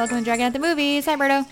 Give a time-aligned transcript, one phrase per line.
[0.00, 1.04] Welcome to Dragon at the Movies.
[1.04, 1.46] Hi, Berto.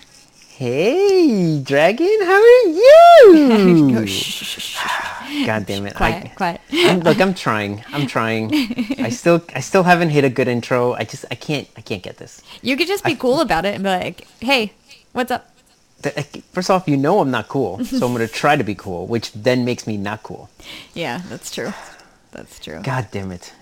[0.57, 3.91] Hey, Dragon, how are you?
[3.93, 5.45] Go, shh, shh, shh.
[5.45, 5.93] God damn it!
[5.93, 6.61] Quiet, I, quiet.
[6.73, 7.83] I'm, look, I'm trying.
[7.89, 8.51] I'm trying.
[8.97, 10.93] I still, I still haven't hit a good intro.
[10.93, 12.41] I just, I can't, I can't get this.
[12.63, 14.73] You could just be cool about it and be like, hey,
[15.11, 15.47] what's up?
[16.51, 19.31] First off, you know I'm not cool, so I'm gonna try to be cool, which
[19.33, 20.49] then makes me not cool.
[20.95, 21.71] Yeah, that's true.
[22.31, 22.81] That's true.
[22.81, 23.53] God damn it!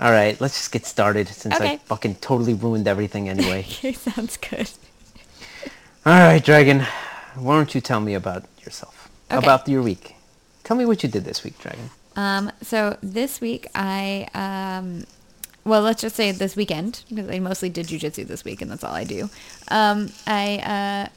[0.00, 1.72] All right, let's just get started since Okay.
[1.72, 3.64] I fucking totally ruined everything anyway.
[3.68, 4.70] Okay, sounds good.
[6.06, 6.86] All right, Dragon,
[7.34, 9.08] why don't you tell me about yourself?
[9.30, 9.38] Okay.
[9.44, 10.14] About your week.
[10.62, 11.90] Tell me what you did this week, Dragon.
[12.14, 15.04] Um, so this week I, um,
[15.64, 18.84] well, let's just say this weekend because I mostly did jujitsu this week and that's
[18.84, 19.28] all I do.
[19.68, 21.08] Um, I, uh,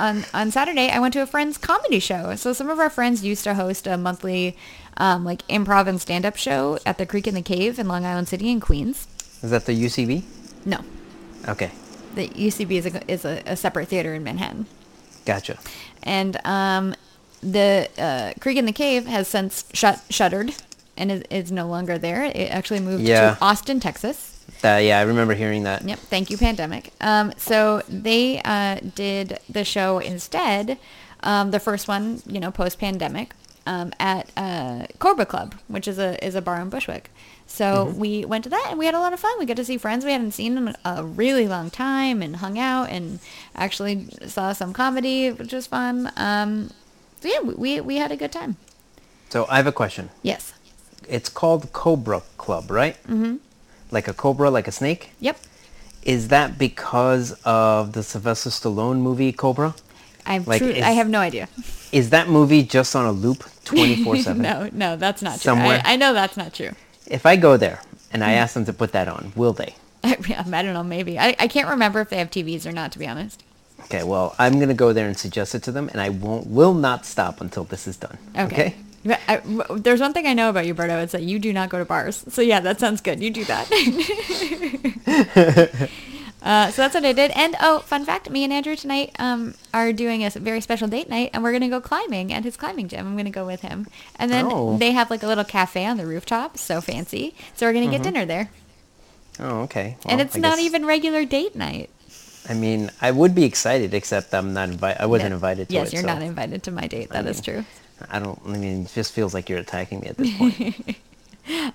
[0.00, 2.34] on, on Saturday I went to a friend's comedy show.
[2.36, 4.56] So some of our friends used to host a monthly,
[4.96, 8.28] um, like improv and stand-up show at the Creek in the Cave in Long Island
[8.28, 9.06] City in Queens.
[9.42, 10.22] Is that the UCB?
[10.64, 10.80] No,
[11.48, 11.70] Okay,
[12.14, 14.66] the UCB is a, is a, a separate theater in Manhattan.
[15.24, 15.58] gotcha.
[16.02, 16.94] and um,
[17.42, 20.52] the uh, Creek in the Cave has since shut shuttered
[20.98, 22.24] and is, is no longer there.
[22.24, 23.36] It actually moved Yeah.
[23.36, 24.29] to Austin, Texas.
[24.64, 25.82] Uh, yeah, I remember hearing that.
[25.86, 25.98] Yep.
[25.98, 26.92] Thank you, pandemic.
[27.00, 30.78] Um, so they uh, did the show instead,
[31.22, 33.32] um, the first one, you know, post pandemic,
[33.66, 37.10] um, at uh, Cobra Club, which is a is a bar in Bushwick.
[37.46, 39.32] So we went to that and we had a lot of fun.
[39.38, 42.58] We got to see friends we hadn't seen in a really long time and hung
[42.58, 43.18] out and
[43.56, 46.12] actually saw some comedy, which was fun.
[46.16, 46.70] Um,
[47.20, 48.56] so yeah, we, we we had a good time.
[49.30, 50.10] So I have a question.
[50.22, 50.52] Yes.
[51.08, 52.96] It's called Cobra Club, right?
[53.04, 53.36] Mm-hmm.
[53.90, 55.10] Like a cobra, like a snake?
[55.20, 55.38] Yep.
[56.02, 59.74] Is that because of the Sylvester Stallone movie Cobra?
[60.26, 60.70] I'm Like, true.
[60.70, 61.48] is- I have no idea.
[61.92, 64.36] Is that movie just on a loop 24/7?
[64.48, 65.40] no, no, that's not true.
[65.40, 65.82] Somewhere.
[65.84, 66.70] I, I know that's not true.
[67.06, 68.28] If I go there and Hmm.
[68.28, 69.74] I ask them to put that on, will they?
[70.04, 70.16] I,
[70.52, 70.82] I don't know.
[70.84, 72.92] Maybe I, I can't remember if they have TVs or not.
[72.92, 73.42] To be honest.
[73.84, 76.46] Okay, well, I'm going to go there and suggest it to them and I won't
[76.46, 78.18] will not stop until this is done.
[78.38, 78.74] Okay.
[78.76, 78.89] But
[79.28, 81.02] I, w- there's one thing I know about you, Berto.
[81.02, 82.24] It's that you do not go to bars.
[82.28, 83.22] So yeah, that sounds good.
[83.22, 83.66] You do that.
[86.42, 87.30] uh, so that's what I did.
[87.32, 91.08] And oh, fun fact: me and Andrew tonight um, are doing a very special date
[91.08, 93.06] night, and we're gonna go climbing at his climbing gym.
[93.06, 94.76] I'm gonna go with him, and then Oh.
[94.76, 97.34] they have like a little cafe on the rooftop, so fancy.
[97.54, 98.50] So we're gonna get dinner there,
[99.38, 99.96] Oh, okay.
[100.06, 101.90] and it's I not guess- even regular date night.
[102.48, 105.00] I mean, I would be excited except I'm not invited.
[105.02, 105.92] I wasn't That- invited to yes, it.
[105.94, 107.10] you're so not invited to my date.
[107.10, 107.64] That is true.
[108.10, 110.96] I don't I mean, it just feels like you're attacking me at this point.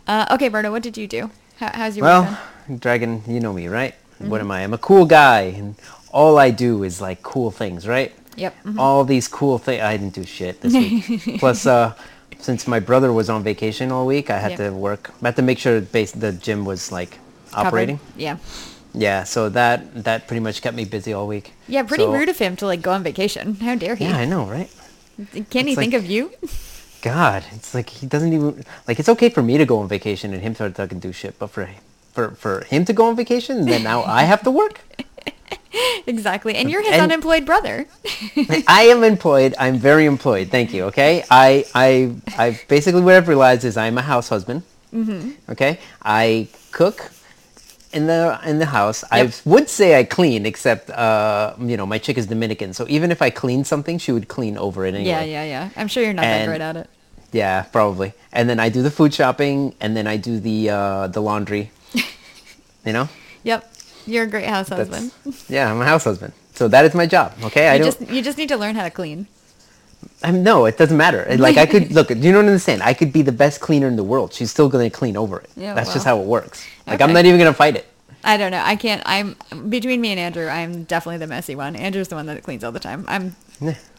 [0.08, 1.30] Uh, okay, Berto, what did you do?
[1.58, 2.40] How, how's your Well?
[2.80, 3.94] Dragon, you know me, right?
[3.94, 4.30] Mm-hmm.
[4.30, 4.64] What am I?
[4.64, 5.76] I'm a cool guy, and
[6.14, 8.14] all I do is like cool things, right?
[8.38, 8.80] Yep, mhm.
[8.80, 9.82] All these cool things.
[9.82, 11.40] I didn't do shit this week.
[11.40, 11.94] Plus, uh,
[12.40, 14.60] since my brother was on vacation all week, I had Yep.
[14.60, 15.12] to work.
[15.22, 17.18] I had to make sure base, the gym was like
[17.52, 17.68] Covered?
[17.68, 18.00] operating.
[18.16, 18.38] Yeah.
[18.94, 21.52] Yeah, so that that pretty much kept me busy all week.
[21.68, 23.56] Yeah, pretty So- rude of him to like go on vacation.
[23.56, 24.06] How dare he?
[24.06, 24.70] Yeah, I know, right?
[25.50, 26.32] Can he It's think of you?
[27.02, 29.00] God, it's like he doesn't even like.
[29.00, 31.48] It's okay for me to go on vacation and him to fucking do shit, but
[31.48, 31.70] for
[32.14, 34.82] for for him to go on vacation then now I have to work.
[36.08, 36.56] exactly.
[36.56, 37.86] And you're his And- unemployed brother.
[38.68, 39.54] I am employed.
[39.60, 40.50] I'm very employed.
[40.50, 40.86] Thank you.
[40.86, 41.24] Okay.
[41.30, 44.64] I I I basically what I've realized is I'm a house husband.
[44.94, 45.52] Mm-hmm.
[45.52, 45.80] Okay.
[46.02, 47.12] I cook
[47.96, 49.04] in the in the house.
[49.12, 53.10] I would say I clean, except uh you know my chick is Dominican, so even
[53.12, 55.10] if I clean something, she would clean over it anyway.
[55.10, 55.70] Yeah, yeah, yeah.
[55.76, 56.90] I'm sure you're not that great at it.
[57.32, 58.14] Yeah, probably.
[58.32, 61.72] And then I do the food shopping, and then I do the uh the laundry.
[62.86, 63.10] you know.
[63.44, 63.72] Yep.
[64.08, 65.12] You're a great house That's- husband.
[65.50, 66.34] Yeah, I'm a house husband.
[66.54, 67.34] So that is my job.
[67.44, 67.68] Okay.
[67.68, 68.00] I You don't.
[68.00, 69.28] just you just need to learn how to clean.
[70.24, 71.26] I'm, no, it doesn't matter.
[71.38, 72.08] Like I could look.
[72.08, 72.82] Do you don't understand.
[72.84, 74.34] I could be the best cleaner in the world.
[74.34, 75.50] She's still gonna clean over it.
[75.56, 76.66] Yeah, That's just how it works.
[76.88, 77.86] Like I'm not even gonna fight it.
[78.24, 78.62] I don't know.
[78.64, 79.04] I can't.
[79.06, 79.36] I'm
[79.70, 80.48] between me and Andrew.
[80.48, 81.76] I'm definitely the messy one.
[81.76, 83.06] Andrew's the one that cleans all the time.
[83.08, 83.36] I'm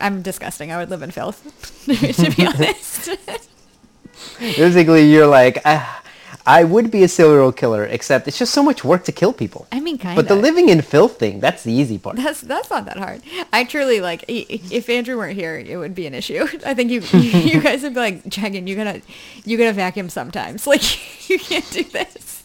[0.00, 0.72] I'm disgusting.
[0.72, 1.40] I would live in filth,
[1.86, 3.10] to be honest.
[4.38, 6.02] Basically, you're like, ah,
[6.46, 9.66] I would be a serial killer, except it's just so much work to kill people.
[9.72, 10.24] I mean, kind of.
[10.24, 12.16] But the living in filth thing, that's the easy part.
[12.16, 13.22] That's that's not that hard.
[13.52, 14.24] I truly like.
[14.28, 16.46] If Andrew weren't here, it would be an issue.
[16.66, 19.02] I think you you guys would be like, Dragon, you gotta
[19.44, 20.66] you gotta vacuum sometimes.
[20.76, 22.44] Like you can't do this.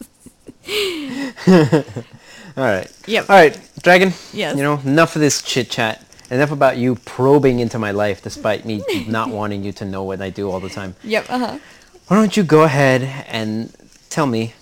[2.55, 2.89] All right.
[3.07, 3.29] Yep.
[3.29, 4.13] All right, Dragon.
[4.31, 4.55] Yes.
[4.55, 6.05] You know, enough of this chit chat.
[6.29, 10.21] Enough about you probing into my life, despite me not wanting you to know what
[10.21, 10.95] I do all the time.
[11.03, 11.25] Yep.
[11.29, 11.59] Uh huh.
[12.07, 13.73] Why don't you go ahead and
[14.11, 14.53] tell me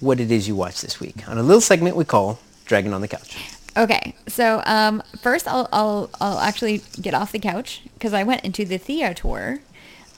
[0.00, 3.00] what it is you watched this week on a little segment we call Dragon on
[3.00, 3.36] the Couch.
[3.78, 8.42] Okay, so um, first I'll, I'll I'll actually get off the couch because I went
[8.44, 9.60] into the theater,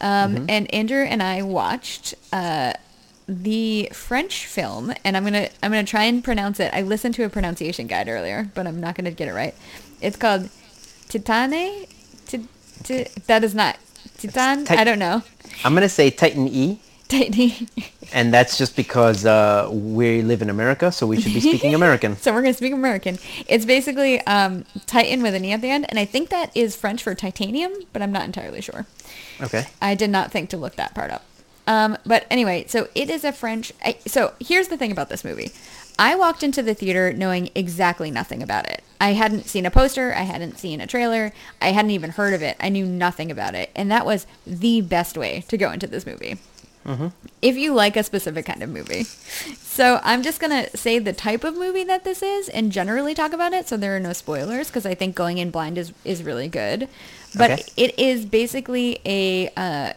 [0.00, 0.44] um, Mm-hmm.
[0.49, 2.73] and Andrew and I watched uh,
[3.26, 6.73] the French film, and I'm gonna I'm gonna try and pronounce it.
[6.73, 9.55] I listened to a pronunciation guide earlier, but I'm not gonna get it right.
[10.00, 10.49] It's called
[11.08, 11.88] Titane.
[12.26, 12.46] Ti-
[12.84, 13.76] ti- that is not
[14.19, 14.67] Titan.
[14.67, 15.23] Tit- I don't know.
[15.64, 17.69] I'm gonna say Titan E, Titany.
[18.12, 22.16] and that's just because uh, we live in America, so we should be speaking American.
[22.28, 23.19] So we're gonna speak American.
[23.46, 26.76] It's basically um, Titan with an e at the end, and I think that is
[26.76, 28.87] French for titanium, but I'm not entirely sure.
[29.40, 29.66] Okay.
[29.81, 31.25] I did not think to look that part up.
[31.66, 33.72] Um, but anyway, so it is a French.
[33.84, 35.52] I, so here's the thing about this movie.
[35.99, 38.82] I walked into the theater knowing exactly nothing about it.
[39.00, 40.14] I hadn't seen a poster.
[40.14, 41.32] I hadn't seen a trailer.
[41.60, 42.56] I hadn't even heard of it.
[42.60, 43.70] I knew nothing about it.
[43.75, 46.38] And that was the best way to go into this movie.
[47.43, 49.05] If you like a specific kind of movie.
[49.05, 53.14] So I'm just going to say the type of movie that this is and generally
[53.14, 55.93] talk about it so there are no spoilers because I think going in blind is,
[56.05, 56.88] is really good.
[57.37, 57.64] But Okay.
[57.76, 59.93] it is basically a uh,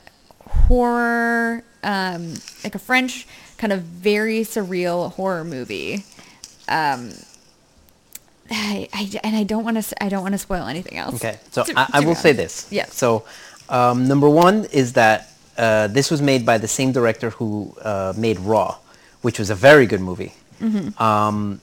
[0.67, 2.33] horror, um,
[2.63, 3.25] like a French
[3.57, 6.03] kind of very surreal horror movie.
[6.67, 7.11] Um,
[8.49, 11.15] I, I, and I don't want to I don't want to spoil anything else.
[11.15, 12.67] Okay, so to- I, I to will say this.
[12.69, 12.85] Yeah.
[12.87, 13.23] So,
[13.69, 18.13] um, number one is that uh, this was made by the same director who uh,
[18.17, 18.77] made Raw,
[19.21, 20.33] which was a very good movie.
[20.59, 21.01] Mm-hmm.
[21.01, 21.61] Um,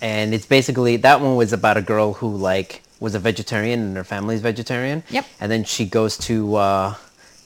[0.00, 3.96] and it's basically that one was about a girl who like was a vegetarian and
[3.96, 5.02] her family's vegetarian.
[5.10, 5.26] Yep.
[5.40, 6.94] And then she goes to uh,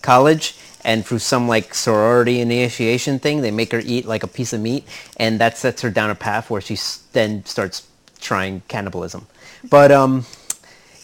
[0.03, 0.57] college
[0.87, 4.61] and through some like sorority initiation thing, they make her eat like a piece of
[4.61, 4.85] meat,
[5.17, 7.89] and that sets her down a path where she s- then starts
[8.21, 9.27] trying cannibalism.
[9.69, 10.27] But um,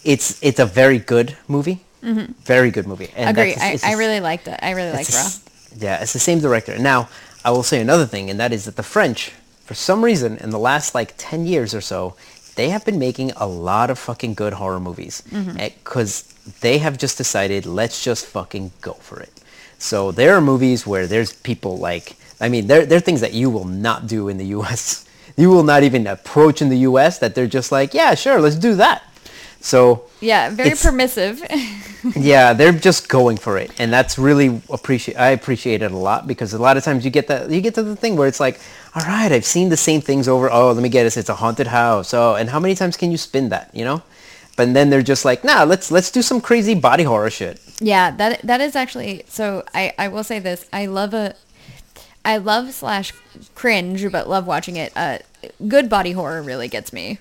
[0.04, 1.84] it's it's a very good movie.
[2.02, 3.10] Very good movie.
[3.16, 3.52] And Agree.
[3.52, 4.58] that's- I, it's I really liked it.
[4.62, 5.78] I really liked it's Raw.
[5.81, 6.78] Yeah, it's the same director.
[6.78, 7.08] Now,
[7.44, 9.32] I will say another thing, and that is that the French,
[9.64, 12.14] for some reason, in the last like 10 years or so,
[12.56, 15.22] they have been making a lot of fucking good horror movies.
[15.31, 15.56] Mm-hmm.
[15.82, 16.25] Because
[16.60, 19.32] they have just decided, let's just fucking go for it.
[19.78, 23.32] So there are movies where there's people like, I mean, there, there are things that
[23.32, 25.06] you will not do in the U.S.
[25.37, 27.19] You will not even approach in the U.S.
[27.20, 29.02] that they're just like, yeah, sure, let's do that.
[29.62, 31.43] So Yeah, very permissive.
[32.17, 35.17] yeah, they're just going for it, and that's really appreciate.
[35.17, 37.75] I appreciate it a lot because a lot of times you get that you get
[37.76, 38.61] to the thing where it's like,
[38.94, 40.50] all right, I've seen the same things over.
[40.50, 41.17] Oh, let me get this.
[41.17, 42.12] It's a haunted house.
[42.12, 43.70] Oh, and how many times can you spin that?
[43.73, 44.03] You know,
[44.56, 47.61] but then they're just like, nah, let's let's do some crazy body horror shit.
[47.81, 49.65] Yeah, that that is actually so.
[49.75, 51.37] I I will say this: I love a,
[52.25, 53.12] I love slash
[53.55, 54.93] cringe, but love watching it.
[54.97, 55.19] Uh,
[55.69, 57.19] good body horror really gets me,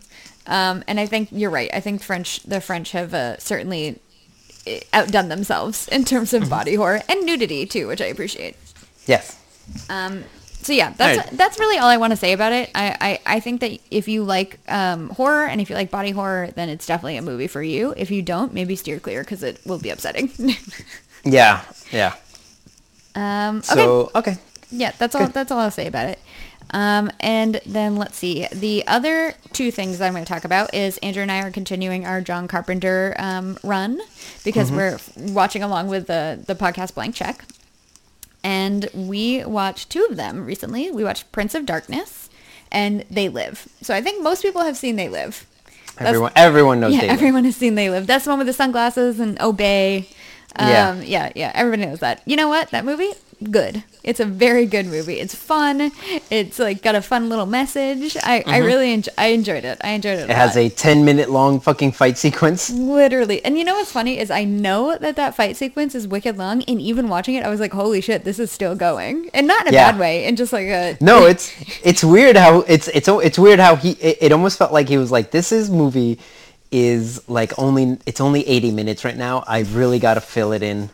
[0.51, 1.71] um, and I think you're right.
[1.73, 3.99] I think French, the French have uh, certainly
[4.67, 6.43] eh, outdone themselves in terms Mm-hmm.
[6.43, 8.55] of body horror and nudity too, which I appreciate.
[9.07, 9.39] Yes.
[9.89, 10.23] Um,
[10.61, 11.37] so yeah, that's Alright.
[11.37, 12.69] that's really all I want to say about it.
[12.75, 12.95] I,
[13.25, 16.51] I, I think that if you like um, horror and if you like body horror,
[16.55, 17.95] then it's definitely a movie for you.
[17.97, 20.29] If you don't, maybe steer clear because it will be upsetting.
[21.23, 21.61] Yeah.
[21.91, 22.15] Yeah.
[23.15, 23.67] um, okay.
[23.75, 24.37] So okay.
[24.71, 25.27] Yeah, that's all.
[25.27, 26.19] That's all I'll say about it.
[26.73, 28.47] Um, and then let's see.
[28.51, 31.51] The other two things that I'm going to talk about is Andrew and I are
[31.51, 33.99] continuing our John Carpenter um, run
[34.45, 37.43] because we're watching along with the the podcast Blank Check,
[38.43, 40.91] and we watched two of them recently.
[40.91, 42.29] We watched Prince of Darkness
[42.71, 43.67] and They Live.
[43.81, 45.45] So I think most people have seen They Live.
[45.95, 48.07] That's- Everyone everyone knows yeah, everyone has seen They Live.
[48.07, 50.07] That's the one with the sunglasses and Obey.
[50.55, 51.01] Um, Yeah.
[51.01, 51.51] yeah, yeah.
[51.53, 52.21] Everybody knows that.
[52.25, 52.71] You know what?
[52.71, 53.11] That movie,
[53.49, 53.83] good.
[54.03, 55.19] It's a very good movie.
[55.19, 55.91] It's fun.
[56.29, 58.17] It's like got a fun little message.
[58.23, 59.79] I, I really enjoy, I enjoyed it.
[59.83, 60.21] I enjoyed it.
[60.23, 60.31] Mm-hmm.
[60.31, 62.69] It has a 10 minute long fucking fight sequence.
[62.71, 63.43] literally.
[63.45, 66.63] And you know what's funny is I know that that fight sequence is wicked long,
[66.63, 69.67] and even watching it, I was like, holy shit, this is still going, and not
[69.67, 69.91] in a Yeah.
[69.91, 71.51] bad way, and just like a No, it's
[71.83, 74.97] it's weird how it's it's it's weird how he it, it almost felt like he
[74.97, 76.19] was like this is movie
[76.71, 79.43] is like only it's only 80 minutes right now.
[79.47, 80.89] I really got to fill it in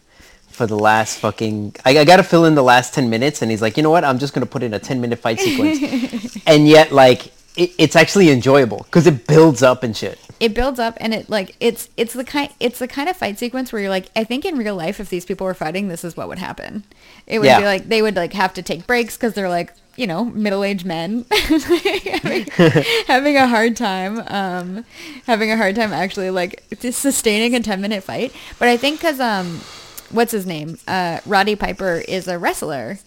[0.57, 3.51] for the last fucking I, I got to fill in the last 10 minutes and
[3.51, 4.03] he's like, "You know what?
[4.03, 7.95] I'm just to put in a 10 minute fight sequence." and yet like it, it's
[7.95, 10.17] actually enjoyable cuz it builds up and shit.
[10.39, 13.37] it builds up and it like it's it's the kind it's the kind of fight
[13.39, 16.03] sequence where you're like I think in real life if these people were fighting this
[16.03, 16.83] is what would happen.
[17.27, 17.59] It would Yeah.
[17.59, 20.85] be like they would like have to take breaks because they're like you know middle-aged
[20.85, 22.45] men having,
[23.07, 24.85] having a hard time um
[25.25, 28.31] having a hard time actually like just sustaining a 10 minute fight.
[28.59, 29.61] But I think because um
[30.11, 32.99] what's his name uh Roddy Piper is a wrestler.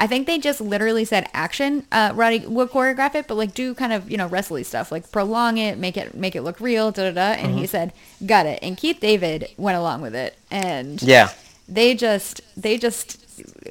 [0.00, 1.84] I think they just literally said action.
[1.90, 5.10] Uh, Roddy will choreograph it, but like do kind of you know wrestly stuff, like
[5.10, 7.20] prolong it, make it make it look real, da da da.
[7.40, 7.58] And Mm-hmm.
[7.58, 7.92] he said,
[8.24, 11.30] "Got it." And Keith David went along with it, and Yeah.
[11.68, 13.18] they just they just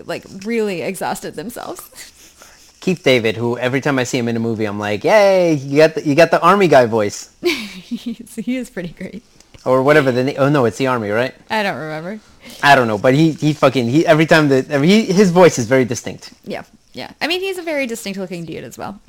[0.06, 1.82] like really exhausted themselves.
[2.82, 5.77] Keith David, who every time I see him in a movie, I'm like, "Yay, you
[5.77, 9.24] got the, you got the army guy voice." He is pretty great.
[9.68, 11.36] Or whatever the na- Oh no, it's the army, right?
[11.50, 12.20] I don't remember.
[12.64, 15.66] I don't know, but he he fucking he every time that he, his voice is
[15.68, 16.34] very distinct.
[16.46, 17.12] Yeah, Yeah.
[17.22, 19.00] I mean, he's a very distinct looking dude as well.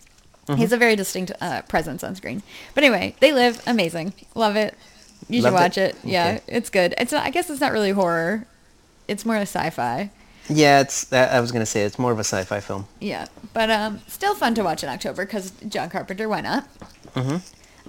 [0.56, 2.42] He's a very distinct uh, presence on screen.
[2.74, 4.14] But anyway, They Live, amazing.
[4.34, 4.74] Love it.
[5.28, 5.94] You should watch it?
[5.94, 5.96] it.
[6.04, 6.56] Yeah, Okay.
[6.56, 6.94] it's good.
[6.96, 8.46] It's not, I guess it's not really horror.
[9.08, 10.10] It's more a sci-fi.
[10.48, 11.04] Yeah, it's.
[11.12, 12.86] That, I was gonna say it's more of a sci-fi film.
[12.98, 16.26] Yeah, but um, still fun to watch in October because John Carpenter.
[16.30, 16.66] Why not?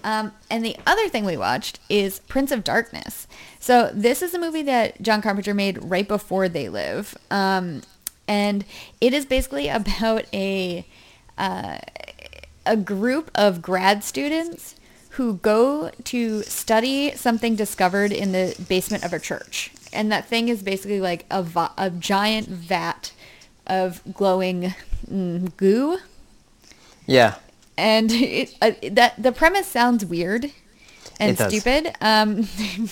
[0.03, 3.27] Um, and the other thing we watched is Prince of Darkness.
[3.59, 7.81] So this is a movie that John Carpenter made right before They Live, um,
[8.27, 8.65] and
[9.01, 10.85] it is basically about a
[11.37, 11.79] uh,
[12.65, 14.75] a group of grad students
[15.11, 19.71] who go to study something discovered in the basement of a church.
[19.91, 23.11] And that thing is basically like a, va- a giant vat
[23.65, 24.73] of glowing
[25.09, 25.97] mm, goo.
[27.05, 27.35] Yeah.
[27.79, 30.51] And it, uh, that the premise sounds weird
[31.17, 32.47] and stupid, um,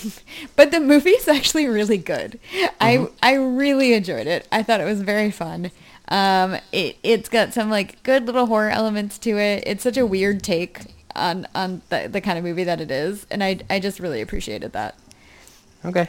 [0.56, 2.40] but the movie's actually really good.
[2.80, 3.14] I Mm-hmm.
[3.22, 4.48] I really enjoyed it.
[4.50, 5.70] I thought it was very fun.
[6.08, 9.64] Um, it it's got some like good little horror elements to it.
[9.66, 10.80] It's such a weird take
[11.14, 14.22] on on the, the kind of movie that it is, and I I just really
[14.22, 14.98] appreciated that.
[15.84, 16.08] Okay.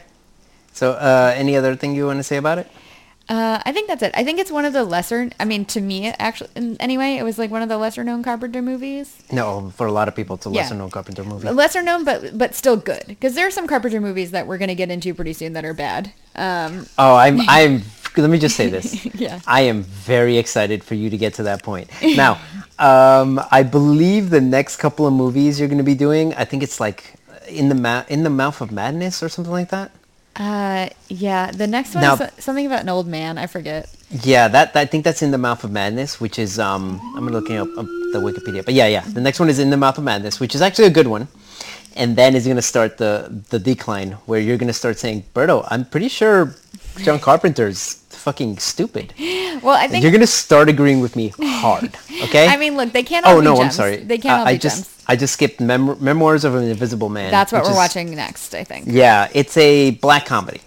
[0.72, 2.72] So, uh, any other thing you want to say about it?
[3.30, 4.12] Uh, I think that's it.
[4.16, 5.30] I think it's one of the lesser.
[5.40, 8.62] I mean, to me, actually, anyway, it was like one of the lesser known Carpenter
[8.64, 9.16] movies.
[9.32, 11.48] No, for a lot of people, it's a lesser known Carpenter movie.
[11.52, 14.70] lesser known but but still good because there are some carpenter movies that we're going
[14.70, 17.40] to get into pretty soon that are bad um Oh, I'm.
[17.48, 17.84] I'm.
[18.18, 19.06] Let me just say this.
[19.14, 19.40] Yeah.
[19.46, 21.90] I am very excited for you to get to that point.
[22.02, 22.40] Now,
[22.80, 26.34] um, I believe the next couple of movies you're going to be doing.
[26.34, 27.14] I think it's like
[27.48, 29.92] in the ma- in the mouth of madness or something like that.
[30.40, 34.48] Uh yeah the next one Now- is something about an old man i forget Yeah,
[34.50, 36.98] that I think that's in the mouth of madness, which is um.
[37.16, 39.06] I'm looking up, up the Wikipedia, but yeah, yeah.
[39.06, 41.28] The next one is in the mouth of madness, which is actually a good one.
[41.96, 45.26] And then is going to start the the decline where you're going to start saying,
[45.36, 46.56] Berto, I'm pretty sure
[47.06, 49.14] John Carpenter's fucking stupid.
[49.64, 51.96] well i think You're gonna start agreeing with me hard,
[52.26, 52.48] okay?
[52.48, 53.98] i mean look they can't all oh no, I'm sorry.
[53.98, 56.66] they can't Uh, all I be just gems I just skipped Mem- Memoirs of an
[56.66, 57.32] Invisible Man.
[57.32, 60.62] that's what we're is- watching next i think Yeah, it's a black comedy.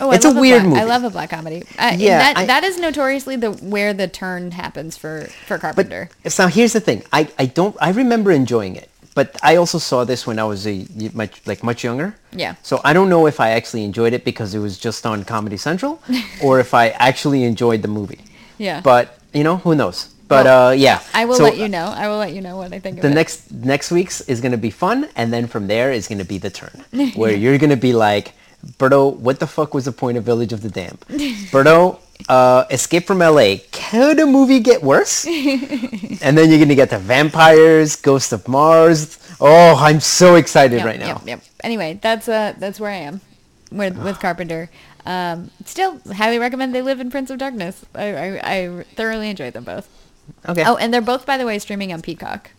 [0.00, 2.46] oh it's a love weird black, i love a black comedy uh, Yeah, that I-
[2.46, 6.80] that is notoriously the where the turn happens for for carpenter But, So here's the
[6.80, 7.02] thing.
[7.12, 10.66] I, I don't I remember enjoying it, but I also saw this when I was
[10.66, 12.14] a much like much younger.
[12.32, 12.54] Yeah.
[12.62, 15.56] So I don't know if I actually enjoyed it because it was just on Comedy
[15.56, 16.00] Central,
[16.42, 18.20] or if I actually enjoyed the movie.
[18.58, 18.80] Yeah.
[18.80, 20.08] But you know who knows.
[20.28, 21.00] But Well, uh, yeah.
[21.12, 23.02] i will So, let you know i will let you know what i think of
[23.02, 23.14] the it.
[23.20, 26.48] next next week's is gonna be fun, and then from there is gonna be the
[26.48, 26.84] turn,
[27.20, 28.32] where you're gonna be like,
[28.78, 31.00] Berto, what the fuck was the point of Village of the Damned?
[31.52, 33.58] Berto, uh, Escape from L.A.
[33.72, 35.26] Could a movie get worse?
[35.26, 39.18] and then you're gonna get the vampires, Ghost of Mars.
[39.40, 41.06] Oh, I'm so excited Yep, right now.
[41.06, 41.42] Yep, yep.
[41.64, 43.20] Anyway, that's uh that's where I am
[43.70, 44.70] with with Carpenter.
[45.04, 47.84] Um, still highly recommend They Live in Prince of Darkness.
[47.92, 49.88] I, I, I thoroughly enjoyed them both.
[50.48, 50.62] Okay.
[50.64, 52.50] Oh, and they're both by the way streaming on Peacock.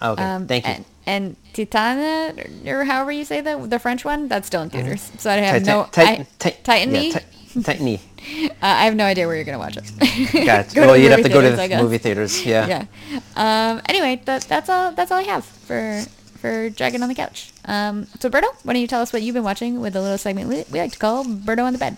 [0.00, 0.22] okay.
[0.22, 0.72] Um, Thank you.
[0.72, 5.10] And, and Titana, or however you say the the French one, that's still in theaters.
[5.18, 7.18] So I have Titan- no Titan- I, Ti- Titan yeah.
[7.62, 7.98] Titan.
[8.44, 10.44] uh, I have no idea where you're gonna watch it.
[10.44, 10.80] Gotcha.
[10.80, 12.44] Well, you'd have to go to the movie theaters.
[12.44, 12.66] Yeah.
[13.10, 13.20] yeah.
[13.36, 14.92] Um, anyway, that, that's all.
[14.92, 16.02] That's all I have for
[16.40, 17.52] for Dragon on the Couch.
[17.66, 20.18] Um, so Berto, why don't you tell us what you've been watching with a little
[20.18, 21.96] segment we, we like to call Berto on the bed.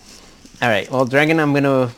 [0.61, 0.89] All right.
[0.91, 1.91] Well, Dragon, I'm going to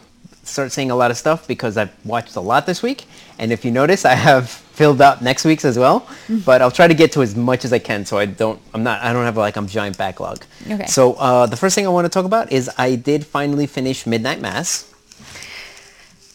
[0.44, 3.05] start saying a lot of stuff because I've watched a lot this week.
[3.38, 6.08] And if you notice, I have filled out next week's as well.
[6.46, 8.84] But I'll try to get to as much as I can so I don't, I'm
[8.84, 10.44] not, I don't have like a giant backlog.
[10.70, 10.86] Okay.
[10.88, 14.06] So uh, the first thing I want to talk about is I did finally finish
[14.06, 14.92] Midnight Mass.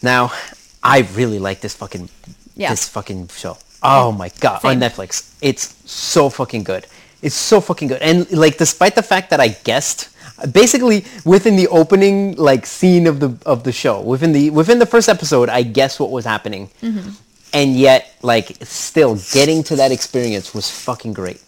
[0.03, 0.33] Now,
[0.83, 2.09] I really like this fucking,
[2.57, 2.71] Yeah.
[2.71, 3.59] this fucking show.
[3.83, 4.61] Oh my God.
[4.63, 4.71] Same.
[4.83, 5.35] On Netflix.
[5.41, 6.87] It's so fucking good.
[7.23, 8.03] It's so fucking good.
[8.03, 10.09] And like, despite the fact that I guessed,
[10.53, 14.87] basically within the opening like scene of the of the show, within the within the
[14.87, 17.11] first episode, I guess what was happening, Mm-hmm.
[17.53, 21.41] and yet like still getting to that experience was fucking great.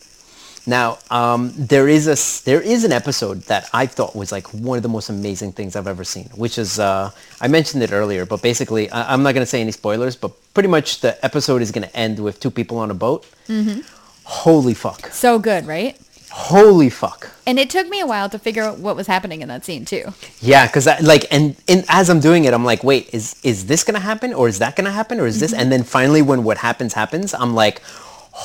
[0.64, 4.76] Now, um, there is a there is an episode that I thought was like one
[4.78, 8.24] of the most amazing things I've ever seen, which is uh, I mentioned it earlier,
[8.26, 11.72] but basically I, I'm not gonna say any spoilers, but pretty much the episode is
[11.72, 13.26] gonna end with two people on a boat.
[13.48, 13.80] Mm-hmm.
[14.24, 15.08] Holy fuck!
[15.10, 15.98] So good, right?
[16.34, 17.30] Holy fuck!
[17.46, 19.84] And it took me a while to figure out what was happening in that scene
[19.84, 20.14] too.
[20.40, 23.84] Yeah, because like, and, and as I'm doing it, I'm like, wait, is is this
[23.84, 25.52] gonna happen, or is that gonna happen, or is this?
[25.52, 25.60] Mm-hmm.
[25.60, 27.82] And then finally, when what happens happens, I'm like,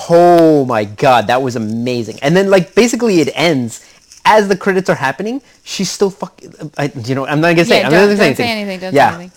[0.09, 2.19] oh my god, that was amazing.
[2.21, 3.85] And then like, basically, it ends
[4.25, 5.41] as the credits are happening.
[5.63, 6.53] She's still fucking,
[7.05, 8.49] you know, I'm not gonna say, Yeah, I'm don't- not gonna say say anything.
[8.67, 9.15] anything, don't say yeah.
[9.15, 9.31] anything.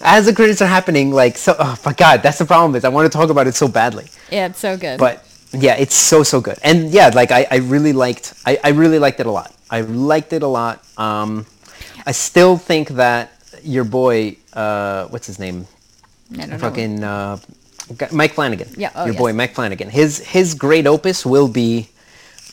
[0.00, 2.88] As the credits are happening, like, so, oh my god, that's the problem is I
[2.88, 4.06] want to talk about it so badly.
[4.30, 4.98] Yeah, it's so good.
[5.00, 5.25] But
[5.62, 6.58] yeah, it's so so good.
[6.62, 9.52] And yeah, like I, I really liked I, I really liked it a lot.
[9.70, 10.84] I liked it a lot.
[10.98, 11.46] Um,
[12.06, 13.32] I still think that
[13.62, 15.66] your boy, uh, what's his name,
[16.32, 16.58] I don't know.
[16.58, 17.38] fucking uh,
[18.12, 18.68] Mike Flanagan.
[18.76, 19.20] Yeah, oh, your yes.
[19.20, 19.90] boy Mike Flanagan.
[19.90, 21.88] His his great opus will be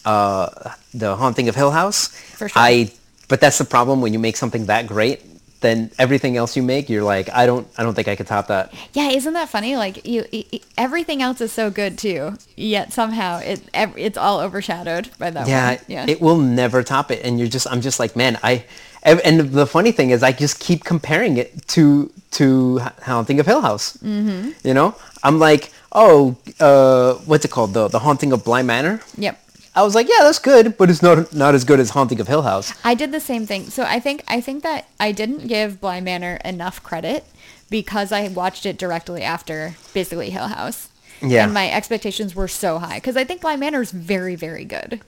[0.05, 2.07] uh, the Haunting of Hill House.
[2.07, 2.61] For sure.
[2.61, 2.91] I
[3.27, 5.21] but that's the problem when you make something that great,
[5.63, 8.45] then everything else you make, you're like, I don't I don't think I could top
[8.47, 8.71] that.
[8.93, 9.75] Yeah, isn't that funny?
[9.75, 15.09] Like you, i- everything else is so good too, yet somehow it it's all overshadowed
[15.17, 15.79] by that Yeah, one.
[15.87, 18.65] Yeah, it will never top it, and you're just I'm just like, man, I.
[19.05, 23.45] And and the funny thing is, I just keep comparing it to to Haunting of
[23.45, 23.97] Hill House.
[23.97, 24.51] Mm-hmm.
[24.67, 27.73] You know, I'm like, oh, uh, what's it called?
[27.73, 29.01] The the Haunting of Bly Manor.
[29.17, 29.35] Yep.
[29.75, 32.27] I was like, yeah, that's good, but it's not not as good as Haunting of
[32.27, 32.73] Hill House.
[32.83, 33.69] I did the same thing.
[33.69, 37.25] So I think I think that I didn't give Bly Manor enough credit
[37.69, 40.89] because I watched it directly after basically Hill House.
[41.25, 41.45] Yeah.
[41.45, 45.01] And my expectations were so high because I think Bly Manor is very, very good.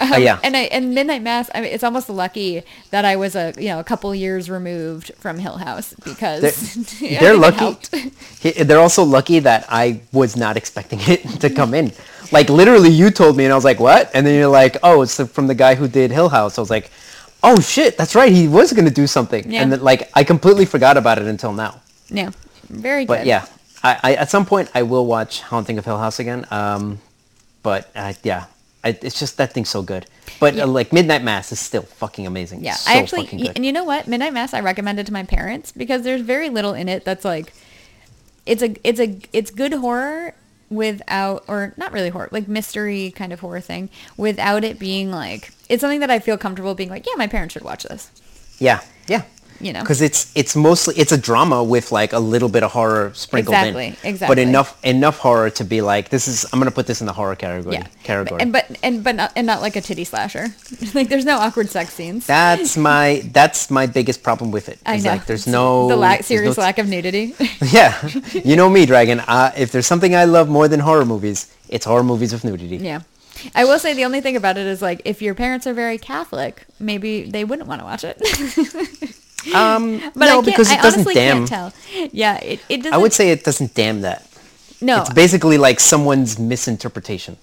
[0.00, 0.38] Um, Uh, yeah.
[0.44, 1.50] And I and Midnight Mass.
[1.54, 5.10] I mean, it's almost lucky that I was a you know a couple years removed
[5.18, 8.12] from Hill House because They're, they're lucky.
[8.62, 11.92] They're also lucky that I was not expecting it to come in.
[12.32, 15.02] Like literally, you told me, and I was like, "What?" And then you're like, "Oh,
[15.02, 16.90] it's from the guy who did Hill House." I was like,
[17.42, 18.32] "Oh shit, that's right.
[18.32, 19.62] He was gonna do something." Yeah.
[19.62, 21.80] And then, like, I completely forgot about it until now.
[22.08, 22.30] Yeah,
[22.68, 23.26] very But good.
[23.26, 23.46] yeah,
[23.82, 26.46] I, I at some point I will watch Haunting of Hill House again.
[26.50, 26.98] Um,
[27.62, 28.46] but uh, yeah,
[28.84, 30.06] I, it's just that thing's so good.
[30.38, 30.64] But Yeah.
[30.64, 32.62] uh, like Midnight Mass is still fucking amazing.
[32.64, 33.56] Yeah, so I actually, fucking y- good.
[33.56, 36.74] and you know what, Midnight Mass, I recommended to my parents because there's very little
[36.74, 37.52] in it that's like,
[38.44, 40.34] it's a, it's a, it's good horror
[40.70, 45.52] without, or not really horror, like mystery kind of horror thing, without it being like,
[45.68, 48.10] it's something that I feel comfortable being like, yeah, my parents should watch this.
[48.58, 49.22] Yeah, yeah.
[49.60, 49.80] You know?
[49.80, 53.54] because it's it's mostly it's a drama with like a little bit of horror sprinkled
[53.54, 53.96] Exactly, in.
[54.04, 54.26] exactly.
[54.34, 57.12] But enough enough horror to be like this is I'm gonna put this in the
[57.12, 57.76] horror category.
[57.76, 58.40] Yeah, Category.
[58.42, 60.48] and but and but not and not like a titty slasher.
[60.94, 62.26] like there's no awkward sex scenes.
[62.26, 64.78] that's my that's my biggest problem with it.
[64.86, 65.10] I know.
[65.10, 67.34] Like there's no the lack, serious no- lack of nudity.
[67.72, 67.94] Yeah,
[68.44, 69.20] you know me, Dragon.
[69.20, 72.76] Uh, if there's something I love more than horror movies, it's horror movies with nudity.
[72.76, 73.00] yeah.
[73.54, 75.98] I will say the only thing about it is like if your parents are very
[75.98, 78.16] Catholic, maybe they wouldn't want to watch it.
[79.54, 81.46] Um, But no, I because it I doesn't damn.
[81.46, 81.72] can't tell.
[82.12, 82.92] Yeah, it, it doesn't.
[82.94, 84.26] I would say it doesn't damn that.
[84.80, 85.00] no.
[85.02, 87.36] It's basically like someone's misinterpretation.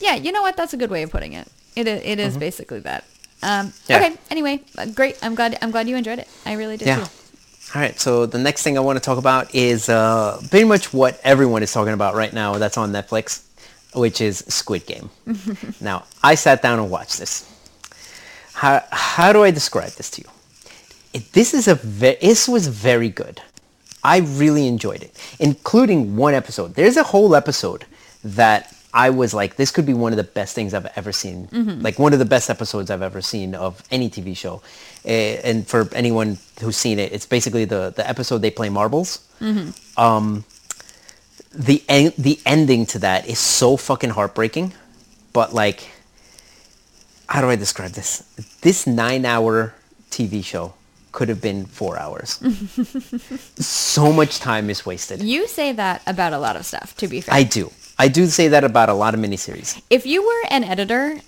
[0.00, 0.56] yeah, you know what?
[0.56, 1.48] That's a good way of putting it.
[1.76, 3.04] It is, it is basically that.
[3.42, 3.92] Um, Mm-hmm.
[3.92, 3.96] Yeah.
[3.98, 4.16] Okay.
[4.30, 5.16] Anyway, uh, great.
[5.22, 5.56] I'm glad.
[5.62, 6.28] I'm glad you enjoyed it.
[6.44, 6.96] I really did Yeah.
[7.04, 7.10] too.
[7.74, 7.98] All right.
[8.00, 11.62] So the next thing I want to talk about is uh, pretty much what everyone
[11.62, 12.58] is talking about right now.
[12.58, 13.42] That's on Netflix,
[13.94, 15.10] which is Squid Game.
[15.80, 17.44] now, I sat down and watched this.
[18.54, 20.28] How how do I describe this to you?
[21.12, 23.40] It, this is a ve- this was very good.
[24.04, 26.74] I really enjoyed it, including one episode.
[26.74, 27.84] There's a whole episode
[28.22, 31.48] that I was like, this could be one of the best things I've ever seen.
[31.82, 34.62] Like one of the best episodes I've ever seen of any TV show.
[35.04, 39.26] Eh, and for anyone who's seen it, it's basically the, the episode they play marbles.
[39.96, 40.44] Um,
[41.52, 44.72] the en- the ending to that is so fucking heartbreaking,
[45.32, 45.90] but like,
[47.28, 48.22] how do I describe this?
[48.62, 49.74] This nine hour
[50.10, 50.74] TV show
[51.18, 52.30] could have been four hours.
[53.58, 55.22] so much time is wasted.
[55.22, 56.94] You say that about a lot of stuff.
[57.02, 57.70] To be fair, I do.
[57.98, 59.70] I do say that about a lot of miniseries.
[59.90, 61.18] if you were an editor,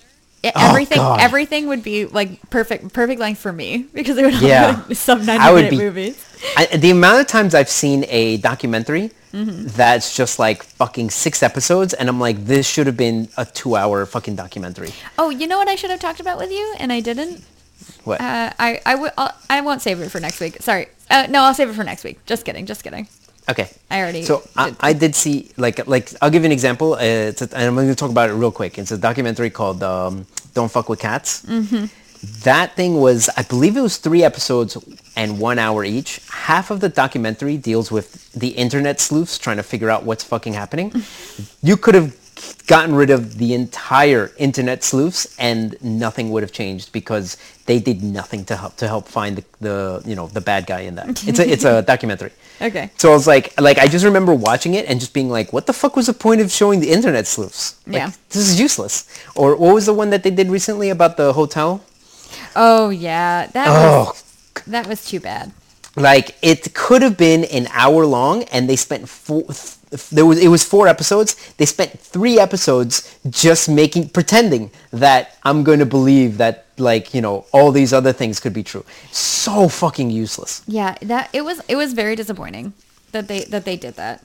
[0.43, 1.21] Oh, everything God.
[1.21, 4.83] everything would be like perfect perfect length for me because it would all Yeah.
[4.89, 6.17] be some ninety I would minute be- movies.
[6.57, 9.69] I, the amount of times I've seen a documentary Mm-hmm.
[9.79, 14.05] that's just like fucking six episodes, and I'm like, this should have been a two-hour
[14.07, 14.91] fucking documentary.
[15.23, 17.45] Oh, you know what I should have talked about with you, and I didn't.
[18.05, 18.21] What?
[18.21, 19.11] Uh, I I will.
[19.19, 20.57] I'll- I won't save it for next week.
[20.61, 20.87] Sorry.
[21.11, 22.25] Uh, no, I'll save it for next week.
[22.27, 22.67] Just kidding.
[22.67, 23.09] Just kidding.
[23.51, 23.69] okay.
[23.91, 24.77] I already So I, did.
[24.81, 26.95] I did see like like I'll give you an example.
[26.95, 26.99] Uh,
[27.31, 28.79] it's a, and I'm going to talk about it real quick.
[28.79, 31.87] It's a documentary called um, "Don't Fuck with Cats." Mm-hmm.
[32.43, 34.77] That thing was, I believe it was three episodes
[35.17, 36.21] and one hour each.
[36.29, 40.53] Half of the documentary deals with the internet sleuths trying to figure out what's fucking
[40.53, 40.93] happening.
[41.63, 42.15] you could have
[42.67, 48.03] gotten rid of the entire internet sleuths and nothing would have changed because they did
[48.03, 51.27] nothing to help to help find the, the you know the bad guy in that.
[51.27, 52.33] It's a it's a documentary.
[52.61, 52.91] Okay.
[52.99, 55.67] So I was like, like I just remember watching it and just being like, what
[55.67, 57.77] the fuck was the point of showing the internet sleuths?
[57.87, 58.11] Like, Yeah.
[58.29, 59.07] This is useless.
[59.35, 61.83] Or what was the one that they did recently about the hotel?
[62.55, 64.25] Oh yeah, that Oh, was
[64.67, 65.53] that was too bad.
[65.97, 69.45] like it could have been an hour long and they spent four,
[70.13, 71.37] there was, it was four episodes.
[71.55, 77.21] They spent three episodes just making, pretending that I'm going to believe that like, you
[77.21, 78.85] know, all these other things could be true.
[79.11, 80.63] So fucking useless.
[80.67, 82.73] Yeah, that it was it was very disappointing
[83.13, 84.23] that they that they did that.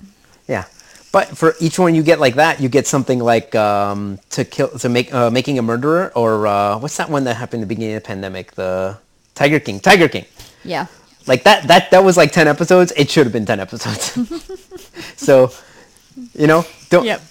[0.47, 0.65] Yeah.
[1.12, 4.67] But for each one you get like that, you get something like um, to kill,
[4.67, 7.73] to make, uh, making a murderer, or uh, what's that one that happened at the
[7.73, 8.51] beginning of the pandemic?
[8.51, 8.97] The
[9.34, 10.25] Tiger King, Tiger King.
[10.65, 10.88] Yeah.
[11.27, 12.93] Like that that that was like 10 episodes.
[12.95, 14.13] It should have been 10 episodes.
[15.15, 15.51] so,
[16.33, 17.21] you know, don't Yep.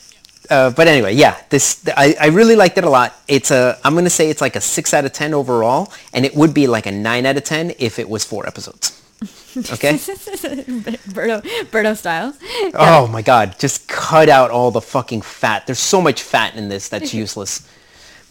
[0.50, 3.14] uh, but anyway, yeah, this I, I really liked it a lot.
[3.28, 6.34] It's a I'm gonna say it's like a six out of ten overall, and it
[6.34, 9.00] would be like a nine out of ten if it was four episodes.
[9.56, 9.92] Okay.
[11.14, 12.34] Berto, Berto style.
[12.74, 15.66] oh my god, just cut out all the fucking fat.
[15.66, 17.66] There's so much fat in this that's useless.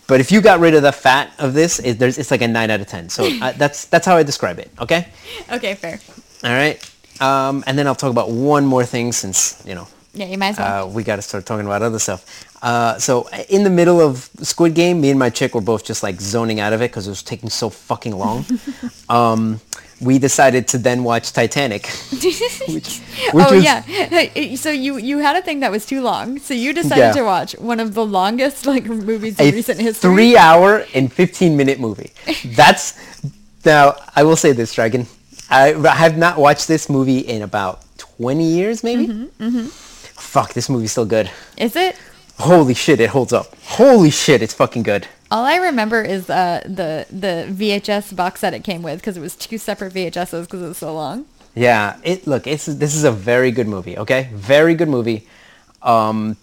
[0.08, 2.48] But if you got rid of the fat of this, it, there's it's like a
[2.48, 3.10] nine out of ten.
[3.10, 4.70] So uh, that's that's how I describe it.
[4.80, 5.08] Okay.
[5.52, 6.00] Okay, fair.
[6.44, 6.78] All right.
[7.22, 10.50] Um, and then I'll talk about one more thing since you know Yeah, you might
[10.50, 10.88] as well.
[10.88, 12.26] uh, we got to start talking about other stuff.
[12.62, 16.02] Uh, so in the middle of Squid Game, me and my chick were both just
[16.04, 18.46] like zoning out of it because it was taking so fucking long.
[19.10, 19.60] um,
[20.02, 23.02] we decided to then watch Titanic, which, which
[23.34, 24.56] oh was yeah.
[24.56, 26.40] So you you had a thing that was too long.
[26.40, 27.12] So you decided Yeah.
[27.14, 30.10] to watch one of the longest like movies in a recent history.
[30.10, 32.12] three-hour and fifteen-minute movie.
[32.56, 32.94] That's
[33.66, 35.08] now I will say this, Dragon.
[35.50, 39.08] I, I have not watched this movie in about twenty years, maybe.
[39.08, 41.30] Mm-hmm, Fuck, this movie's still good.
[41.58, 41.96] Is it?
[42.40, 43.56] Holy shit, it holds up.
[43.64, 45.08] Holy shit, it's fucking good.
[45.34, 49.22] All I remember is uh, the the VHS box set it came with because it
[49.22, 51.26] was two separate VHSs because it was so long.
[51.56, 54.30] Yeah, it look, it's this is a very good movie, okay?
[54.32, 55.28] Very good movie.
[55.82, 56.38] Um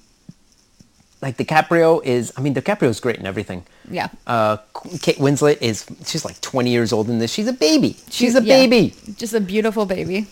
[1.23, 3.63] like DiCaprio is I mean DiCaprio is great in everything.
[3.89, 4.09] Yeah.
[4.27, 4.57] Uh
[5.03, 7.33] Kate Winslet is she's like 20 years old in this.
[7.33, 7.97] She's a baby.
[8.11, 8.57] She's a Yeah.
[8.57, 8.97] baby.
[9.17, 10.27] Just a beautiful baby.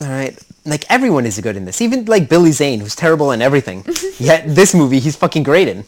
[0.00, 0.34] All right.
[0.64, 1.82] Like everyone is good in this.
[1.82, 3.84] Even like Billy Zane who's terrible in everything.
[4.18, 5.84] Yet this movie he's fucking great in.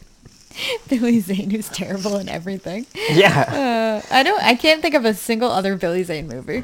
[0.89, 2.85] Billy Zane, who's terrible in everything.
[3.11, 4.01] Yeah.
[4.01, 4.41] Uh, I don't.
[4.43, 6.63] I can't think of a single other Billy Zane movie.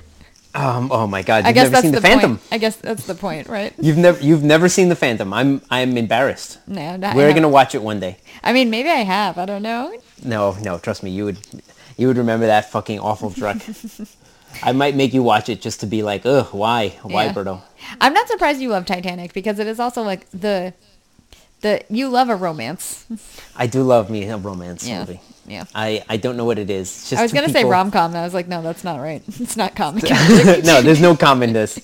[0.56, 2.38] Um oh my god, I you've guess never that's seen the, The, Phantom.
[2.38, 2.48] point.
[2.52, 3.74] I guess that's the point, right?
[3.80, 5.32] You've never you've never seen The Phantom.
[5.34, 6.58] I'm I'm embarrassed.
[6.68, 8.18] No, no, I We're going to watch it one day.
[8.44, 9.38] I mean, maybe I have.
[9.38, 9.96] I don't know.
[10.24, 11.38] No, no, trust me, you would
[11.98, 13.58] you would remember that fucking awful truck.
[14.64, 16.90] I might make you watch it just to be like, ugh, why?
[17.04, 17.34] Why, Yeah.
[17.34, 17.62] Berto?
[18.02, 20.74] I'm not surprised you love Titanic because it is also like the
[21.62, 23.06] the you love a romance.
[23.56, 25.00] I do love me a romance Yeah.
[25.00, 25.22] movie.
[25.50, 25.64] Yeah.
[25.74, 27.10] I, I don't know what it is.
[27.10, 29.24] Just I was gonna say rom com, and I was like, no, that's not right.
[29.40, 30.04] It's not comic.
[30.66, 31.80] no, there's no com in this.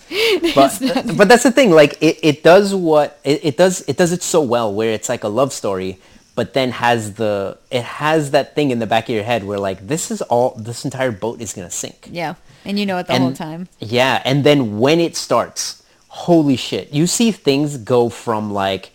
[0.54, 0.80] But
[1.18, 1.72] but that's the thing.
[1.72, 3.82] Like it, it does what it, it does.
[3.88, 5.98] It does it so well where it's like a love story,
[6.36, 9.60] but then has the it has that thing in the back of your head where
[9.60, 12.10] like this is all this entire boat is gonna sink.
[12.12, 13.70] yeah, and you know it the And- whole time.
[13.80, 16.92] Yeah, and then when it starts, holy shit.
[16.92, 18.92] You see things go from like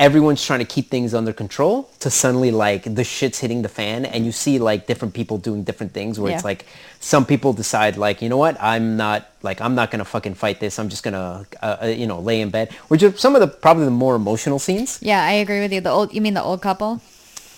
[0.00, 4.06] everyone's trying to keep things under control to suddenly like the shit's hitting the fan
[4.06, 6.64] and you see like different people doing different things where it's like
[7.00, 8.56] some people decide like, you know what?
[8.62, 10.78] I'm not like I'm not going to fucking fight this.
[10.78, 12.72] I'm just going to uh, uh, you know, lay in bed.
[12.88, 14.98] Which are some of the probably the more emotional scenes.
[15.02, 15.82] Yeah, I agree with you.
[15.82, 17.02] The old, you mean the old couple?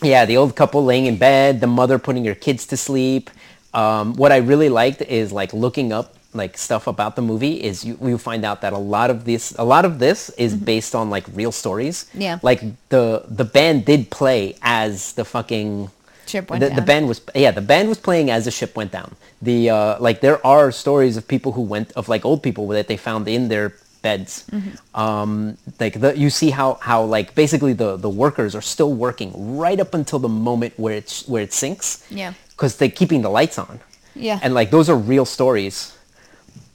[0.03, 3.31] Yeah, the old couple laying in bed, the mother putting her kids to sleep.
[3.73, 7.85] Um, what I really liked is like looking up like stuff about the movie is
[7.85, 10.95] you, you find out that a lot of this a lot of this is based
[10.95, 12.07] on like real stories.
[12.15, 12.39] Yeah.
[12.43, 15.91] Like the the band did play as the fucking
[16.27, 16.77] Ship went the, down.
[16.77, 19.17] the band was yeah the band was playing as the ship went down.
[19.43, 22.89] The uh, like there are stories of people who went of like old people that
[22.89, 24.45] they found in their beds.
[24.51, 25.01] Mm-hmm.
[25.01, 29.57] Um, like the, you see how how like basically the the workers are still working
[29.59, 32.07] right up until the moment where it's where it sinks.
[32.11, 32.35] Yeah.
[32.51, 33.81] Because they're keeping the lights on.
[34.15, 34.39] Yeah.
[34.43, 35.97] And like those are real stories.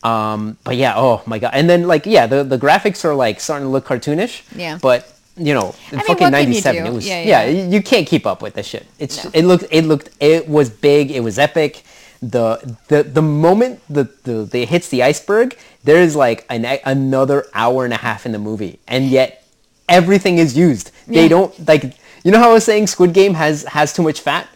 [0.08, 1.52] Um, but yeah, oh my god.
[1.54, 4.44] And then like yeah, the the graphics are like starting to look cartoonish.
[4.56, 4.78] Yeah.
[4.82, 5.00] But
[5.36, 6.90] you know, in mean, fucking what can you '97, do?
[6.92, 7.66] it was Yeah, yeah, yeah.
[7.74, 8.86] you can't keep up with this shit.
[9.00, 9.32] It's No.
[9.34, 11.12] it looked it looked it was big.
[11.12, 11.84] It was epic.
[12.22, 12.46] The
[12.88, 17.46] the the moment the the, the it hits the iceberg, there is like an another
[17.54, 19.44] hour and a half in the movie, and yet
[19.88, 20.92] everything is used.
[21.08, 21.28] They Yeah.
[21.36, 21.84] don't like
[22.24, 24.48] you know how I was saying Squid Game has has too much fat.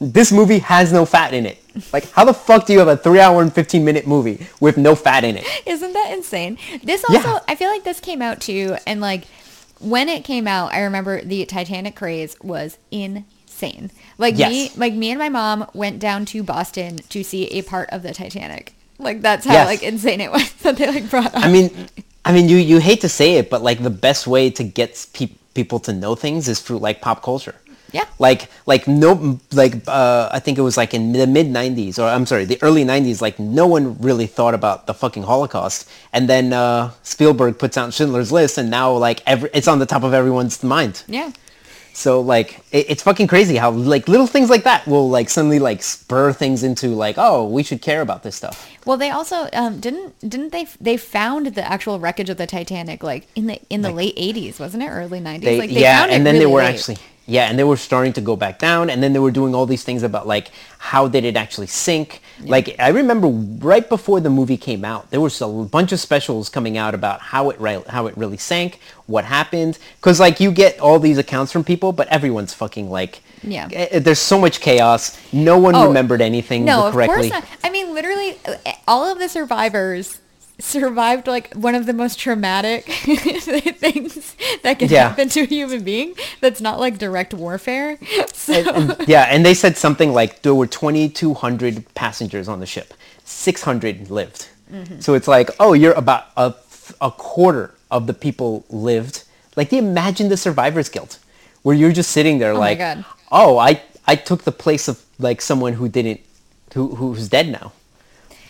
[0.00, 1.56] This movie has no fat in it.
[1.92, 4.76] Like how the fuck do you have a three hour and fifteen minute movie with
[4.76, 5.46] no fat in it?
[5.66, 6.58] Isn't that insane?
[6.82, 7.38] This also, Yeah.
[7.48, 9.24] I feel like this came out too, and like
[9.80, 13.90] when it came out, I remember the Titanic craze was insane.
[14.18, 17.88] Like me, like me and my mom went down to Boston to see a part
[17.90, 18.74] of the Titanic.
[18.98, 19.66] Like that's how Yes.
[19.66, 21.44] like insane it was that they like brought up.
[21.44, 21.70] I mean,
[22.24, 25.06] I mean, you you hate to say it, but like the best way to get
[25.12, 27.54] pe- people to know things is through like pop culture.
[27.92, 28.04] Yeah.
[28.18, 32.02] Like like no like uh, I think it was like in the mid '90s or
[32.02, 33.22] I'm sorry, the early '90s.
[33.22, 37.94] Like no one really thought about the fucking Holocaust, and then uh, Spielberg puts out
[37.94, 41.02] Schindler's List, and now like every it's on the top of everyone's mind.
[41.06, 41.32] yeah.
[41.94, 45.58] So like it, it's fucking crazy how like little things like that will like suddenly
[45.58, 48.70] like spur things into like oh we should care about this stuff.
[48.84, 53.02] Well, they also um, didn't didn't they they found the actual wreckage of the Titanic
[53.02, 54.90] like in the in the late '80s, wasn't it?
[54.90, 55.40] Early '90s.
[55.40, 56.74] They, like yeah, found it and then they were late.
[56.74, 56.98] actually
[57.30, 59.66] Yeah, and they were starting to go back down, and then they were doing all
[59.66, 62.22] these things about like how did it actually sink.
[62.42, 66.48] Like I remember right before the movie came out, there was a bunch of specials
[66.48, 70.50] coming out about how it re- how it really sank, what happened, because like you
[70.50, 73.20] get all these accounts from people, but everyone's fucking like.
[73.42, 73.68] Yeah.
[73.72, 75.16] eh, There's so much chaos.
[75.32, 77.26] No one Oh, remembered anything No, correctly.
[77.28, 77.58] of course not.
[77.62, 80.20] I mean, literally, uh, all of the survivors
[80.58, 85.08] survived like one of the most traumatic things that can Yeah.
[85.10, 86.14] happen to a human being.
[86.40, 87.98] That's not like direct warfare.
[88.34, 92.66] So, And- and- yeah, and they said something like there were 2,200 passengers on the
[92.66, 92.94] ship.
[93.24, 94.48] 600 lived.
[94.72, 95.00] Mm-hmm.
[95.00, 96.54] So it's like, oh, you're about a,
[97.00, 99.24] a quarter of the people lived.
[99.56, 101.18] Like, they imagine the survivor's guilt,
[101.62, 105.40] where you're just sitting there my like, oh, I, I took the place of like
[105.42, 106.20] someone who didn't,
[106.74, 107.72] who, who's dead now.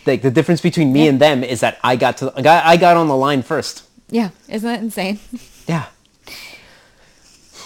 [0.05, 2.77] Like the difference between me and them is that I got to, I got, I
[2.77, 3.83] got on the line first.
[4.09, 5.19] yeah, isn't that insane?
[5.67, 5.85] Yeah.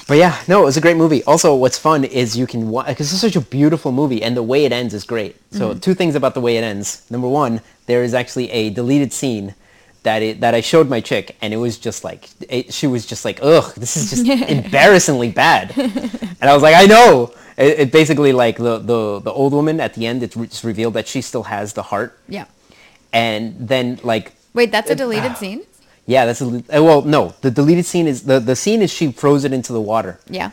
[0.08, 1.24] But yeah, no, it was a great movie.
[1.24, 4.44] Also, what's fun is you can watch because it's such a beautiful movie, and the
[4.44, 5.38] way it ends is great.
[5.52, 5.80] So, mm-hmm.
[5.80, 7.10] two things about the way it ends.
[7.10, 9.56] Number one, there is actually a deleted scene
[10.04, 13.06] that it, that I showed my chick, and it was just like it, she was
[13.06, 17.80] just like, "Ugh, this is just embarrassingly bad," and I was like, "I know." It,
[17.80, 20.24] it basically like the, the the old woman at the end.
[20.24, 22.46] It's, re- it's revealed that she still has the heart, Yeah.
[23.12, 25.64] and then like Wait, that's a deleted scene?
[26.06, 27.34] yeah, that's a, uh, well, no.
[27.42, 30.52] The deleted scene is the the scene is she throws it into the water, Yeah.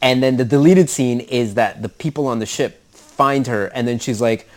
[0.00, 3.86] and then the deleted scene is that the people on the ship find her, and
[3.88, 4.48] then she's like,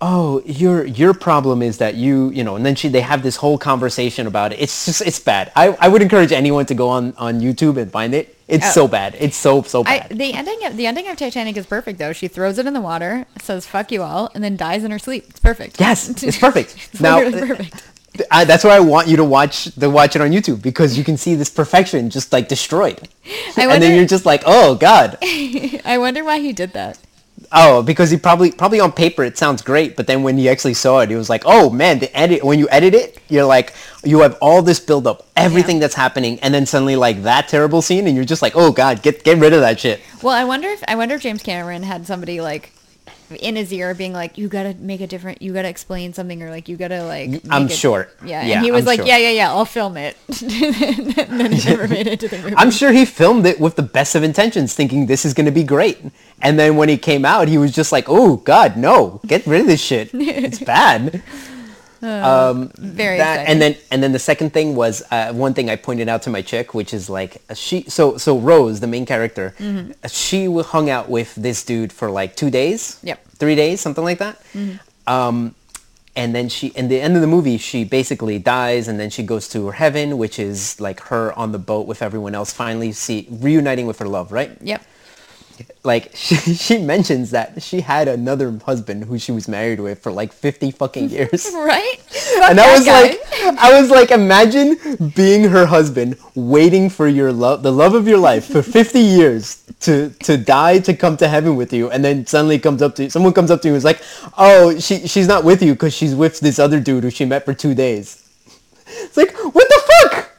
[0.00, 3.36] "Oh, your your problem is that you you know," and then she they have this
[3.36, 4.60] whole conversation about it.
[4.60, 5.50] It's just it's bad.
[5.56, 8.36] I, I would encourage anyone to go on on YouTube and find it.
[8.48, 8.72] It's Oh.
[8.72, 9.14] so bad.
[9.18, 10.18] It's so so I, bad.
[10.18, 12.12] the ending of the ending of Titanic is perfect though.
[12.12, 14.98] She throws it in the water, says "fuck you all," and then dies in her
[14.98, 15.26] sleep.
[15.30, 15.78] It's perfect.
[15.80, 16.74] yes, it's perfect.
[16.92, 17.82] It's now, perfect.
[18.32, 21.04] I, that's why I want you to watch the watch it on YouTube because you
[21.04, 23.08] can see this perfection just like destroyed,
[23.56, 25.18] I and then you're just like, oh god.
[25.22, 26.98] I wonder why he did that.
[27.50, 30.74] Oh, because he probably probably on paper it sounds great, but then when he actually
[30.74, 33.72] saw it, he was like, "Oh man, the edit when you edit it, you're like
[34.04, 35.80] you have all this build up, everything Yeah.
[35.80, 39.02] that's happening, and then suddenly like that terrible scene, and you're just like, oh god,
[39.02, 41.84] get get rid of that shit." Well, I wonder if I wonder if James Cameron
[41.84, 42.70] had somebody like
[43.40, 45.42] in his ear being like, "You gotta make a different.
[45.42, 48.08] You gotta explain something, or like you gotta like." I'm it-" sure.
[48.24, 49.06] Yeah, Yeah, and he was I'm like, sure.
[49.06, 52.54] "Yeah, yeah, yeah, I'll film it." and then he never made it to the movie.
[52.56, 55.52] I'm sure he filmed it with the best of intentions, thinking this is going to
[55.52, 55.98] be great,
[56.42, 59.62] and then when he came out, he was just like, "Oh god, no, get rid
[59.62, 60.10] of this shit.
[60.14, 61.22] It's bad."
[62.00, 63.46] Very that exciting.
[63.52, 66.30] and then and then the second thing was uh, one thing I pointed out to
[66.30, 69.92] my chick, which is like she so so Rose, the main character, Mm-hmm.
[70.08, 73.18] she hung out with this dude for like two days, Yep.
[73.18, 73.36] Mm-hmm.
[73.36, 74.40] three days, something like that.
[75.06, 75.54] Um,
[76.16, 79.22] and then she, in the end of the movie, she basically dies, and then she
[79.22, 82.90] goes to her heaven, which is like her on the boat with everyone else, finally
[82.90, 84.50] see reuniting with her love, right?
[84.60, 84.82] Yep.
[85.84, 90.12] Like she, she mentions that she had another husband who she was married with for
[90.12, 91.96] like 50 fucking years Right?
[92.44, 93.02] and I that was guy.
[93.02, 94.76] like, I was like, imagine
[95.14, 99.64] being her husband, waiting for your love, the love of your life, for 50 years
[99.80, 103.04] to to die to come to heaven with you, and then suddenly comes up to
[103.04, 104.00] you, someone comes up to you and is like,
[104.36, 107.44] oh, she she's not with you because she's with this other dude who she met
[107.44, 108.28] for two days.
[108.86, 110.30] It's like, what the fuck?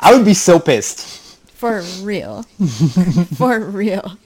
[0.00, 1.19] I would be so pissed.
[1.60, 2.42] For real.
[3.36, 4.16] For real.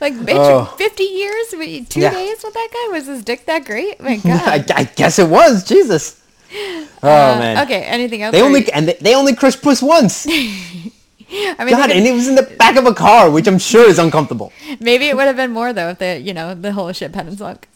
[0.00, 0.64] Like, bitch, Oh.
[0.76, 1.46] 50 years?
[1.54, 2.10] Wait, Two Yeah.
[2.12, 2.92] days with that guy?
[2.92, 3.98] Was his dick that great?
[4.00, 4.70] My God.
[4.70, 6.20] I guess it was Jesus.
[6.54, 7.64] Oh Uh, man.
[7.64, 8.32] Okay, anything else?
[8.32, 10.26] They only you- and they, they only crushed puss once.
[10.28, 13.88] I mean, God, and it was in the back of a car, which I'm sure
[13.88, 14.52] is uncomfortable.
[14.80, 17.38] maybe it would have been more, though, if the, you know, the whole ship hadn't
[17.38, 17.68] sunk.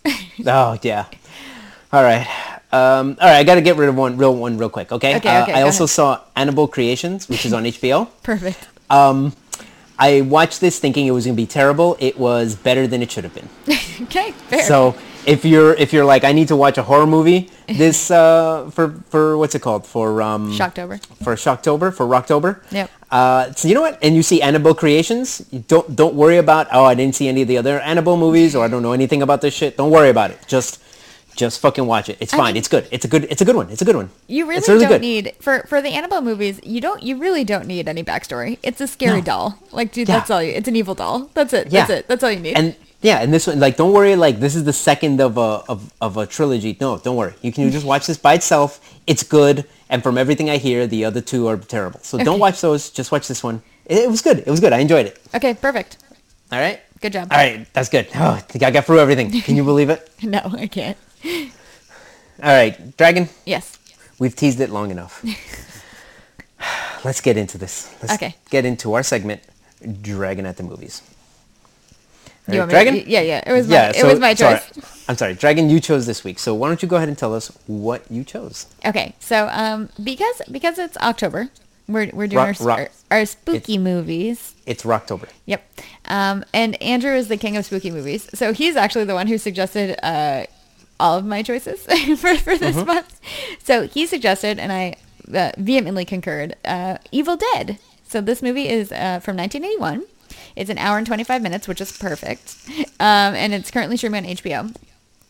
[0.47, 1.07] Oh yeah.
[1.91, 2.27] All right.
[2.71, 3.39] Um, all right.
[3.41, 4.93] I got to get rid of one real one real quick.
[4.93, 5.17] Okay.
[5.17, 5.91] Okay, Uh, okay, I also ahead.
[5.97, 8.09] saw Annabelle Creations, which is on HBO.
[8.23, 8.69] Perfect.
[8.91, 9.33] Um,
[9.99, 11.97] I watched this thinking it was gonna be terrible.
[11.99, 13.49] It was better than it should have been.
[14.03, 14.63] Okay, fair.
[14.63, 14.95] So
[15.25, 18.91] if you're if you're like I need to watch a horror movie, this uh, for
[19.09, 21.01] for what's it called for um Shocktober.
[21.25, 22.61] for Shocktober for Rocktober.
[22.73, 22.91] Yep.
[23.11, 23.99] Uh, so you know what?
[24.03, 25.47] And you see Annabelle Creations.
[25.51, 28.55] You don't don't worry about oh I didn't see any of the other Annabelle movies
[28.55, 29.79] or I don't know anything about this shit.
[29.79, 30.39] Don't worry about it.
[30.47, 30.83] Just
[31.37, 32.17] just fucking watch it.
[32.21, 32.47] It's I fine.
[32.55, 32.89] mean- it's good.
[32.91, 33.25] It's a good.
[33.31, 33.71] It's a good one.
[33.71, 34.11] It's a good one.
[34.27, 35.01] You really, really don't good.
[35.03, 36.59] need for for the Annabelle movies.
[36.65, 37.03] You don't.
[37.03, 38.59] You really don't need any backstory.
[38.63, 39.25] It's a scary No.
[39.25, 39.59] doll.
[39.73, 40.17] Like, dude, Yeah.
[40.19, 40.53] that's all you.
[40.53, 41.31] It's an evil doll.
[41.35, 41.69] That's it.
[41.71, 41.81] Yeah.
[41.87, 42.09] That's it.
[42.09, 42.57] That's all you need.
[42.57, 45.63] And yeah, and this one like don't worry like this is the second of a
[45.69, 46.77] of, of a trilogy.
[46.81, 47.35] No, don't worry.
[47.43, 48.81] You can just watch this by itself.
[49.07, 49.65] It's good.
[49.89, 52.01] And from everything I hear, the other two are terrible.
[52.03, 52.25] So Okay.
[52.25, 52.91] don't watch those.
[52.91, 53.63] Just watch this one.
[53.85, 54.39] It, it was good.
[54.39, 54.73] It was good.
[54.73, 55.21] I enjoyed it.
[55.35, 55.99] okay, perfect.
[56.51, 56.81] All right.
[57.01, 57.29] Good job.
[57.31, 57.67] All right.
[57.75, 58.09] That's good.
[58.17, 59.31] Oh, I think I got through everything.
[59.43, 60.11] Can you believe it?
[60.23, 60.97] No, I can't.
[62.43, 63.29] All right, Dragon.
[63.45, 63.79] Yes.
[64.19, 65.25] We've teased it long enough.
[67.05, 67.95] Let's get into this.
[68.03, 68.35] Let's Okay.
[68.51, 69.43] get into our segment,
[70.03, 71.03] Dragon at the movies.
[72.51, 72.95] You Right, Dragon?
[73.07, 73.43] yeah, yeah.
[73.47, 74.59] It was my, it was my sorry.
[74.61, 75.05] choice.
[75.09, 75.69] I'm sorry, Dragon.
[75.69, 78.23] You chose this week, so why don't you go ahead and tell us what you
[78.25, 78.67] chose?
[78.85, 81.49] Okay, so um, because because it's October,
[81.89, 82.79] we're we're doing Rock- our, rock.
[82.79, 84.55] our our spooky movies.
[84.65, 85.29] It's Rocktober.
[85.47, 85.63] Yep.
[86.07, 89.39] Um, and Andrew is the king of spooky movies, so he's actually the one who
[89.39, 90.47] suggested uh,
[90.99, 91.83] all of my choices
[92.21, 92.87] for for this Mm-hmm.
[92.87, 93.21] month.
[93.63, 94.95] So he suggested, and I
[95.35, 96.57] uh, vehemently concurred.
[96.65, 97.79] Uh, Evil Dead.
[98.09, 100.05] So this movie is uh, from 1981.
[100.55, 102.57] It's an hour and 25 minutes, which is perfect.
[102.99, 104.75] Um, and it's currently streaming on HBO.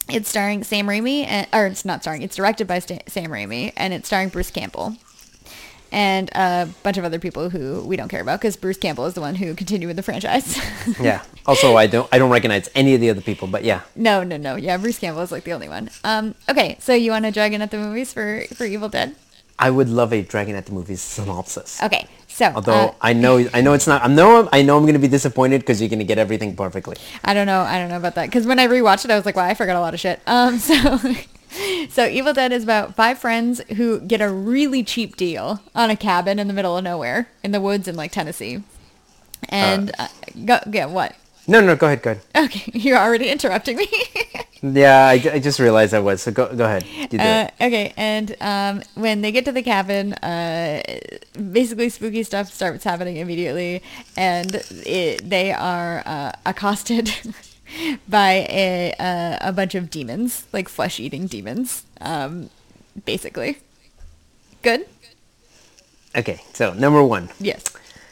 [0.09, 2.23] It's starring Sam Raimi, and, or it's not starring.
[2.23, 4.95] It's directed by Sta- Sam Raimi, and it's starring Bruce Campbell
[5.93, 9.15] and a bunch of other people who we don't care about because Bruce Campbell is
[9.15, 10.59] the one who continued with the franchise.
[11.01, 11.23] Yeah.
[11.47, 13.83] Also, I don't I don't recognize any of the other people, but yeah.
[13.95, 14.57] no, no, no.
[14.57, 15.91] Yeah, Bruce Campbell is like the only one.
[16.05, 19.15] Um, okay, so you want to Dragon at the movies for for Evil Dead?
[19.59, 21.83] I would love a Dragon at the movies synopsis.
[21.83, 24.03] Okay, so Although uh, I know I know it's not.
[24.05, 26.55] I know I know I'm going to be disappointed because you're going to get everything
[26.55, 26.97] perfectly.
[27.25, 27.61] I don't know.
[27.63, 29.55] I don't know about that because when I rewatched it, I was like, wow, I
[29.55, 30.21] forgot a lot of shit.
[30.27, 30.99] Um, so.
[31.91, 35.97] So Evil Dead is about five friends who get a really cheap deal on a
[35.97, 38.63] cabin in the middle of nowhere in the woods in like Tennessee.
[39.49, 40.09] And uh,
[40.45, 41.15] go, yeah, what?
[41.49, 42.23] No, no, go ahead, go ahead.
[42.37, 43.89] Okay, you're already interrupting me.
[44.63, 46.23] Yeah, I, I just realized I was.
[46.23, 46.85] So go go ahead.
[47.11, 50.83] Do Uh, okay, and um, when they get to the cabin, uh,
[51.53, 53.83] basically spooky stuff starts happening immediately,
[54.17, 57.13] and it, they are uh, accosted
[58.09, 62.51] by a uh, a bunch of demons, like flesh eating demons, um,
[63.05, 63.59] basically.
[64.63, 64.87] Good.
[66.17, 67.63] Okay, so number one, Yes.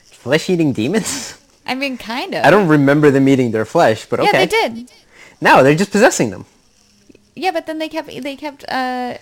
[0.05, 1.39] flesh-eating demons.
[1.67, 2.45] I mean, kind of.
[2.45, 4.45] I don't remember them eating their flesh, but Yeah, okay.
[4.45, 4.91] they did.
[5.41, 6.45] No, they're just possessing them.
[7.35, 9.17] Yeah, but then they kept they kept uh,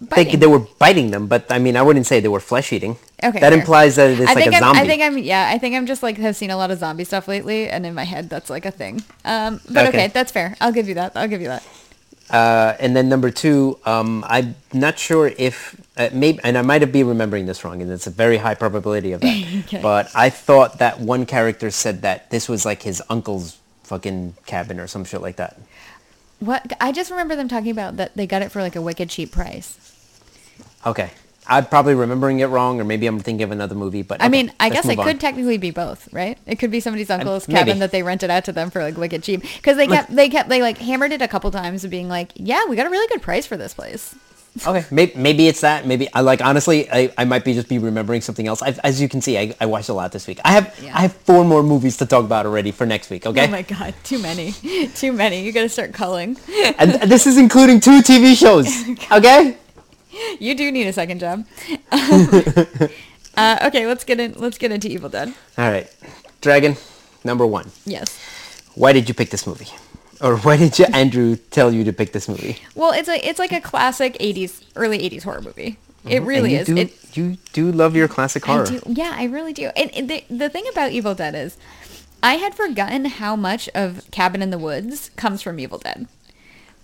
[0.00, 0.40] biting.
[0.40, 2.96] they were biting them, but I mean, I wouldn't say they were flesh-eating.
[3.22, 3.58] Okay, That fair.
[3.58, 4.80] implies that it's I like a I'm, zombie.
[4.80, 5.50] I think I'm yeah.
[5.52, 7.94] I think I'm just like have seen a lot of zombie stuff lately, and in
[7.94, 9.02] my head that's like a thing.
[9.24, 10.04] Um, but okay.
[10.04, 10.06] Okay.
[10.08, 10.56] that's fair.
[10.60, 11.12] I'll give you that.
[11.16, 11.62] I'll give you that.
[12.30, 16.84] Uh, and then number two, um, I'm not sure if uh, maybe, and I might
[16.90, 19.44] be remembering this wrong, and it's a very high probability of that.
[19.64, 19.80] Okay.
[19.80, 24.80] But I thought that one character said that this was like his uncle's fucking cabin
[24.80, 25.58] or some shit like that.
[26.40, 29.10] What I just remember them talking about that they got it for like a wicked
[29.10, 29.78] cheap price.
[30.86, 31.10] Okay,
[31.46, 34.02] I'm probably remembering it wrong, or maybe I'm thinking of another movie.
[34.02, 36.38] But I okay, mean, I guess it move could technically be both, right?
[36.46, 37.58] It could be somebody's uh, uncle's maybe.
[37.58, 40.28] cabin that they rented out to them for like wicked cheap because they kept they
[40.28, 43.08] kept they like hammered it a couple times, being like, "Yeah, we got a really
[43.08, 44.14] good price for this place."
[44.66, 45.86] Okay, maybe, maybe it's that.
[45.86, 48.62] Maybe I like honestly, I, I might be just be remembering something else.
[48.62, 50.40] I, as you can see, I, I watched a lot this week.
[50.44, 50.96] I have Yeah.
[50.96, 53.26] I have four more movies to talk about already for next week.
[53.26, 54.52] Okay, Oh my god, too many,
[54.94, 55.42] too many.
[55.44, 56.36] You got to start culling.
[56.78, 58.68] and this is including two TV shows.
[59.10, 59.56] Okay.
[60.38, 61.44] You do need a second job.
[61.90, 64.34] uh, okay, let's get in.
[64.34, 65.34] Let's get into Evil Dead.
[65.58, 65.90] All right,
[66.40, 66.76] Dragon,
[67.24, 67.70] number one.
[67.84, 68.16] Yes.
[68.76, 69.66] Why did you pick this movie?
[70.24, 72.56] Or why did you, Andrew tell you to pick this movie?
[72.74, 75.76] Well, it's a it's like a classic '80s, early '80s horror movie.
[76.06, 76.78] It really Mm-hmm.
[76.78, 76.90] And you is.
[77.12, 78.66] Do, It, you do love your classic horror.
[78.68, 78.80] I.
[78.86, 79.70] Yeah, I really do.
[79.76, 81.58] And, and the the thing about Evil Dead is,
[82.22, 86.08] I had forgotten how much of Cabin in the Woods comes from Evil Dead.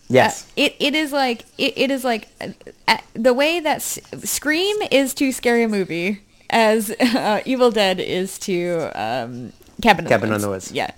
[0.09, 0.45] Yes.
[0.45, 2.49] Uh, it, it is like it, it is like uh,
[2.89, 8.01] uh, the way that S- Scream is to scary a movie as uh, Evil Dead
[8.01, 10.43] is to um, Cabin in Cabin the Woods.
[10.45, 10.73] the Woods.
[10.73, 10.91] Yeah,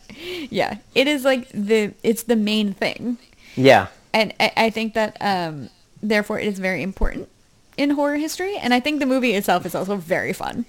[0.50, 0.78] yeah.
[0.94, 3.18] It is like the it's the main thing,
[3.54, 3.88] yeah.
[4.12, 5.70] and I, I think that um,
[6.02, 7.28] therefore it is very important
[7.76, 8.56] in horror history.
[8.56, 10.66] And I think the movie itself is also very fun.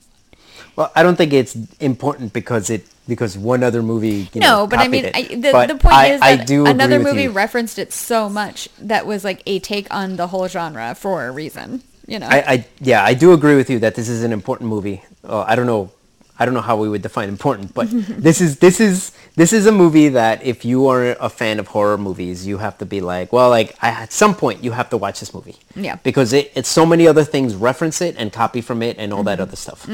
[0.76, 4.30] Well, I don't think it's important because it because one other movie.
[4.34, 5.12] You know, no, but I mean.
[5.14, 7.32] I, the, But the point I, is that another movie you.
[7.32, 11.32] referenced it so much that was like a take on the whole genre for a
[11.32, 11.84] reason.
[12.08, 14.70] You know, I, I yeah, I do agree with you that this is an important
[14.70, 15.04] movie.
[15.24, 15.92] Uh, I don't know,
[16.40, 19.68] I don't know how we would define important, but this is this is this is
[19.68, 23.02] a movie that if you are a fan of horror movies, you have to be
[23.02, 25.58] like, well, like I, at some point you have to watch this movie.
[25.76, 25.98] Yeah.
[26.04, 29.24] Because it, it's so many other things reference it and copy from it and all
[29.24, 29.48] that Mm-hmm.
[29.48, 29.88] other stuff.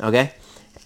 [0.00, 0.32] Okay.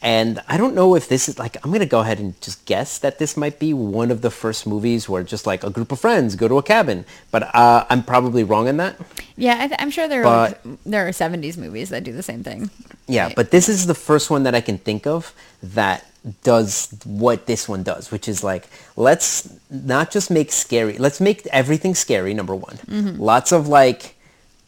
[0.03, 2.99] And I don't know if this is like I'm gonna go ahead and just guess
[2.99, 5.99] that this might be one of the first movies where just like a group of
[5.99, 8.97] friends go to a cabin, but uh, I'm probably wrong in that.
[9.36, 12.12] Yeah, I th- I'm sure there are But- like, there are 70s movies that do
[12.12, 12.70] the same thing.
[13.09, 13.36] Yeah, Right.
[13.36, 15.32] but this is the first one that I can think of
[15.62, 16.05] that
[16.42, 21.47] does what this one does, which is like, let's not just make scary, let's make
[21.53, 22.78] everything scary, number one.
[23.18, 24.16] Lots of like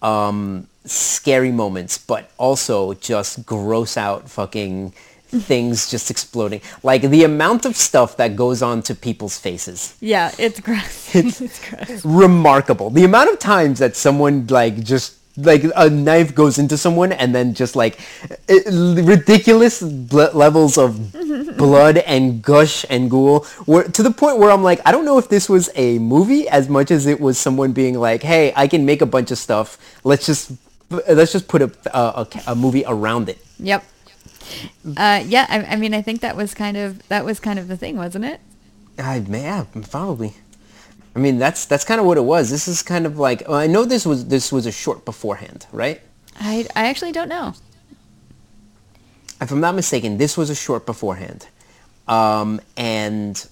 [0.02, 4.92] um, scary moments, but also just gross out fucking
[5.28, 6.60] things just exploding.
[6.82, 9.94] Like the amount of stuff that goes on to people's faces.
[10.00, 11.14] Yeah, it's gross.
[11.14, 12.04] it's gross.
[12.04, 12.90] Remarkable.
[12.90, 17.32] The amount of times that someone like just like a knife goes into someone and
[17.32, 18.00] then just like
[18.48, 18.66] it,
[19.04, 21.12] ridiculous bl- levels of
[21.56, 25.16] blood and gush and ghoul where, to the point where I'm like I don't know
[25.16, 28.66] if this was a movie as much as it was someone being like hey I
[28.66, 30.50] can make a bunch of stuff let's just
[30.90, 33.84] let's just put a, a, a movie around it Yep.
[34.96, 37.68] Uh, yeah, I, I mean, I think that was kind of that was kind of
[37.68, 38.40] the thing, wasn't it?
[38.98, 40.34] I may yeah, probably.
[41.14, 42.50] I mean, that's that's kind of what it was.
[42.50, 45.66] This is kind of like well, I know this was this was a short beforehand,
[45.72, 46.00] right?
[46.40, 47.54] I I actually don't know.
[49.40, 51.46] If I'm not mistaken, this was a short beforehand,
[52.08, 53.46] um, and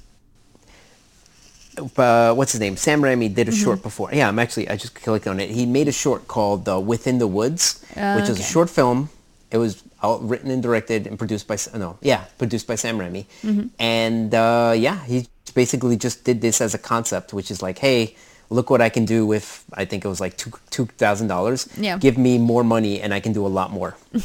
[1.97, 2.77] uh, what's his name?
[2.77, 3.63] Sam Raimi did a Mm-hmm.
[3.65, 4.11] short before.
[4.13, 5.51] Yeah, I'm actually I just clicked on it.
[5.51, 8.41] He made a short called uh, Within the Woods, Oh, which is okay.
[8.43, 9.11] a short film.
[9.51, 13.27] It was all written and directed and produced by no, yeah, produced by Sam Raimi.
[13.43, 13.69] Mm-hmm.
[13.79, 18.17] And uh, yeah, he basically just did this as a concept, which is like, hey,
[18.51, 21.69] look what I can do with I think it was like two two thousand dollars.
[21.77, 21.99] Yeah.
[21.99, 23.97] Give me more money and I can do a lot more.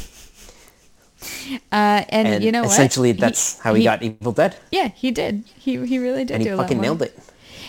[1.70, 3.20] Uh, and, And you know essentially what?
[3.20, 4.56] that's how he, got Evil Dead.
[4.72, 5.44] Yeah, he did.
[5.56, 7.16] He he really did And he a lot fucking nailed it.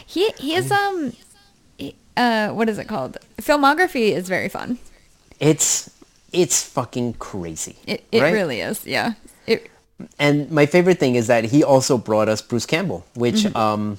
[0.06, 1.14] He he is um,
[1.78, 3.18] he- uh, what is it called?
[3.38, 4.80] Filmography is very fun.
[5.40, 5.90] It's
[6.34, 7.76] it's fucking crazy.
[7.88, 8.34] It it right?
[8.34, 8.86] really is.
[8.86, 9.14] Yeah.
[9.48, 9.70] It
[10.20, 13.56] and my favorite thing is that he also brought us Bruce Campbell, which Mm-hmm.
[13.58, 13.98] um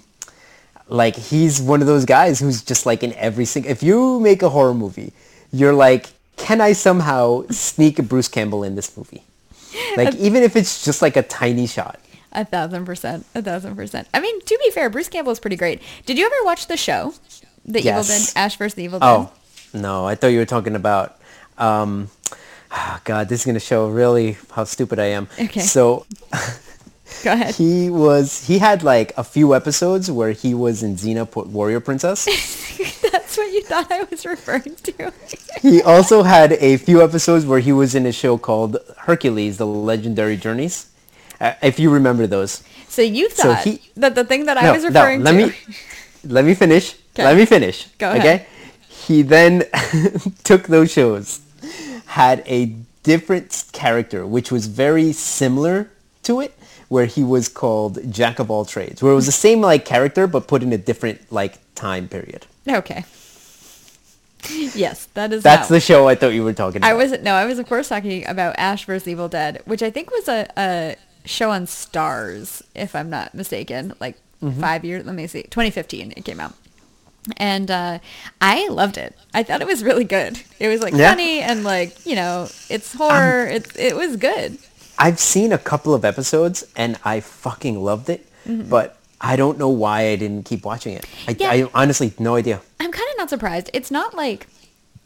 [0.88, 4.42] like he's one of those guys who's just like in every single if you make
[4.42, 5.12] a horror movie,
[5.52, 9.22] you're like, can I somehow sneak Bruce Campbell in this movie?
[9.96, 11.98] Like even if it's just like a tiny shot.
[12.32, 14.06] a thousand percent, a thousand percent.
[14.14, 15.80] I mean, to be fair, Bruce Campbell is pretty great.
[16.06, 17.14] Did you ever watch the show,
[17.64, 18.74] The Evil Dead, Ash vs.
[18.74, 19.06] the Evil Dead?
[19.06, 19.32] Oh,
[19.72, 21.18] no, I thought you were talking about
[21.58, 22.08] um
[23.04, 25.28] God, this is gonna show really how stupid I am.
[25.40, 25.60] Okay.
[25.60, 26.06] So
[27.22, 27.54] Go ahead.
[27.54, 32.24] he was he had like a few episodes where he was in Xena Warrior Princess.
[33.12, 35.12] That's what you thought I was referring to.
[35.62, 39.66] He also had a few episodes where he was in a show called Hercules: The
[39.66, 40.88] Legendary Journeys.
[41.40, 42.62] Uh, if you remember those.
[42.88, 45.32] So you So thought he- that the thing that I No, was no, referring let
[45.32, 45.46] to.
[45.48, 45.52] me
[46.24, 46.94] let me finish.
[47.14, 47.24] Okay.
[47.24, 47.86] Let me finish.
[47.98, 48.20] Go ahead.
[48.20, 48.46] Okay.
[48.88, 49.64] He then
[50.44, 51.40] took those shows,
[52.20, 52.66] had a
[53.02, 55.90] different character, which was very similar
[56.22, 56.56] to it,
[56.88, 60.26] where he was called Jack of all trades, where it was the same like character
[60.28, 62.46] but put in a different like time period.
[62.68, 63.04] Okay.
[64.74, 65.42] Yes, that is.
[65.42, 65.74] That's now.
[65.76, 66.90] the show I thought you were talking about.
[66.90, 67.22] I wasn't.
[67.22, 69.08] no, I was of course talking about Ash vs.
[69.08, 73.94] Evil Dead, which I think was a, a show on Starz, if I'm not mistaken.
[74.00, 74.60] Like Mm-hmm.
[74.60, 75.06] five years.
[75.06, 76.52] Let me see, 2015 it came out,
[77.36, 77.98] and uh,
[78.40, 79.16] I loved it.
[79.32, 80.40] I thought it was really good.
[80.60, 81.10] It was like Yeah.
[81.10, 83.46] funny and like you know, it's horror.
[83.46, 84.58] it it was good.
[84.98, 89.68] I've seen a couple of episodes and I fucking loved it, but I don't know
[89.70, 91.04] why I didn't keep watching it.
[91.26, 91.42] I, Mm-hmm.
[91.42, 91.50] Yeah.
[91.66, 92.60] I honestly no idea.
[92.78, 93.70] I'm kind of not surprised.
[93.72, 94.46] It's not like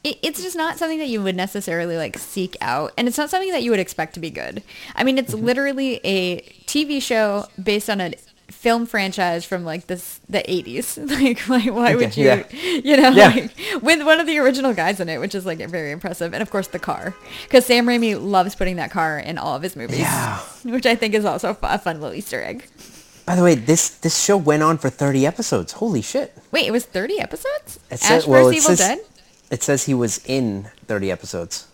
[0.05, 3.31] it, it's just not something that you would necessarily like seek out, and it's not
[3.31, 4.63] something that you would expect to be good.
[4.95, 8.13] I mean, it's literally a TV show based on a
[8.49, 10.97] film franchise from like this the 80s.
[11.21, 12.45] like, like why would you, yeah.
[12.53, 13.29] you know, Yeah.
[13.29, 16.43] like with one of the original guys in it, which is like very impressive, and
[16.43, 19.77] of course the car, because Sam Raimi loves putting that car in all of his
[19.77, 20.39] movies, Yeah.
[20.65, 22.67] which I think is also a fun little Easter egg.
[23.27, 25.73] By the way, this this show went on for 30 episodes.
[25.73, 26.33] Holy shit.
[26.51, 27.79] Wait, it was 30 episodes?
[27.91, 28.29] It Ash says- vs.
[28.29, 28.99] well, it Evil says- Dead?
[29.51, 31.67] It says he was in 30 episodes.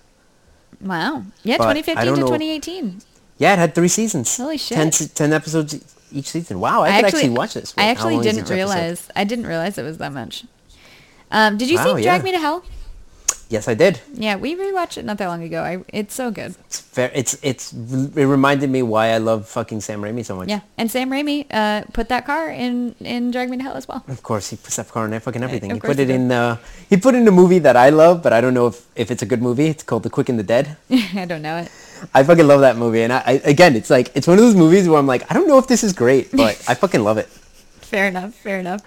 [0.80, 1.24] Wow.
[1.44, 3.02] Yeah, But 2015 don't to know- 2018.
[3.38, 4.36] Yeah, it had three seasons.
[4.36, 4.76] Holy shit.
[4.76, 5.74] 10, 10 episodes
[6.14, 6.60] each season.
[6.60, 7.74] Wow, I, could actually, watch this.
[7.76, 8.54] I Wait, how actually didn't each episode?
[8.54, 9.08] realize.
[9.16, 10.44] I didn't realize it was that much.
[11.30, 12.24] Um, did you Wow, see Drag yeah.
[12.24, 12.64] Me to Hell?
[13.50, 14.00] Yes, I did.
[14.14, 15.62] Yeah, we rewatched it not that long ago.
[15.62, 16.54] I, it's so good.
[16.66, 17.10] It's fair.
[17.14, 20.48] It's it's it reminded me why I love fucking Sam Raimi so much.
[20.48, 23.86] Yeah, and Sam Raimi uh, put that car in in Drag Me to Hell as
[23.86, 24.02] well.
[24.08, 25.70] Of course, he puts that car in fucking everything.
[25.72, 26.32] of He put it in.
[26.32, 26.56] Uh,
[26.88, 29.22] he put in a movie that I love, but I don't know if, if it's
[29.22, 29.66] a good movie.
[29.66, 30.76] It's called The Quick and the Dead.
[31.14, 31.70] I don't know it.
[32.12, 34.54] I fucking love that movie, and I, I again, it's like it's one of those
[34.56, 37.18] movies where I'm like, I don't know if this is great, but I fucking love
[37.18, 37.28] it.
[37.94, 38.34] Fair enough.
[38.34, 38.80] Fair enough.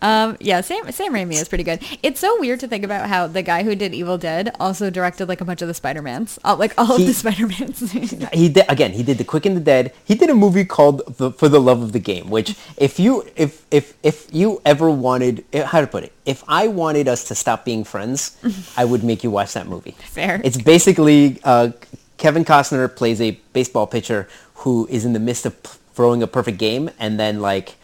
[0.00, 1.80] Um, yeah, Sam Sam Raimi is pretty good.
[2.02, 5.28] It's so weird to think about how the guy who did Evil Dead also directed
[5.28, 7.92] like a bunch of the Spider Mans, uh, like all He- of the Spider Mans.
[8.32, 8.92] He did again.
[8.92, 9.92] He did The Quick and the Dead.
[10.06, 13.26] He did a movie called the, For the Love of the Game, which if you
[13.36, 17.24] if if if you ever wanted eh, how to put it, if I wanted us
[17.24, 18.38] to stop being friends,
[18.76, 19.96] I would make you watch that movie.
[19.98, 20.40] Fair.
[20.42, 21.72] It's basically uh,
[22.18, 26.26] Kevin Costner plays a baseball pitcher who is in the midst of p- throwing a
[26.26, 27.76] perfect game, and then like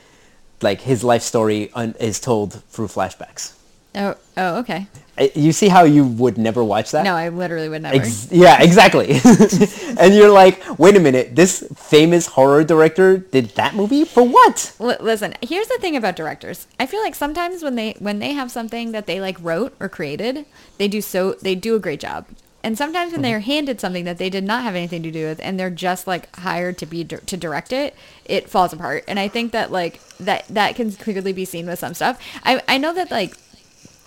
[0.62, 3.52] like his life story un- is told through flashbacks.
[3.96, 4.86] oh, oh, okay.
[5.18, 7.04] Uh, You see how you would never watch that?
[7.04, 7.96] No, I literally would never.
[7.96, 9.10] Ex- yeah, exactly.
[9.98, 14.72] and you're like, wait a minute, this famous horror director did that movie for what?
[14.80, 16.66] L- listen, here's the thing about directors.
[16.80, 19.88] I feel like sometimes when they when they have something that they like wrote or
[19.90, 20.46] created,
[20.78, 22.24] they do so they do a great job.
[22.62, 23.50] And sometimes when they're mm-hmm.
[23.50, 26.34] handed something that they did not have anything to do with, and they're just like
[26.36, 27.94] hired to be to direct it,
[28.24, 29.04] it falls apart.
[29.08, 32.20] And I think that like that that can clearly be seen with some stuff.
[32.44, 33.36] I I know that like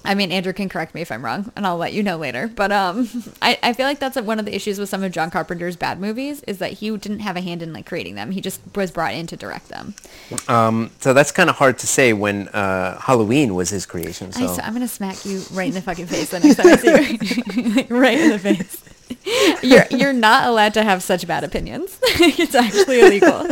[0.06, 2.48] I mean, Andrew can correct me if I'm wrong, and I'll let you know later.
[2.48, 3.10] But um,
[3.42, 6.00] I, I feel like that's one of the issues with some of John Carpenter's bad
[6.00, 8.32] movies is that he didn't have a hand in like creating them.
[8.32, 9.96] He just was brought in to direct them.
[10.48, 14.28] Um, so that's kind of hard to say when uh, Halloween was his creation.
[14.36, 16.68] I, So so I'm gonna smack you right in the fucking face the next time
[16.68, 17.76] I see you.
[17.76, 18.84] Like, right in the face.
[19.64, 22.00] You're you're not allowed to have such bad opinions.
[22.04, 23.48] it's actually illegal.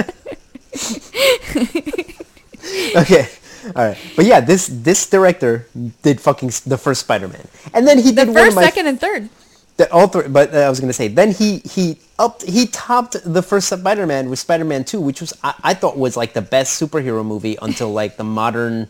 [2.95, 3.28] okay,
[3.76, 5.68] all right, but yeah, this this director
[6.01, 8.88] did fucking the first Spider-Man, and then he The did one of first, my second,
[8.88, 9.30] and third.
[9.78, 13.18] The, all three, but uh, I was gonna say then he he upped he topped
[13.26, 16.80] the first Spider-Man with Spider-Man 2, which was I, I thought was like the best
[16.80, 18.89] superhero movie until like the modern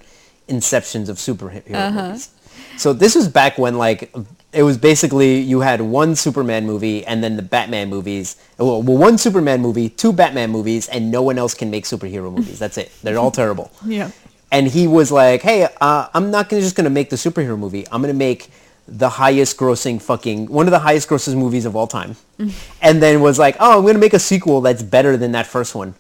[0.49, 1.63] inceptions of superhero
[1.93, 2.29] movies.
[2.77, 4.13] So this was back when like
[4.51, 8.35] it was basically you had one Superman movie and then the Batman movies.
[8.57, 12.31] Well, well, one Superman movie, two Batman movies, and no one else can make superhero
[12.33, 12.59] movies.
[12.59, 12.91] That's it.
[13.03, 13.71] They're all terrible.
[13.85, 14.11] Yeah.
[14.53, 17.85] And he was like, "Hey, uh, I'm not gonna just gonna make the superhero movie.
[17.91, 18.49] I'm gonna make
[18.87, 22.15] the highest grossing fucking one of the highest grossing movies of all time."
[22.81, 25.73] and then was like, "Oh, I'm gonna make a sequel that's better than that first
[25.75, 25.95] one."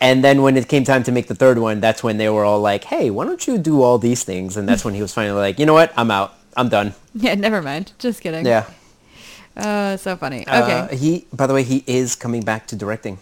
[0.00, 2.44] And then when it came time to make the third one, that's when they were
[2.44, 5.12] all like, "Hey, why don't you do all these things?" And that's when he was
[5.12, 5.92] finally like, "You know what?
[5.96, 6.30] I'm out.
[6.56, 7.92] I'm done." Yeah, never mind.
[7.98, 8.44] Just kidding.
[8.46, 8.64] Yeah.
[9.56, 10.46] Uh, so funny.
[10.46, 10.96] Uh, Okay.
[10.96, 13.18] he, by the way, he is coming back to directing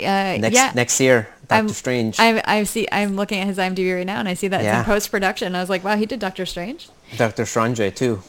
[0.00, 0.72] Uh, next yeah.
[0.74, 1.28] next year.
[1.48, 2.18] Doctor I'm, Strange.
[2.18, 2.88] I'm, I see.
[2.90, 5.54] I'm looking at his IMDb right now, and I see that it's in post production.
[5.54, 8.22] I was like, wow, he did Doctor Strange Doctor Strange too.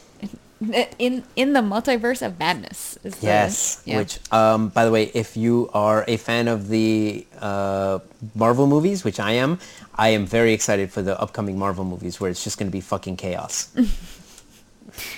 [0.98, 2.98] in in the multiverse of madness.
[3.02, 3.98] Is the- Yes, yeah.
[3.98, 7.98] which, um, by the way, if you are a fan of the uh,
[8.34, 9.58] Marvel movies, which I am,
[9.94, 12.80] I am very excited for the upcoming Marvel movies where it's just going to be
[12.80, 13.68] fucking chaos.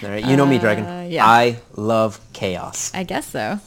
[0.03, 0.84] All right, you know me, Dragon.
[0.84, 1.26] Uh, yeah.
[1.26, 2.92] I love chaos.
[2.94, 3.61] I guess so.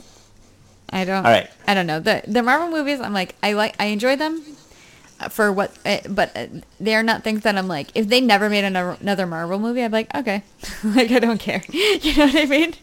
[0.94, 1.26] I don't.
[1.26, 1.50] All right.
[1.68, 3.02] I don't know the the Marvel movies.
[3.02, 4.44] I'm like I like I enjoy them
[5.30, 6.48] for what, uh, but uh,
[6.80, 7.88] they are not things that I'm like.
[7.96, 10.44] If they never made another another Marvel movie, I'm like okay,
[10.84, 11.64] like I don't care.
[11.74, 12.76] You know what I mean?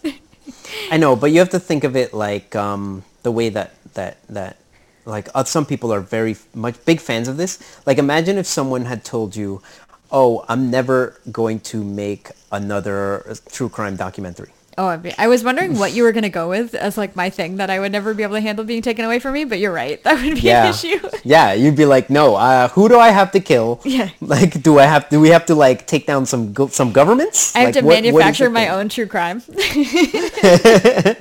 [0.90, 4.18] I know, but you have to think of it like um, the way that that
[4.28, 4.56] that
[5.04, 7.58] like uh, some people are very much big fans of this.
[7.86, 9.62] Like, imagine if someone had told you,
[10.10, 14.50] "Oh, I'm never going to make another true crime documentary."
[14.80, 17.56] Oh, be- I was wondering what you were gonna go with as like my thing
[17.56, 19.44] that I would never be able to handle being taken away from me.
[19.44, 20.64] But you're right, that would be yeah.
[20.64, 20.98] an issue.
[21.22, 23.80] yeah, you'd be like, no, uh, who do I have to kill?
[23.84, 24.08] Yeah.
[24.22, 25.06] Like, do I have?
[25.10, 27.54] Do we have to like take down some go- some governments?
[27.54, 28.70] I have Like, to what- what manufacture the my thing?
[28.72, 29.42] own true crime.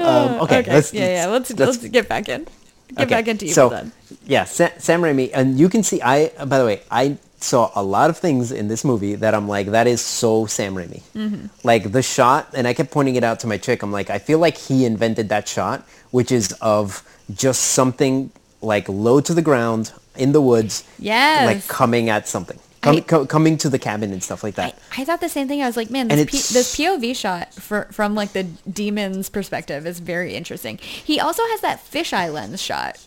[0.00, 1.26] Um, okay, let's, yeah, yeah.
[1.26, 2.48] Let's let's, get back in.
[2.96, 3.92] Get okay, back into Evil so, Dead.
[4.24, 6.00] Yeah, Sa- Sam Raimi, and you can see.
[6.00, 9.48] I by the way, I saw a lot of things in this movie that I'm
[9.48, 11.02] like, that is so Sam Raimi.
[11.14, 11.46] Mm-hmm.
[11.64, 13.82] Like the shot, and I kept pointing it out to my chick.
[13.82, 17.02] I'm like, I feel like he invented that shot, which is of
[17.34, 18.30] just something
[18.62, 21.46] like low to the ground in the woods, Yes.
[21.46, 24.76] like coming at something, com- I- co- coming to the cabin and stuff like that.
[24.98, 25.62] I thought the same thing.
[25.62, 29.86] I was like, man, this, P- this POV shot for, from like the demon's perspective
[29.86, 30.76] is very interesting.
[30.78, 32.98] He also has that fisheye lens shot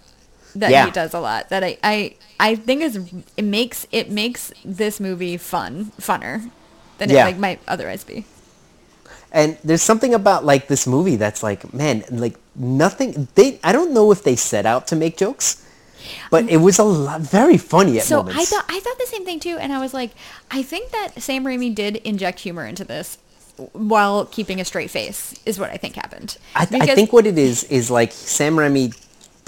[0.56, 0.86] that Yeah.
[0.86, 1.50] he does a lot.
[1.50, 3.00] That I, I I think is
[3.38, 6.50] it makes it makes this movie fun funner
[6.98, 7.24] than Yeah.
[7.24, 8.26] it like might otherwise be.
[9.32, 13.28] And there's something about like this movie that's like, man, like nothing.
[13.34, 15.66] They, I don't know if they set out to make jokes,
[16.30, 18.40] but it was a lot, very funny at So moments.
[18.42, 20.12] I thought I thought the same thing too, and I was like,
[20.52, 23.18] I think that Sam Raimi did inject humor into this
[23.72, 25.34] while keeping a straight face.
[25.48, 26.38] Is what I think happened.
[26.56, 28.94] I, th- I think what it is is like Sam Raimi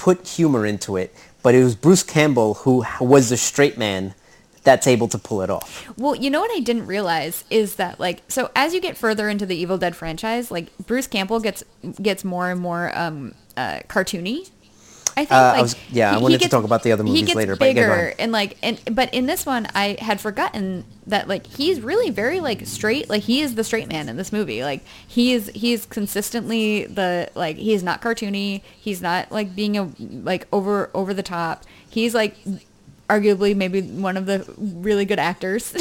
[0.06, 4.14] put humor into it, but it was Bruce Campbell who was the straight man
[4.64, 5.90] that's able to pull it off.
[5.98, 9.28] Well, you know what I didn't realize is that like so as you get further
[9.28, 11.64] into the Evil Dead franchise, like Bruce Campbell gets
[12.00, 14.52] gets more and more um uh cartoony.
[15.18, 16.92] I think Uh, I like was- yeah, I he- wanted he to talk about the
[16.92, 18.14] other he movies gets later, but bigger on.
[18.20, 22.40] and like and but in this one I had forgotten that like he's really very
[22.42, 25.86] like straight like he is the straight man in this movie like he is he's
[25.86, 31.14] consistently the like he is not cartoony he's not like being a like over over
[31.14, 32.36] the top he's like
[33.10, 35.74] arguably maybe one of the really good actors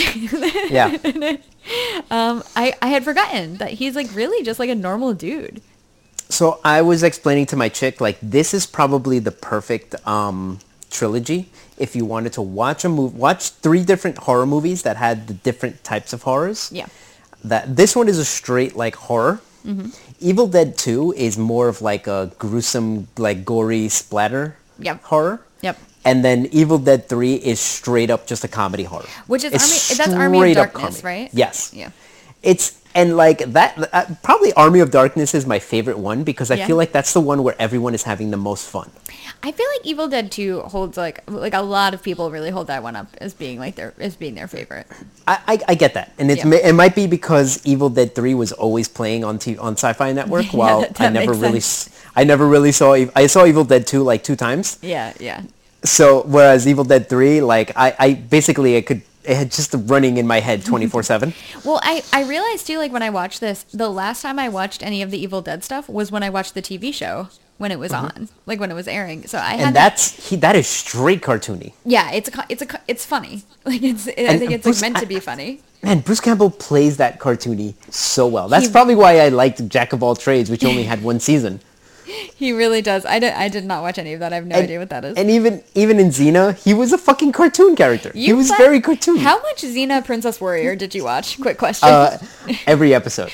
[0.70, 0.96] Yeah.
[2.10, 5.62] um, I, I had forgotten that he's like really just like a normal dude.
[6.28, 10.58] So I was explaining to my chick like this is probably the perfect um,
[10.90, 15.26] trilogy if you wanted to watch a movie, watch three different horror movies that had
[15.26, 16.70] the different types of horrors.
[16.72, 16.86] Yeah.
[17.42, 19.40] That this one is a straight like horror.
[19.66, 19.88] Mm-hmm.
[20.20, 25.02] Evil Dead 2 is more of like a gruesome, like gory splatter Yep.
[25.04, 25.40] horror.
[25.62, 25.78] Yep.
[26.04, 29.06] And then Evil Dead 3 is straight up just a comedy horror.
[29.26, 31.30] Which is It's Army- that's Army of Darkness, right?
[31.32, 31.72] Yes.
[31.74, 31.90] Yeah.
[32.42, 36.54] It's and like that uh, probably Army of Darkness is my favorite one because I
[36.54, 36.66] Yeah.
[36.66, 38.90] feel like that's the one where everyone is having the most fun.
[39.42, 42.68] I feel like Evil Dead 2 holds like like a lot of people really hold
[42.68, 44.86] that one up as being like their as being their favorite.
[45.26, 46.54] I, I, I get that, and it's Yeah.
[46.70, 50.52] it might be because Evil Dead Three was always playing on t- on Sci-Fi Network,
[50.52, 51.60] Yeah, while that- I never really
[52.16, 54.78] I never really saw I saw Evil Dead Two like two times.
[54.82, 55.42] Yeah, yeah.
[55.84, 60.40] So whereas Evil Dead Three, like I, I basically I could just running in my
[60.40, 61.34] head twenty four seven.
[61.64, 64.82] Well, I I realized too like when I watched this, the last time I watched
[64.82, 67.78] any of the Evil Dead stuff was when I watched the TV show when it
[67.78, 69.26] was on, like when it was airing.
[69.28, 69.66] So I had Mm-hmm.
[69.68, 71.72] And that- that's he that is straight cartoony.
[71.84, 73.42] yeah, it's a it's a it's funny.
[73.64, 75.60] Like it's I And think it's Bruce- like meant to be funny.
[75.82, 78.48] Man, Bruce Campbell plays that cartoony so well.
[78.48, 81.60] That's He- probably why I liked Jack of All Trades, which only had one season.
[82.04, 83.04] He really does.
[83.06, 84.32] I did I did not watch any of that.
[84.32, 85.16] I have no And, idea what that is.
[85.16, 88.10] and even even in Xena, he was a fucking cartoon character.
[88.14, 89.16] he was pla- very cartoon.
[89.18, 91.40] How much Xena Princess Warrior did you watch?
[91.46, 91.88] Quick question.
[91.88, 92.18] Uh,
[92.66, 93.30] every episode.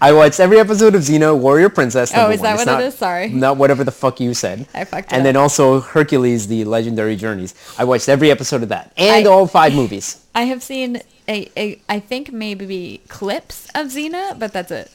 [0.00, 2.12] I watched every episode of Xena Warrior Princess.
[2.14, 2.94] Oh, is that It's what it not- is?
[2.96, 3.28] Sorry.
[3.28, 4.66] Not whatever the fuck you said.
[4.74, 7.54] I fucked it And then also Hercules, the Legendary Journeys.
[7.78, 8.92] I watched every episode of that.
[8.96, 10.22] And I- all five movies.
[10.34, 14.90] I have seen a, a I think maybe clips of Xena, but that's it.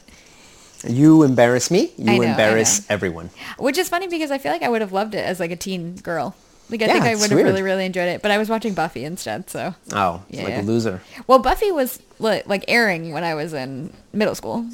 [0.87, 1.91] You embarrass me.
[1.97, 3.29] You know, embarrass everyone.
[3.57, 5.55] Which is funny because I feel like I would have loved it as like a
[5.55, 6.35] teen girl.
[6.69, 7.47] Like I Yeah, think I would have weird.
[7.47, 9.49] really really enjoyed it, but I was watching Buffy instead.
[9.49, 11.01] So Oh, Yeah, like a loser.
[11.27, 14.65] well, Buffy was li- like airing when I was in middle school.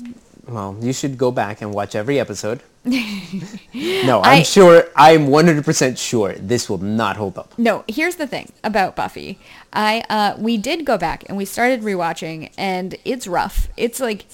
[0.48, 2.62] Well, you should go back and watch every episode.
[2.86, 7.58] no, I'm I- sure, I'm 100% sure this will not hold up.
[7.58, 9.40] No, here's the thing about Buffy.
[9.74, 13.68] I uh, we did go back and we started rewatching, and it's rough.
[13.76, 14.26] It's like,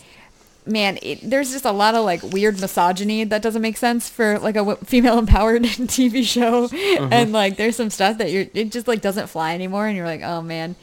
[0.65, 4.39] man, it, there's just a lot of like weird misogyny that doesn't make sense for
[4.39, 7.09] like a w- female empowered TV show, uh-huh.
[7.11, 10.05] and like there's some stuff that you're it just like doesn't fly anymore, and you're
[10.05, 10.75] like, oh man,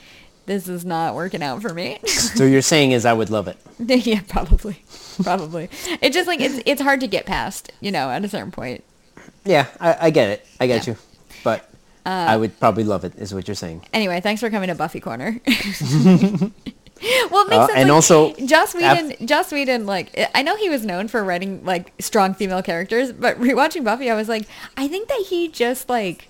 [0.46, 1.98] this is not working out for me.
[2.08, 3.58] So you're saying is I would love it.
[4.06, 4.82] yeah, probably,
[5.22, 5.68] probably.
[6.00, 8.84] It's just like it's it's hard to get past, you know, at a certain point.
[9.44, 10.46] Yeah, I, I get it.
[10.60, 10.92] I get Yeah.
[10.94, 10.98] you.
[11.42, 11.68] But
[12.06, 13.84] uh, I would probably love it, is what you're saying.
[13.92, 15.40] Anyway, thanks for coming to Buffy Corner.
[17.30, 17.78] well, it makes Uh, sense.
[17.78, 19.26] and like, also, Joss af- Whedon.
[19.26, 23.38] Joss Whedon, like I know he was known for writing like strong female characters, but
[23.40, 24.46] rewatching Buffy, I was like,
[24.76, 26.28] I think that he just like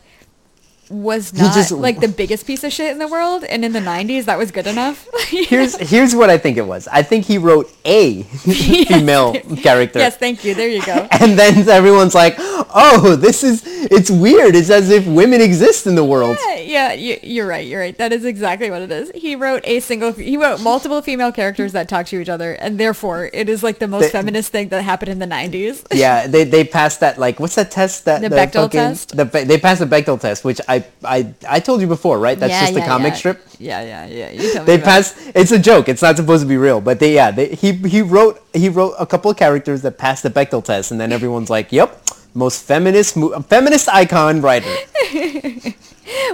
[0.90, 3.80] was not just- like the biggest piece of shit in the world, and in the
[3.80, 5.06] '90s, that was good enough.
[5.28, 6.88] Here's here's what I think it was.
[6.88, 8.22] I think he wrote a
[8.88, 9.32] female
[9.62, 9.98] character.
[9.98, 10.54] yes, thank you.
[10.54, 11.06] There you go.
[11.12, 14.54] And then everyone's like, "Oh, this is it's weird.
[14.56, 17.66] It's as if women exist in the world." Yeah, you, you're right.
[17.66, 17.96] You're right.
[17.96, 19.10] That is exactly what it is.
[19.14, 20.12] He wrote a single.
[20.12, 23.78] He wrote multiple female characters that talk to each other, and therefore, it is like
[23.78, 25.86] the most The- feminist thing that happened in the '90s.
[25.92, 29.16] Yeah, they they passed that like what's that test that The Bechdel fucking- test?
[29.16, 32.38] The, they passed the Bechdel test, which I I I told you before, right?
[32.38, 33.18] That's Yeah, just a yeah, comic yeah.
[33.18, 33.38] strip.
[33.58, 34.30] Yeah, yeah, yeah.
[34.30, 34.84] You tell me They about it.
[34.84, 35.16] passed.
[35.34, 35.88] It's a joke.
[35.88, 37.30] It's not supposed to be real, but they yeah.
[37.30, 40.90] They, he he wrote he wrote a couple of characters that passed the Bechdel test,
[40.90, 41.88] and then everyone's like, "Yep,
[42.34, 44.74] most feminist mo- feminist icon writer."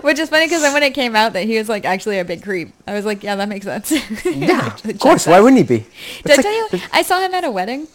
[0.00, 2.24] Which is funny because then when it came out that he was like actually a
[2.24, 3.92] big creep, I was like, yeah, that makes sense.
[4.24, 5.26] Yeah, of course.
[5.26, 5.78] Why wouldn't he be?
[5.78, 5.88] Did
[6.24, 6.86] It's I like- tell you?
[6.92, 7.86] I saw him at a wedding.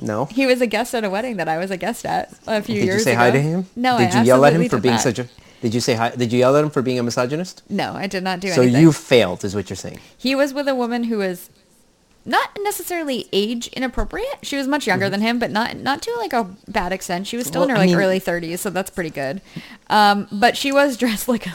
[0.00, 0.24] No.
[0.26, 2.76] He was a guest at a wedding that I was a guest at a few
[2.76, 2.96] Did years ago.
[2.96, 3.20] Did you say ago.
[3.22, 3.66] hi to him?
[3.76, 5.00] No, Did I you yell at him for being not.
[5.00, 5.28] such a?
[5.60, 6.10] Did you say hi?
[6.10, 7.62] Did you yell at him for being a misogynist?
[7.68, 8.74] No, I did not do So anything.
[8.76, 9.98] So you failed, is what you're saying.
[10.16, 11.50] He was with a woman who was
[12.24, 14.38] not necessarily age inappropriate.
[14.42, 17.26] She was much younger than him, but not not to like a bad extent.
[17.26, 17.76] She was still in Mm-hmm.
[17.76, 19.40] Her I like mean- early 30s, so that's pretty good.
[19.90, 21.52] Um, but she was dressed like a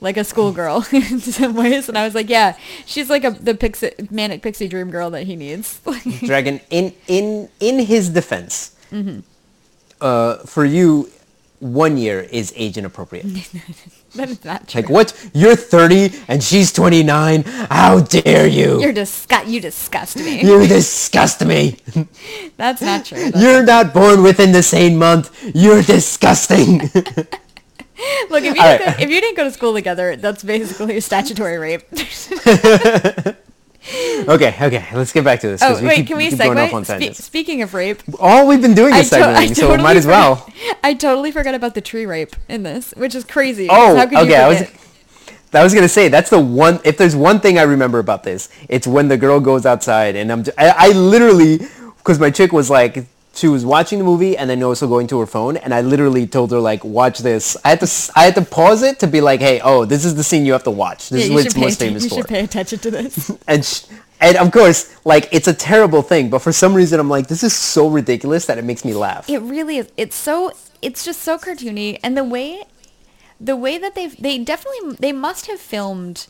[0.00, 3.54] like a schoolgirl in some ways, and I was like, yeah, she's like a the
[3.54, 5.80] pixie, manic pixie dream girl that he needs.
[6.24, 9.20] Dragon, in in in his defense, Mm-hmm.
[10.00, 11.10] uh, for you,
[11.60, 13.26] one year is age inappropriate.
[14.14, 14.82] that is not true.
[14.82, 15.30] like what?
[15.34, 17.42] You're 30 and she's 29.
[17.42, 18.80] How dare you?
[18.80, 19.46] You're disgust.
[19.46, 20.42] You disgust me.
[20.42, 21.78] you disgust me.
[22.56, 23.18] That's not true.
[23.18, 25.36] That's- You're not born within the same month.
[25.54, 26.78] You're disgusting.
[28.30, 28.96] Look, if you, didn't right.
[28.96, 31.82] go, if you didn't go to school together, that's basically a statutory rape.
[34.28, 34.84] okay, okay.
[34.94, 35.62] Let's get back to this.
[35.62, 37.14] oh wait, keep- can we keep going off on segue?
[37.14, 40.06] Spe- speaking of rape, All we've been doing is to- segueing, so totally might as
[40.06, 40.36] well.
[40.36, 43.68] forgot- I totally forgot about the tree rape in this, which is crazy.
[43.70, 44.28] Oh, How could okay.
[44.30, 44.62] You I was?
[45.54, 46.78] I was gonna say that's the one.
[46.84, 50.30] If there's one thing I remember about this, it's when the girl goes outside, and
[50.30, 50.44] I'm.
[50.58, 51.60] I, I literally,
[51.96, 55.18] because my chick was like, she was watching the movie and then also going to
[55.20, 58.34] her phone, and I literally told her like, "Watch this." I had to I had
[58.34, 60.70] to pause it to be like, "Hey, oh, this is the scene you have to
[60.70, 61.08] watch.
[61.08, 63.30] This Yeah, is you what it's most famous You for." should pay attention to this.
[63.48, 63.84] and sh-
[64.20, 67.44] and of course, like it's a terrible thing, but for some reason, I'm like, this
[67.44, 69.28] is so ridiculous that it makes me laugh.
[69.30, 69.88] It really is.
[69.96, 70.52] It's so.
[70.80, 72.62] It's just so cartoony, and the way,
[73.40, 76.26] the way that they've they definitely they must have filmed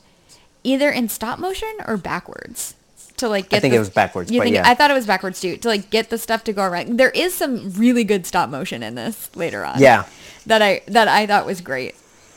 [0.65, 2.75] either in stop motion or backwards
[3.19, 3.63] to like get.
[3.63, 4.69] think the- it was backwards, You think yeah.
[4.69, 6.99] I thought it was backwards too to like get the stuff to go around.
[6.99, 9.81] There is some really good stop motion in this later on.
[9.81, 10.05] Yeah.
[10.47, 11.95] That I that I thought was great.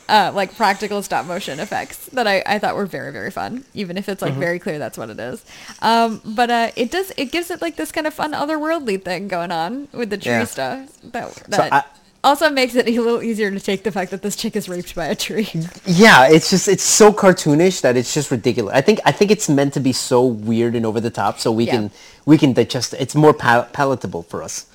[0.08, 3.96] Uh, like practical stop motion effects that I, I thought were very very fun even
[3.96, 4.32] if it's Mm-hmm.
[4.34, 5.42] like very clear that's what it is
[5.80, 9.28] um, but uh, it does it gives it like this kind of fun otherworldly thing
[9.28, 10.44] going on with the tree Yeah.
[10.44, 11.84] stuff that, that I-
[12.24, 14.94] also makes it a little easier to take the fact that this chick is raped
[14.94, 15.48] by a tree
[15.86, 18.74] Yeah, it's just it's so cartoonish that it's just ridiculous.
[18.74, 21.50] I think I think it's meant to be so weird and over the top, so
[21.52, 21.72] we Yeah.
[21.72, 21.90] can
[22.26, 23.00] we can digest it.
[23.00, 24.66] It's more pal- palatable for us,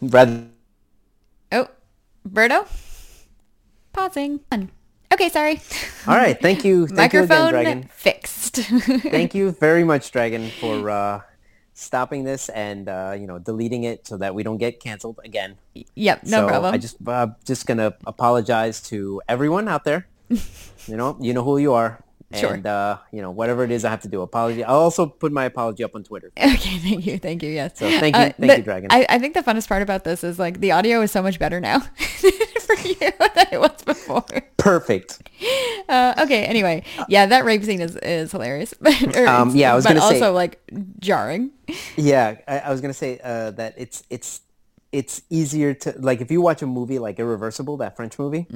[0.00, 0.44] rather.
[1.52, 1.68] oh
[2.28, 2.66] Berto
[3.92, 4.40] pausing
[5.12, 5.60] okay sorry
[6.06, 7.88] All right, thank you, thank you again, microphone Dragon.
[7.94, 8.56] fixed
[9.16, 11.20] Thank you very much, Dragon, for uh,
[11.76, 15.56] stopping this and uh, you know deleting it so that we don't get canceled again.
[15.94, 20.08] yep no so problem I just uh, just gonna apologize to everyone out there.
[20.88, 22.02] you know, you know who you are.
[22.34, 22.54] Sure.
[22.54, 24.20] And uh, you know whatever it is, I have to do.
[24.22, 24.64] Apology.
[24.64, 26.32] I'll also put my apology up on Twitter.
[26.36, 27.50] Okay, thank you, thank you.
[27.50, 27.78] Yes.
[27.78, 28.88] So thank you- thank the- you, Dragon.
[28.90, 31.38] I, I think the funnest part about this is like the audio is so much
[31.38, 31.78] better now
[32.88, 32.94] you
[33.34, 34.24] than it was before.
[34.56, 35.28] Perfect.
[35.88, 38.74] Uh, okay, anyway, yeah, that rape scene is, is hilarious.
[38.80, 40.60] But, or Um, yeah, I was but gonna say- also like
[41.00, 41.50] jarring.
[41.96, 44.40] Yeah, I, I was gonna say uh, that it's it's
[44.92, 48.46] it's easier to like if you watch a movie like Irreversible, that French movie,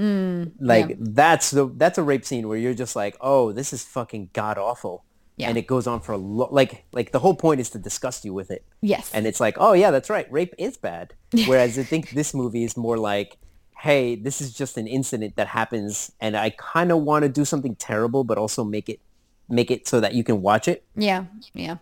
[0.61, 0.95] like yeah.
[0.99, 4.57] that's the that's a rape scene where you're just like, oh, this is fucking god
[4.59, 5.05] awful,
[5.37, 5.49] Yeah.
[5.49, 8.25] and it goes on for a lo- like like the whole point is to disgust
[8.25, 8.65] you with it.
[8.81, 9.11] Yes.
[9.13, 11.15] and it's like, oh yeah, that's right, rape is bad.
[11.47, 13.37] Whereas I think this movie is more like,
[13.81, 17.45] hey, this is just an incident that happens, and I kind of want to do
[17.45, 19.01] something terrible, but also make it
[19.49, 20.85] make it so that you can watch it.
[20.95, 21.25] Yeah,
[21.55, 21.77] yeah.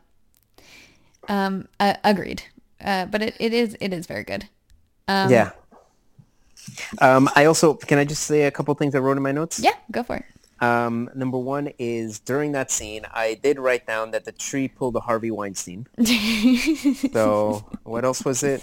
[1.28, 2.42] Um, uh, agreed.
[2.80, 4.49] Uh, but it, it is it is very good.
[5.09, 5.51] Um, yeah.
[7.01, 9.59] Um, I also can I just say a couple things I wrote in my notes.
[9.59, 10.24] Yeah, go for it.
[10.61, 14.96] Um, number one is during that scene, I did write down that the tree pulled
[14.96, 15.86] a Harvey Weinstein.
[17.12, 18.62] so what else was it?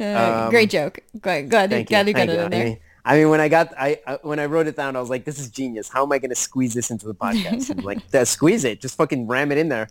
[0.00, 1.00] Uh, great joke.
[1.20, 2.40] Glad, glad, Thank glad you, got thank it you.
[2.44, 2.60] in there.
[2.60, 5.00] I mean, I mean, when I got, I, I when I wrote it down, I
[5.00, 5.88] was like, "This is genius.
[5.88, 8.96] How am I going to squeeze this into the podcast?" Like, "Uh, squeeze it, just
[8.96, 9.88] fucking ram it in there.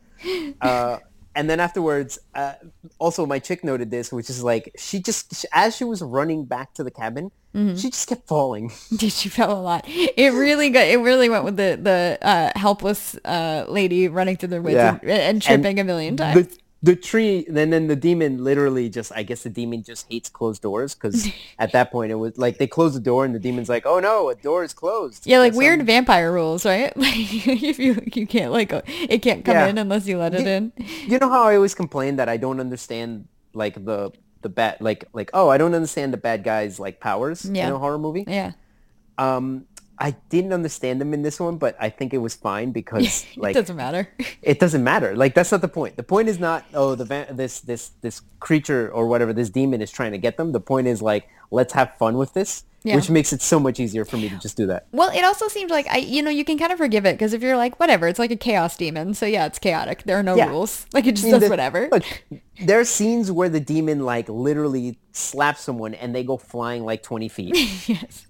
[0.62, 1.00] Uh,
[1.40, 2.54] and then afterwards, uh,
[3.00, 6.44] also my chick noted this, which is like, she just she, as she was running
[6.46, 7.78] back to the cabin, Mm-hmm.
[7.82, 8.72] she just kept falling.
[8.96, 9.84] Did she fell a lot.
[9.88, 10.86] It really got.
[10.86, 15.00] It really went with the the uh, helpless uh, lady running through the woods Yeah.
[15.02, 16.46] and, and tripping a million times.
[16.48, 20.30] the the tree, then then the demon literally just, I guess the demon just hates
[20.30, 21.28] closed doors because
[21.60, 24.00] at that point it was like they closed the door and the demon's like, "Oh
[24.00, 26.96] no, a door is closed." yeah, like weird vampire rules, right?
[26.98, 29.68] Like if you you can't like it can't come Yeah.
[29.68, 30.74] in unless you let it You- in.
[31.08, 34.12] You know how I always complain that I don't understand like the
[34.42, 37.68] the bad like like oh I don't understand the bad guys like powers Yeah.
[37.68, 38.24] in a horror movie.
[38.26, 38.54] Yeah,
[39.18, 39.66] Um,
[40.02, 43.56] I didn't understand them in this one, but I think it was fine because like
[43.56, 44.08] it doesn't matter.
[44.42, 45.16] it doesn't matter.
[45.16, 45.98] Like that's not the point.
[45.98, 49.82] The point is not oh the va- this this this creature or whatever this demon
[49.82, 50.52] is trying to get them.
[50.54, 52.96] The point is like let's have fun with this, Yeah.
[52.96, 54.86] which makes it so much easier for me to just do that.
[54.92, 57.34] Well, it also seemed like I, you know, you can kind of forgive it because
[57.34, 60.04] if you're like, whatever, it's like a chaos demon, so yeah, it's chaotic.
[60.04, 60.48] There are no Yeah.
[60.50, 60.86] rules.
[60.94, 61.90] Like it just I mean, does the- whatever.
[61.92, 62.06] Look,
[62.64, 67.04] there are scenes where the demon like literally slaps someone and they go flying like
[67.04, 67.56] twenty feet.
[67.90, 68.28] yes.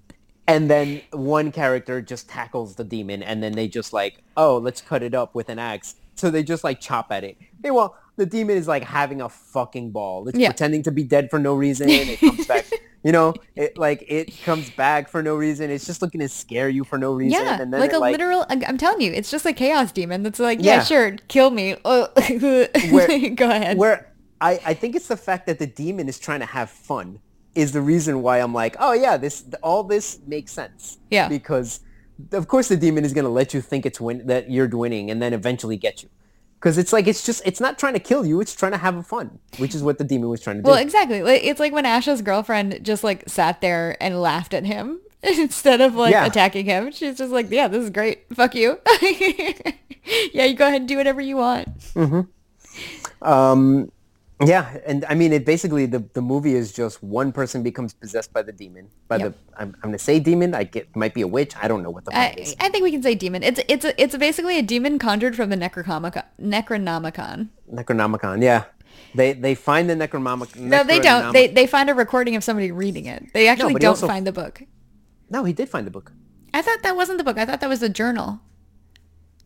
[0.50, 4.82] And then one character just tackles the demon and then they just like oh let's
[4.82, 8.26] cut it up with an axe so they just like chop at it meanwhile the
[8.26, 10.50] demon is like having a fucking ball it's Yeah.
[10.50, 12.66] pretending to be dead for no reason it comes back
[13.04, 16.68] you know it like it comes back for no reason it's just looking to scare
[16.68, 18.46] you for no reason Yeah, and then like it, a literal.
[18.50, 20.84] I- I'm telling you, it's just a chaos demon that's like, yeah, Yeah.
[20.84, 21.76] sure, kill me.
[21.86, 23.78] Where- go ahead.
[23.78, 27.20] where I, I think it's the fact that the demon is trying to have fun
[27.56, 30.98] is the reason why I'm like, oh yeah, this all this makes sense.
[31.10, 31.28] Yeah.
[31.30, 31.80] Because
[32.32, 35.22] of course the demon is gonna let you think it's win that you're winning and
[35.22, 36.10] then eventually get you.
[36.60, 39.08] Because it's like it's just it's not trying to kill you, it's trying to have
[39.08, 40.68] fun, which is what the demon was trying to do.
[40.70, 41.20] well, exactly.
[41.20, 45.96] It's like when Asha's girlfriend just like sat there and laughed at him instead of
[45.96, 46.26] like Yeah.
[46.26, 46.92] attacking him.
[46.92, 48.26] She's just like, yeah, this is great.
[48.34, 48.78] Fuck you.
[50.34, 51.70] yeah, you go ahead and do whatever you want.
[53.22, 53.92] um,
[54.46, 58.32] yeah, and I mean it basically the, the movie is just one person becomes possessed
[58.34, 58.90] by the demon.
[59.08, 59.32] By Yep.
[59.34, 60.54] the I'm, I'm gonna say demon.
[60.56, 61.54] I get might be a witch.
[61.62, 62.56] I don't know what the fuck I, is.
[62.60, 63.44] I think we can say demon.
[63.44, 66.24] It's it's a, it's basically a demon conjured from the Necronomicon.
[66.42, 67.50] Necronomicon.
[67.74, 68.42] Necronomicon.
[68.42, 68.64] Yeah.
[69.16, 70.58] They they find the Necronomicon.
[70.58, 71.34] No, they don't.
[71.34, 73.34] They they find a recording of somebody reading it.
[73.34, 74.64] They actually he don't also- find the book.
[75.30, 76.12] no, he did find the book.
[76.54, 77.38] I thought that wasn't the book.
[77.38, 78.40] I thought that was a journal.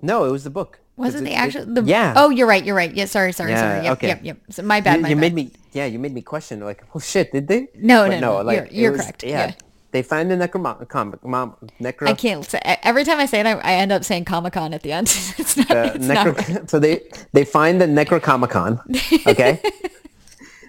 [0.01, 0.79] No, it was the book.
[0.95, 1.73] Was it It's- the actual?
[1.73, 2.13] The, yeah.
[2.15, 2.63] Oh, you're right.
[2.63, 2.93] You're right.
[2.93, 3.05] Yeah.
[3.05, 3.31] Sorry.
[3.33, 3.51] Sorry.
[3.51, 3.83] Yeah, sorry.
[3.85, 3.91] Yep.
[3.97, 4.07] okay.
[4.07, 4.19] Yep.
[4.23, 4.37] Yep.
[4.51, 4.97] So my bad.
[4.97, 5.21] you, my you bad.
[5.21, 5.51] made me.
[5.73, 6.59] Yeah, you made me question.
[6.59, 7.67] Like, oh shit, did they?
[7.75, 9.23] No, But no, no, like, you're- you're was- correct.
[9.23, 9.53] Yeah, Yeah.
[9.91, 10.87] they find the Necromama.
[10.87, 12.07] Com- mom, necro.
[12.07, 14.73] I can't say every time I say it, I, I end up saying Comic Con
[14.73, 15.07] at the end.
[15.39, 15.71] it's not.
[15.71, 16.69] uh, it's not right.
[16.71, 17.01] so they
[17.33, 18.79] they find the Necrocomicon.
[19.25, 19.59] Okay.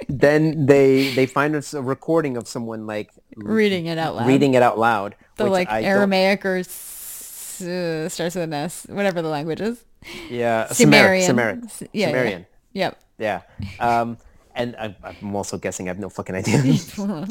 [0.09, 4.27] then they they find a recording of someone like reading it out loud.
[4.27, 5.14] reading it out loud.
[5.37, 9.85] the like I Aramaic or uh, starts with an S, whatever the language is.
[10.28, 11.26] Yeah, Sumerian.
[11.26, 11.68] Sumerian.
[11.80, 12.07] Yeah, yeah.
[12.09, 12.46] Sumerian.
[12.72, 13.00] Yep.
[13.18, 13.40] Yeah.
[13.80, 14.18] Um,
[14.55, 16.62] and I, I'm also guessing I have no fucking idea.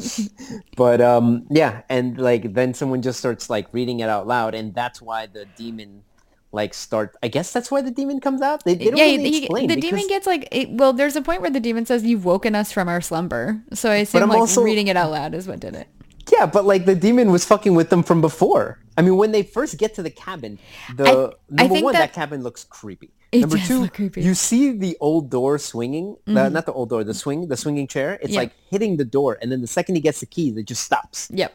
[0.76, 4.74] but um, yeah, and like then someone just starts like reading it out loud, and
[4.74, 6.02] that's why the demon
[6.52, 7.16] like start.
[7.22, 8.64] I guess that's why the demon comes out.
[8.64, 10.92] They, they don't yeah, really he- explain the because- demon gets like it, well.
[10.92, 13.96] There's a point where the demon says, "You've woken us from our slumber." So I
[13.96, 15.88] assume I'm like also- reading it out loud is what did it.
[16.36, 18.78] Yeah, but like the demon was fucking with them from before.
[18.96, 20.58] I mean, when they first get to the cabin,
[20.96, 23.10] the I- I number think one, that- that, cabin looks creepy.
[23.32, 24.20] Number two, creepy.
[24.20, 24.28] Mm-hmm.
[24.28, 26.16] you see the old door swinging.
[26.28, 28.16] uh, not the old door, the swing, the swinging chair.
[28.22, 28.40] It's Yeah.
[28.42, 31.28] like hitting the door, and then the second he gets the keys, it just stops.
[31.32, 31.52] Yep.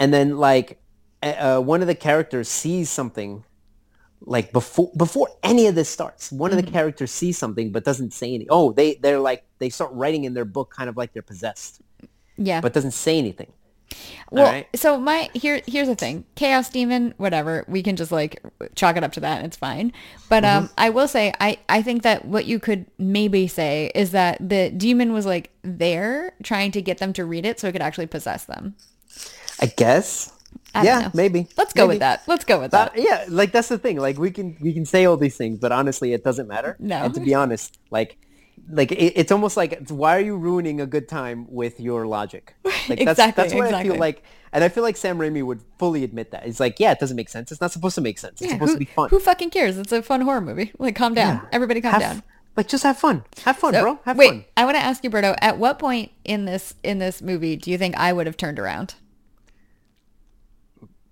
[0.00, 0.80] and then like
[1.22, 3.44] uh, one of the characters sees something
[4.20, 6.58] like before before any of this starts one Mm-hmm.
[6.58, 9.90] of the characters sees something but doesn't say anything oh they they're like they start
[9.92, 11.80] writing in their book kind of like they're possessed
[12.36, 12.60] Yeah.
[12.60, 13.50] but doesn't say anything
[14.30, 14.68] Well, Alright.
[14.76, 16.24] so my here here's the thing.
[16.34, 17.64] Chaos demon, whatever.
[17.68, 18.42] We can just like
[18.74, 19.92] chalk it up to that and it's fine.
[20.28, 20.64] But Mm-hmm.
[20.64, 24.36] um I will say I I think that what you could maybe say is that
[24.46, 27.82] the demon was like there trying to get them to read it so it could
[27.82, 28.74] actually possess them.
[29.60, 30.32] i guess
[30.74, 31.10] I yeah know.
[31.14, 31.94] maybe Let's go Maybe.
[31.94, 32.22] with that.
[32.26, 33.02] Let's go with That- that.
[33.02, 35.72] yeah like that's the thing like we can we can say all these things but
[35.72, 36.96] honestly it doesn't matter No.
[37.04, 38.18] and to be honest like
[38.70, 42.54] like it, it's almost like why are you ruining a good time with your logic
[42.64, 45.62] like that's Exactly, that's what i feel like and i feel like sam raimi would
[45.78, 48.18] fully admit that he's like yeah it doesn't make sense it's not supposed to make
[48.18, 49.78] sense it's Yeah, supposed who, to be fun who fucking cares?
[49.78, 50.72] It's a fun horror movie.
[50.78, 51.36] Like calm down.
[51.36, 51.48] Yeah.
[51.52, 52.22] Everybody calm have, down.
[52.56, 55.02] like just have fun have fun So, bro have wait, fun I want to ask
[55.04, 55.34] you, Berto.
[55.40, 58.58] At what point in this in this movie do you think I would have turned
[58.58, 58.94] around?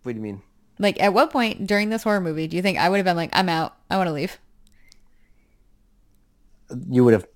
[0.02, 0.42] what do you mean
[0.78, 3.16] Like, at what point during this horror movie do you think I would have been
[3.16, 3.74] like, I'm out.
[3.90, 4.38] I want to leave?
[6.90, 7.26] you would have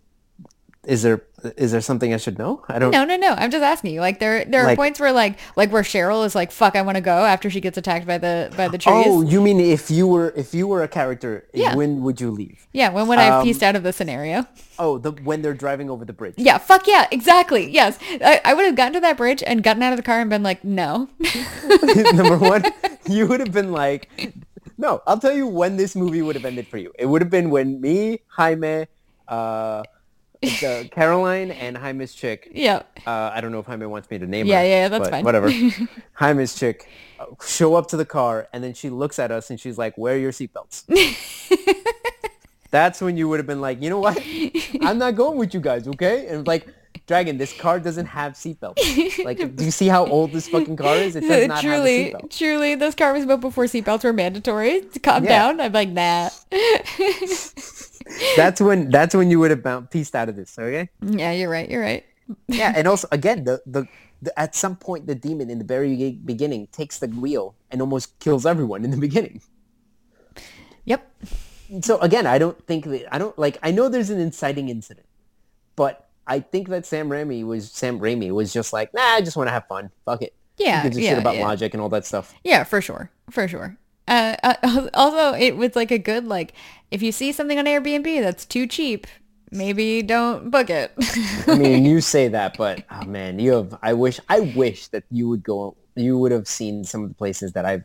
[0.86, 1.22] is there
[1.58, 3.34] is there something i should know i don't No, no, no.
[3.36, 4.00] I'm just asking you.
[4.00, 6.82] Like, there there are Like- points where like like where Cheryl is like, fuck, I
[6.82, 9.04] want to go after she gets attacked by the by the trees.
[9.06, 11.74] oh you mean if you were if you were a character Yeah.
[11.74, 12.88] when would you leave yeah.
[12.90, 14.46] When would I have Um, pieced out of the scenario?
[14.78, 16.56] oh the when they're driving over the bridge Yeah.
[16.58, 17.06] Fuck yeah.
[17.10, 17.70] Exactly.
[17.70, 17.98] Yes.
[18.24, 20.30] I, I would have gotten to that bridge and gotten out of the car and
[20.30, 21.08] been like, no.
[22.14, 22.64] Number one,
[23.06, 24.08] you would have been like,
[24.78, 26.92] no, I'll tell you when this movie would have ended for you.
[26.98, 28.86] It would have been when me, Jaime,
[29.28, 29.82] uh,
[30.40, 32.50] the Caroline, and Jaime's chick.
[32.52, 32.82] yeah.
[33.06, 34.50] Uh, I don't know if Jaime wants me to name her.
[34.52, 34.66] Yeah, her.
[34.66, 35.24] yeah, that's but fine.
[35.24, 35.50] Whatever.
[36.14, 36.88] Jaime's chick
[37.18, 39.96] uh, show up to the car, and then she looks at us, and she's like,
[39.98, 40.84] "Wear your seatbelts."
[42.70, 44.22] That's when you would have been like, you know what?
[44.82, 46.28] I'm not going with you guys, okay?
[46.28, 46.68] And like,
[47.10, 48.78] Dragon, this car doesn't have seatbelts.
[49.24, 51.16] Like, do you see how old this fucking car is?
[51.16, 52.38] It does not truly, have a seatbelt.
[52.38, 54.82] truly, this car was built before seatbelts were mandatory.
[55.02, 55.28] Calm Yeah.
[55.30, 55.60] down.
[55.60, 56.30] I'm like, nah.
[58.36, 60.88] That's when that's when you would have bounced, pieced out of this, okay?
[61.02, 61.68] yeah, you're right.
[61.68, 62.04] You're right.
[62.46, 63.86] Yeah, and also again, the, the
[64.22, 68.18] the at some point the demon in the very beginning takes the wheel and almost
[68.20, 69.40] kills everyone in the beginning.
[70.84, 71.02] Yep.
[71.82, 73.58] So again, I don't think that I don't like.
[73.62, 75.06] I know there's an inciting incident,
[75.76, 79.36] but I think that Sam Raimi was Sam Raimi was just like, nah, I just
[79.36, 79.90] want to have fun.
[80.04, 80.32] Fuck it.
[80.58, 81.44] Yeah, gives a yeah, shit about yeah.
[81.44, 82.32] logic and all that stuff.
[82.44, 83.10] Yeah, for sure.
[83.30, 83.76] For sure.
[84.06, 86.52] Uh, uh, also, it was like a good, like,
[86.92, 89.08] if you see something on Airbnb that's too cheap,
[89.50, 90.92] maybe don't book it.
[91.48, 93.76] I mean, you say that, but oh man, you have.
[93.82, 94.20] I wish.
[94.28, 95.76] I wish that you would go.
[95.96, 97.82] You would have seen some of the places that I've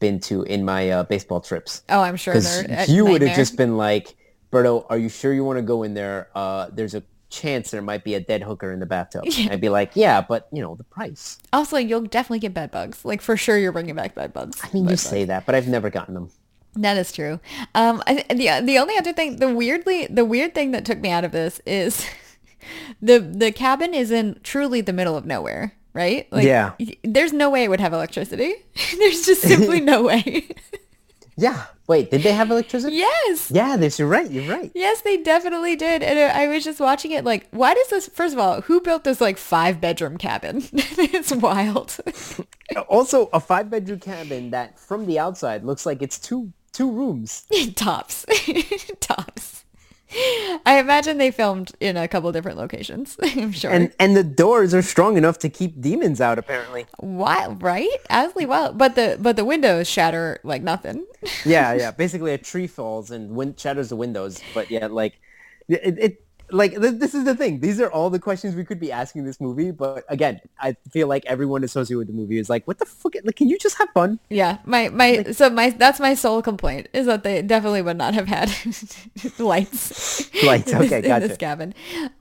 [0.00, 1.84] been to in my uh, baseball trips.
[1.90, 4.16] oh, I'm sure Because you would have just been like,
[4.50, 6.28] Berto, are you sure you want to go in there?
[6.34, 9.24] Uh, there's a chance there might be a dead hooker in the bathtub.
[9.50, 11.38] I'd be like, yeah, but you know the price.
[11.52, 13.04] Also, you'll definitely get bed bugs.
[13.04, 14.60] Like, for sure, you're bringing back bed bugs.
[14.62, 16.30] I mean, you say that, but I've never gotten them.
[16.74, 17.40] That is true.
[17.74, 21.10] Um, I, the the only other thing, the weirdly, the weird thing that took me
[21.10, 22.06] out of this is
[23.02, 26.30] the the cabin is in truly the middle of nowhere, right?
[26.32, 26.72] Like, Yeah.
[27.02, 28.54] There's no way it would have electricity.
[28.98, 30.48] there's just simply no way.
[31.36, 31.64] Yeah.
[31.88, 32.96] Wait, did they have electricity?
[32.96, 33.50] yes.
[33.50, 33.98] Yeah, this.
[33.98, 34.30] You're right.
[34.30, 34.70] You're right.
[34.74, 36.02] Yes, they definitely did.
[36.02, 38.80] And uh, I was just watching it like, why does this, first of all, who
[38.82, 40.62] built this like five bedroom cabin?
[40.72, 41.96] it's wild.
[42.90, 47.46] Also, a five bedroom cabin that from the outside looks like it's two two rooms.
[47.74, 48.26] Tops.
[49.00, 49.64] Tops.
[50.66, 53.16] I imagine they filmed in a couple different locations.
[53.22, 53.70] I'm sure.
[53.70, 56.86] And and the doors are strong enough to keep demons out apparently.
[56.98, 57.88] Why, right?
[58.08, 61.06] Ashley, well, but the but the windows shatter like nothing.
[61.44, 61.90] yeah, yeah.
[61.90, 64.40] Basically, a tree falls and wind shatters the windows.
[64.54, 65.20] But yeah, like
[65.68, 67.60] it, it like th- this is the thing.
[67.60, 69.70] These are all the questions we could be asking this movie.
[69.70, 73.14] But again, I feel like everyone associated with the movie is like, what the fuck?
[73.24, 74.18] Like, can you just have fun?
[74.30, 78.14] Yeah, my my so my that's my sole complaint is that they definitely would not
[78.14, 78.50] have had
[79.38, 80.42] lights.
[80.44, 81.28] Lights, in this- okay, in gotcha.
[81.28, 81.74] this cabin.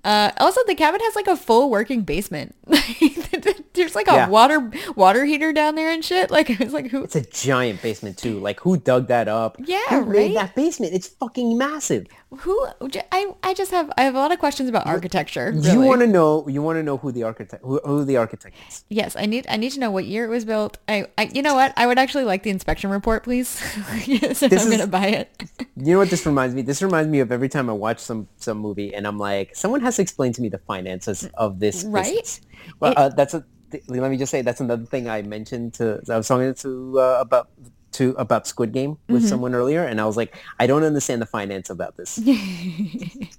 [0.04, 2.56] Uh, also, the cabin has like a full working basement.
[3.78, 4.30] There's like a Yeah.
[4.30, 6.30] water water heater down there and shit.
[6.32, 7.04] Like I was like, who?
[7.04, 8.40] It's a giant basement too.
[8.40, 9.56] Like, who dug that up?
[9.64, 10.08] Yeah, who right?
[10.10, 10.94] made that basement?
[10.94, 12.08] It's fucking massive.
[12.40, 12.68] Who?
[13.12, 15.52] I I just have I have a lot of questions about architecture.
[15.56, 15.88] You really.
[15.88, 16.46] want to know?
[16.48, 17.64] You want to know who the architect?
[17.64, 18.84] Who, who the architect is?
[18.90, 20.78] Yes, I need I need to know what year it was built.
[20.90, 21.72] I, I you know what?
[21.78, 23.62] I would actually like the inspection report, please.
[24.06, 25.44] yes, I'm is- gonna buy it.
[25.80, 26.64] You know what this reminds me?
[26.64, 29.80] This reminds me of every time I watch some some movie and I'm like, someone
[29.82, 31.84] has to explain to me the finances of this.
[31.84, 32.04] Right?
[32.16, 32.42] business.
[32.80, 33.46] Well, uh, that's a.
[33.72, 36.02] th- let me just say that's another thing I mentioned to.
[36.10, 37.50] I was talking to uh, about
[37.94, 39.30] to about Squid Game with Mm-hmm.
[39.30, 42.20] someone earlier, and I was like, I don't understand the finance about this.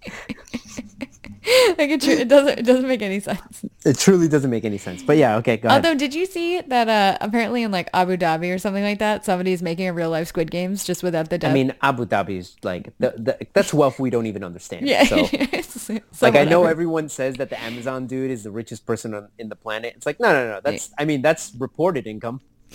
[1.78, 3.64] like it, tru- it doesn't it doesn't make any sense.
[3.84, 5.02] it truly doesn't make any sense.
[5.02, 5.84] But yeah, okay, go ahead.
[5.84, 9.24] Although, did you see that uh, apparently in like Abu Dhabi or something like that,
[9.24, 11.50] somebody's making a real life Squid Games just without the dub?
[11.50, 14.86] I mean, Abu Dhabi is like the, the, that's wealth we don't even understand.
[14.86, 15.04] yeah.
[15.04, 15.26] So.
[15.78, 19.28] So Like I know everyone says that the Amazon dude is the richest person on,
[19.38, 19.94] in the planet.
[19.96, 20.60] It's like no, no, no.
[20.62, 22.40] That's I mean that's reported income.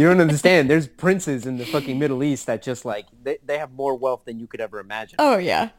[0.00, 0.70] You don't understand.
[0.70, 4.24] There's princes in the fucking Middle East that just like they, they have more wealth
[4.24, 5.16] than you could ever imagine.
[5.18, 5.70] oh yeah,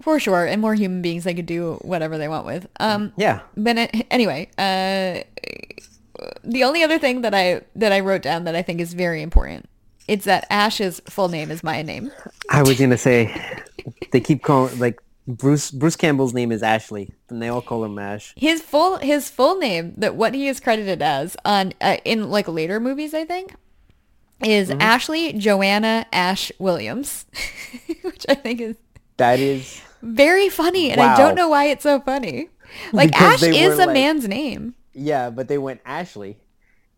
[0.00, 2.68] for sure, and more human beings they could do whatever they want with.
[2.80, 3.40] Um, Yeah.
[3.56, 5.22] But it, anyway, uh,
[6.42, 9.22] the only other thing that I that I wrote down that I think is very
[9.22, 9.68] important,
[10.06, 12.10] it's that Ash's full name is my name.
[12.50, 13.34] I was gonna say
[14.12, 17.98] they keep calling like Bruce Bruce Campbell's name is Ashley, and they all call him
[17.98, 18.32] Ash.
[18.36, 22.48] His full his full name that what he is credited as on uh, in like
[22.48, 23.54] later movies I think
[24.44, 24.80] is Mm-hmm.
[24.80, 27.26] Ashley Joanna Ash Williams,
[28.02, 28.76] which I think is
[29.18, 32.48] That is very funny, and I don't know why it's so funny.
[32.92, 34.74] Like Because Ash is were a like- man's name.
[34.92, 36.38] yeah, but they went Ashley,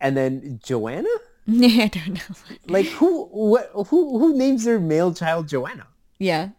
[0.01, 1.09] and then Joanna.
[1.47, 2.35] Yeah, I don't know.
[2.69, 5.87] Like who what who who names their male child Joanna?
[6.19, 6.51] Yeah.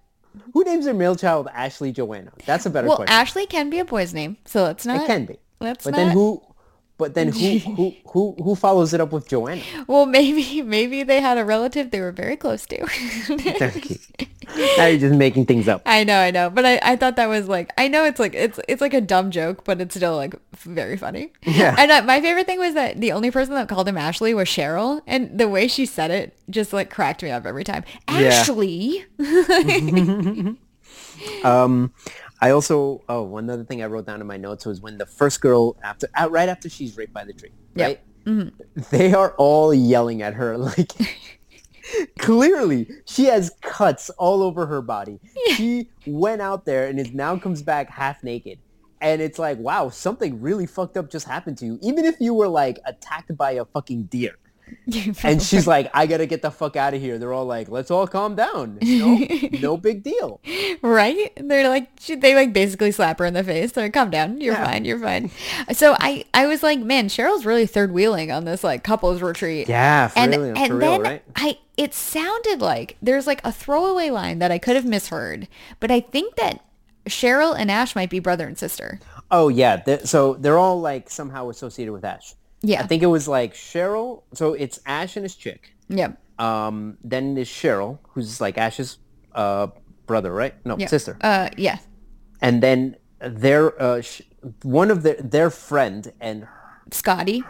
[0.53, 2.31] Who names their male child Ashley Joanna?
[2.45, 3.13] That's a better Well, question.
[3.13, 5.01] Ashley can be a boy's name, so let's not.
[5.03, 5.37] It can be.
[5.61, 5.97] Let's but not.
[5.97, 6.41] then who?
[7.01, 7.57] But then who?
[7.75, 7.95] Who?
[8.09, 8.35] Who?
[8.43, 9.63] Who follows it up with Joanna?
[9.87, 12.77] Well, maybe maybe they had a relative they were very close to.
[14.77, 15.81] now you're just making things up.
[15.87, 18.35] I know, I know, but I, I thought that was like I know it's like
[18.35, 21.31] it's it's like a dumb joke, but it's still like very funny.
[21.41, 21.75] Yeah.
[21.75, 24.47] And uh, my favorite thing was that the only person that called him Ashley was
[24.47, 27.83] Cheryl, and the way she said it just like cracked me up every time.
[28.07, 29.05] Ashley.
[31.43, 31.93] Um,
[32.41, 35.05] I also oh one other thing I wrote down in my notes was when the
[35.05, 37.87] first girl after out right after she's raped by the tree, Yep.
[37.87, 37.99] right?
[38.25, 38.81] Mm-hmm.
[38.95, 40.91] They are all yelling at her like.
[42.19, 45.19] Clearly, she has cuts all over her body.
[45.55, 48.59] She went out there and is now comes back half naked.
[49.01, 51.79] And it's like, wow, something really fucked up just happened to you.
[51.81, 54.35] Even if you were like attacked by a fucking deer.
[55.23, 57.17] And she's like, I gotta get the fuck out of here.
[57.17, 58.79] They're all like, let's all calm down.
[58.81, 59.17] Know,
[59.61, 60.41] no big deal.
[60.81, 61.31] right?
[61.37, 63.71] They're like she, they like basically slap her in the face.
[63.71, 64.65] They're like, "Calm down, you're Yeah.
[64.65, 65.31] fine, you're fine."
[65.73, 69.69] So I I was like, man, Cheryl's really third wheeling on this like couples retreat.
[69.69, 71.23] Yeah, for and real, and for real, then right?
[71.35, 75.47] I it sounded like there's like a throwaway line that I could have misheard,
[75.79, 76.63] but I think that
[77.07, 78.99] Cheryl and Ash might be brother and sister.
[79.31, 82.35] Oh yeah, th- so they're all like somehow associated with Ash.
[82.63, 82.81] Yeah.
[82.83, 84.23] I think it was like Cheryl.
[84.33, 85.73] So it's Ash and his chick.
[85.89, 86.13] Yeah.
[86.39, 88.97] Um, then there's Cheryl, who's like Ash's
[89.33, 89.67] uh
[90.07, 90.53] brother, right?
[90.65, 90.87] No, Yeah.
[90.87, 91.17] sister.
[91.21, 91.79] Uh yeah.
[92.41, 94.21] And then their uh, sh-
[94.63, 96.47] one of their their friend and
[96.91, 97.43] Scotty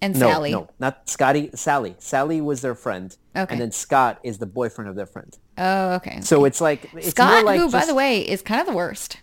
[0.00, 0.52] and no, Sally.
[0.52, 1.96] no, not Scotty, Sally.
[1.98, 3.16] Sally was their friend.
[3.34, 3.52] Okay.
[3.52, 5.36] And then Scott is the boyfriend of their friend.
[5.58, 6.20] Oh, okay.
[6.20, 8.72] So it's like it's Scott, more like who by the way is kind of the
[8.74, 9.18] worst.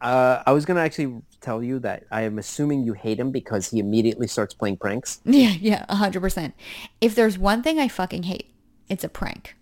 [0.00, 3.70] Uh, I was gonna actually tell you that I am assuming you hate him because
[3.70, 5.20] he immediately starts playing pranks.
[5.24, 6.54] Yeah, yeah, a hundred percent.
[7.00, 8.48] If there's one thing I fucking hate,
[8.88, 9.54] it's a prank.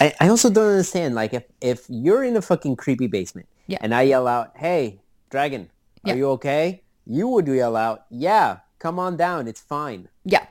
[0.00, 1.14] I, I also don't understand.
[1.14, 3.78] Like if if you're in a fucking creepy basement Yeah.
[3.80, 5.00] and I yell out, "Hey,
[5.30, 5.70] dragon,
[6.04, 6.12] Yeah.
[6.12, 9.48] are you okay?" You would yell out, "Yeah, come on down.
[9.48, 10.44] It's fine." Yeah.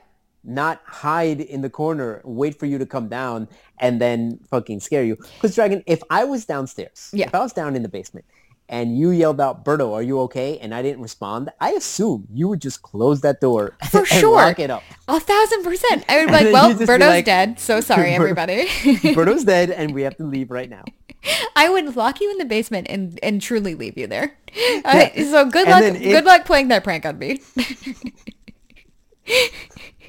[0.44, 3.48] Not hide in the corner, wait for you to come down,
[3.78, 5.16] and then fucking scare you.
[5.16, 7.26] Because dragon, if I was downstairs, Yeah.
[7.26, 8.24] if I was down in the basement,
[8.68, 10.58] and you yelled out, Berto, are you okay?
[10.58, 14.36] And I didn't respond, I assume you would just close that door For and sure.
[14.36, 14.82] lock it up.
[15.08, 16.04] A thousand percent.
[16.08, 17.58] I would be like, well, you'd just be Berto's like, dead.
[17.58, 18.66] So sorry, everybody.
[19.14, 20.84] Berto's dead and we have to leave right now.
[21.56, 24.36] I would lock you in the basement and, and truly leave you there.
[24.84, 26.02] Uh, so good And luck.
[26.02, 27.40] if- good luck playing that prank on me.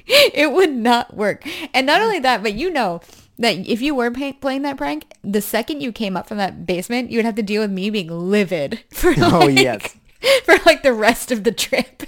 [0.06, 1.44] it would not work.
[1.74, 3.00] And not only that, but you know
[3.40, 6.64] that if you were pay- playing that prank, the second you came up from that
[6.66, 9.96] basement, you would have to deal with me being livid for oh, like, Oh, yes.
[10.44, 12.02] for like the rest of the trip.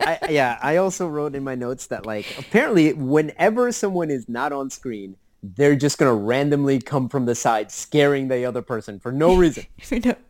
[0.00, 4.52] I, yeah, I also wrote in my notes that like apparently whenever someone is not
[4.52, 9.10] on screen, they're just gonna randomly come from the side, scaring the other person for
[9.12, 9.64] no reason.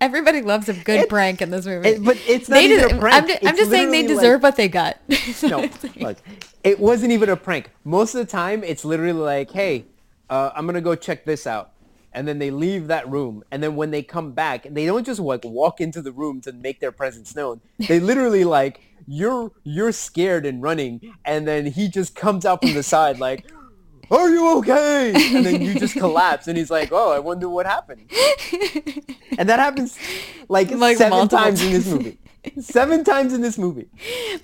[0.01, 1.89] Everybody loves a good It- prank in this movie.
[1.91, 3.23] it- but it's not They even des- a prank.
[3.23, 4.97] I'm, ju- I'm just saying they literally like- deserve what they got.
[5.43, 5.69] No,
[6.01, 6.17] look,
[6.65, 7.71] it wasn't even a prank.
[7.85, 9.85] Most of the time, it's literally like, hey,
[10.31, 11.73] uh, I'm gonna go check this out,
[12.13, 15.21] and then they leave that room, and then when they come back, they don't just
[15.21, 17.61] like walk into the room to make their presence known.
[17.79, 22.75] They literally like you're you're scared and running, and then he just comes out from
[22.75, 23.47] the side like.
[24.09, 25.13] Are you okay?
[25.35, 28.09] And then you just collapse, and he's like, "Oh, I wonder what happened."
[29.39, 29.99] And that happens
[30.49, 32.19] like, Like seven times in this movie.
[32.61, 33.89] Seven times in this movie.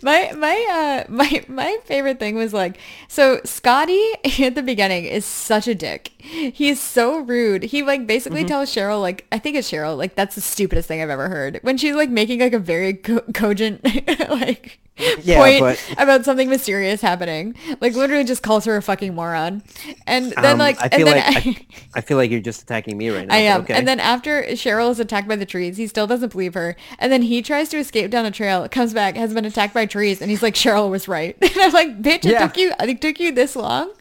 [0.02, 2.78] my my uh my my favorite thing was like
[3.08, 4.02] so Scotty
[4.40, 6.08] at the beginning is such a dick.
[6.18, 7.62] He's so rude.
[7.64, 8.48] He like basically Mm-hmm.
[8.48, 11.58] tells Cheryl like I think it's Cheryl like that's the stupidest thing I've ever heard
[11.62, 13.82] when she's like making like a very co- cogent
[14.30, 14.78] like
[15.22, 17.54] Yeah, point but- about something mysterious happening.
[17.80, 19.62] Like literally just calls her a fucking moron.
[20.06, 23.08] And then Um, like I feel like I, I feel like you're just attacking me
[23.08, 23.34] right now.
[23.34, 23.62] I am.
[23.62, 23.72] Okay.
[23.74, 26.76] And then after Cheryl is attacked by the trees, he still doesn't believe her.
[26.98, 29.86] And then he tries to escape down a trail, comes back, has been attacked by
[29.86, 31.36] trees, and he's like, Cheryl was right.
[31.42, 32.46] And I'm like, bitch, it Yeah.
[32.46, 33.92] took you it took you this long?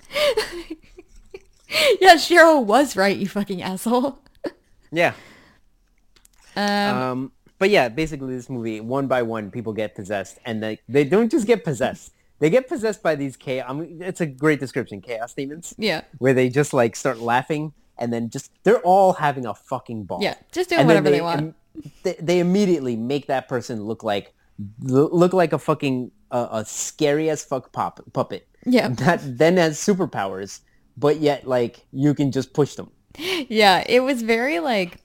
[2.01, 4.19] yeah, Cheryl was right, you fucking asshole.
[4.91, 5.13] yeah.
[6.55, 7.31] Um, Um,
[7.61, 11.29] but yeah, basically this movie, one by one, people get possessed, and they they don't
[11.29, 12.11] just get possessed.
[12.39, 13.67] They get possessed by these chaos.
[13.69, 15.75] I mean, it's a great description, chaos demons.
[15.77, 16.01] yeah.
[16.17, 20.19] Where they just like start laughing, and then just they're all having a fucking ball.
[20.23, 21.39] Yeah, just doing And whatever they want.
[21.39, 21.55] im-
[22.03, 24.33] they, they immediately make that person look like
[24.81, 28.47] look like a fucking uh, a scary as fuck pop puppet.
[28.65, 28.87] Yeah.
[29.05, 30.61] That then has superpowers,
[30.97, 32.89] but yet like you can just push them.
[33.49, 35.00] Yeah, it was very like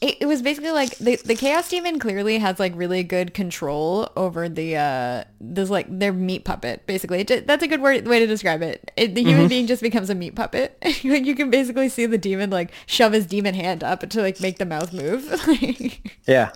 [0.00, 4.08] it, it was basically like the the chaos demon clearly has like really good control
[4.16, 7.22] over the uh this like their meat puppet basically.
[7.22, 10.14] That's a good word way to describe it, it the human being just becomes a
[10.14, 10.76] meat puppet.
[11.04, 14.40] Like you can basically see the demon like shove his demon hand up to like
[14.40, 15.28] make the mouth move.
[16.26, 16.52] Yeah.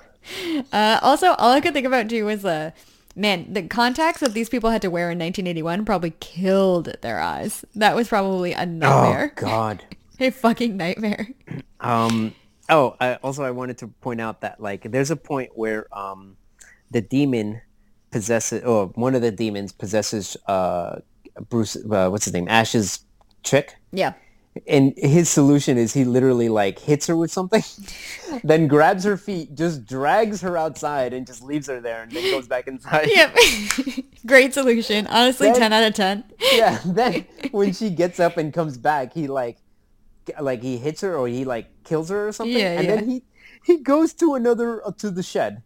[0.73, 2.71] uh also all i could think about too was uh
[3.15, 7.63] man the contacts that these people had to wear in 1981 probably killed their eyes.
[7.75, 9.33] That was probably a nightmare Oh nightmare.
[9.37, 9.85] God.
[10.21, 11.29] a fucking nightmare.
[11.81, 12.35] Um.
[12.69, 16.37] Oh, I, also I wanted to point out that like there's a point where um,
[16.91, 17.61] the demon
[18.11, 21.01] possesses, or one of the demons possesses uh,
[21.49, 21.77] Bruce.
[21.77, 22.49] Uh, what's his name?
[22.49, 23.01] Ash's
[23.43, 23.75] trick.
[23.93, 24.15] yeah
[24.67, 27.63] And his solution is he literally like hits her with something,
[28.45, 32.31] then grabs her feet, just drags her outside, and just leaves her there, and then
[32.31, 33.09] goes back inside.
[33.09, 33.37] Yep.
[34.27, 35.07] Great solution.
[35.09, 36.25] Honestly, Then- 10 out of 10.
[36.55, 36.81] yeah.
[36.87, 39.59] Then when she gets up and comes back, he like,
[40.41, 42.95] like he hits her or he like kills her or something, Yeah, and yeah.
[42.97, 43.23] then he
[43.65, 45.63] he goes to another uh, to the shed,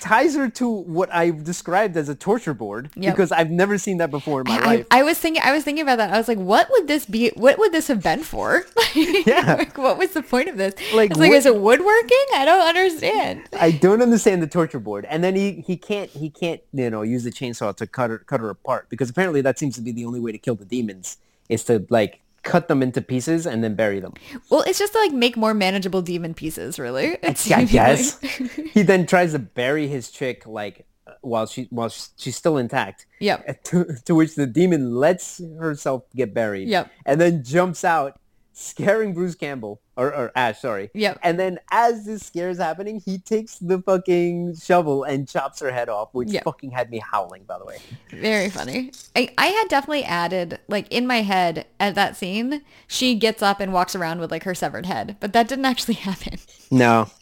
[0.00, 3.14] ties her to what I've described as a torture board Yep.
[3.14, 4.86] because I've never seen that before in my I, life.
[4.90, 6.12] I was thinking I was thinking about that.
[6.12, 7.30] I was like, what would this be?
[7.36, 8.64] What would this have been for?
[8.94, 9.54] Yeah.
[9.58, 10.74] like, what was the point of this?
[10.92, 12.26] Like, Like, like what- is it woodworking?
[12.34, 13.42] I don't understand.
[13.60, 17.02] I don't understand the torture board, and then he, he can't he can't you know
[17.02, 19.92] use the chainsaw to cut her cut her apart because apparently that seems to be
[19.92, 23.62] the only way to kill the demons is to like cut them into pieces and
[23.62, 24.14] then bury them.
[24.50, 27.18] Well, it's just to like make more manageable demon pieces, really.
[27.22, 28.18] It's I guess
[28.72, 30.86] he then tries to bury his chick like
[31.20, 33.06] while she while she's still intact.
[33.20, 33.64] Yep.
[33.68, 36.68] To, to which the demon lets herself get buried.
[36.68, 36.90] Yep.
[37.04, 38.18] And then jumps out,
[38.60, 40.90] scaring Bruce Campbell or, or Ash, sorry.
[40.94, 41.18] Yep.
[41.22, 45.70] And then as this scare is happening, he takes the fucking shovel and chops her
[45.70, 46.44] head off, which Yep.
[46.44, 47.78] fucking had me howling, by the way.
[48.10, 48.92] Very funny.
[49.14, 53.60] I, I had definitely added, like in my head at that scene, she gets up
[53.60, 56.38] and walks around with like her severed head, but that didn't actually happen.
[56.70, 57.08] No.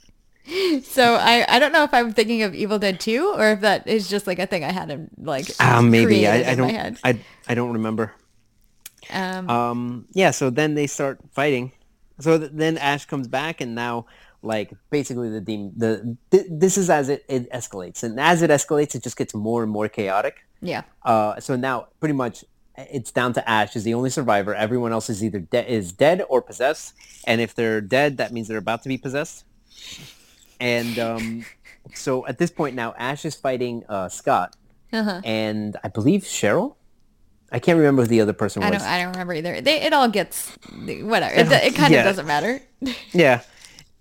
[0.84, 3.88] So I, I don't know if I'm thinking of Evil Dead 2 or if that
[3.88, 6.24] is just like a thing I had in like Ah, maybe.
[6.28, 6.98] I, I don't.
[7.02, 7.18] I
[7.48, 8.12] I don't remember.
[9.12, 10.06] Um, Um.
[10.12, 10.30] Yeah.
[10.32, 11.72] So then they start fighting.
[12.20, 14.06] So th- then Ash comes back, and now,
[14.42, 15.72] like, basically the demon.
[15.76, 19.34] The th- this is as it, it escalates, and as it escalates, it just gets
[19.34, 20.36] more and more chaotic.
[20.62, 20.82] yeah.
[21.04, 21.38] Uh.
[21.40, 22.44] So now, pretty much,
[22.78, 24.54] it's down to Ash is the only survivor.
[24.54, 26.94] Everyone else is either de- is dead or possessed,
[27.26, 29.44] and if they're dead, that means they're about to be possessed.
[30.58, 31.44] And um,
[31.94, 34.56] so at this point now, Ash is fighting uh, Scott,
[34.92, 35.20] Uh-huh.
[35.24, 36.75] and I believe Cheryl.
[37.56, 38.82] I can't remember who the other person I was.
[38.82, 38.88] don't.
[38.88, 39.62] I don't remember either.
[39.62, 41.34] They, it all gets whatever.
[41.34, 42.60] It, it kind of doesn't matter.
[43.12, 43.40] Yeah.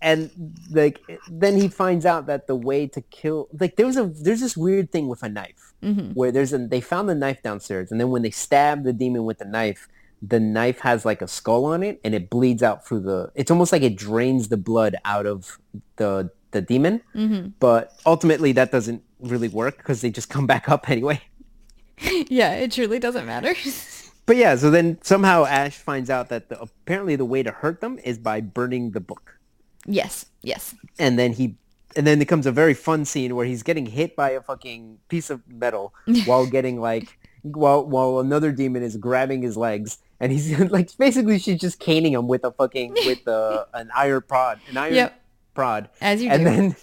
[0.01, 0.29] And
[0.69, 0.99] like
[1.29, 4.57] then he finds out that the way to kill like there was a there's this
[4.57, 6.11] weird thing with a knife mm-hmm.
[6.11, 9.23] where there's a they found the knife downstairs and then when they stab the demon
[9.23, 9.87] with the knife
[10.21, 13.49] the knife has like a skull on it and it bleeds out through the it's
[13.49, 15.57] almost like it drains the blood out of
[15.95, 17.47] the the demon mm-hmm.
[17.59, 21.19] but ultimately that doesn't really work because they just come back up anyway
[22.29, 23.53] yeah, it truly doesn't matter.
[24.25, 27.79] but yeah so then somehow Ash finds out that the, apparently the way to hurt
[27.81, 29.37] them is by burning the book
[29.85, 30.25] yes.
[30.41, 30.73] Yes.
[30.97, 31.55] and then he
[31.95, 34.97] and then it comes a very fun scene where he's getting hit by a fucking
[35.09, 35.93] piece of metal
[36.25, 41.37] while getting like while while another demon is grabbing his legs and he's like basically
[41.37, 45.21] she's just caning him with a fucking with uh, an iron prod an iron Yep.
[45.53, 46.49] prod As you and do.
[46.49, 46.75] then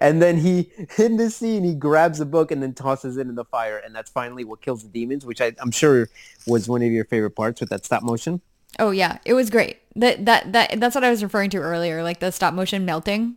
[0.00, 3.34] and then he in this scene he grabs the book and then tosses it in
[3.34, 6.08] the fire and that's finally what kills the demons which I, I'm sure
[6.46, 8.40] was one of your favorite parts with that stop motion
[8.78, 9.78] Oh yeah, it was great.
[9.94, 13.36] That that that that's what I was referring to earlier, like the stop motion melting.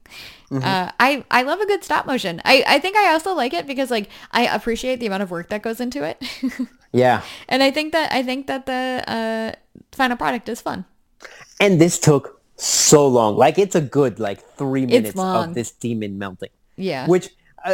[0.51, 0.65] Mm-hmm.
[0.65, 2.41] Uh, I I love a good stop motion.
[2.43, 5.49] I I think I also like it because like I appreciate the amount of work
[5.49, 6.21] that goes into it,
[6.91, 9.51] yeah and I think that I think that the uh,
[9.93, 10.83] final product is fun.
[11.61, 13.37] And this took so long.
[13.37, 16.49] Like it's a good like three minutes of this demon melting.
[16.75, 17.07] Yeah.
[17.07, 17.29] Which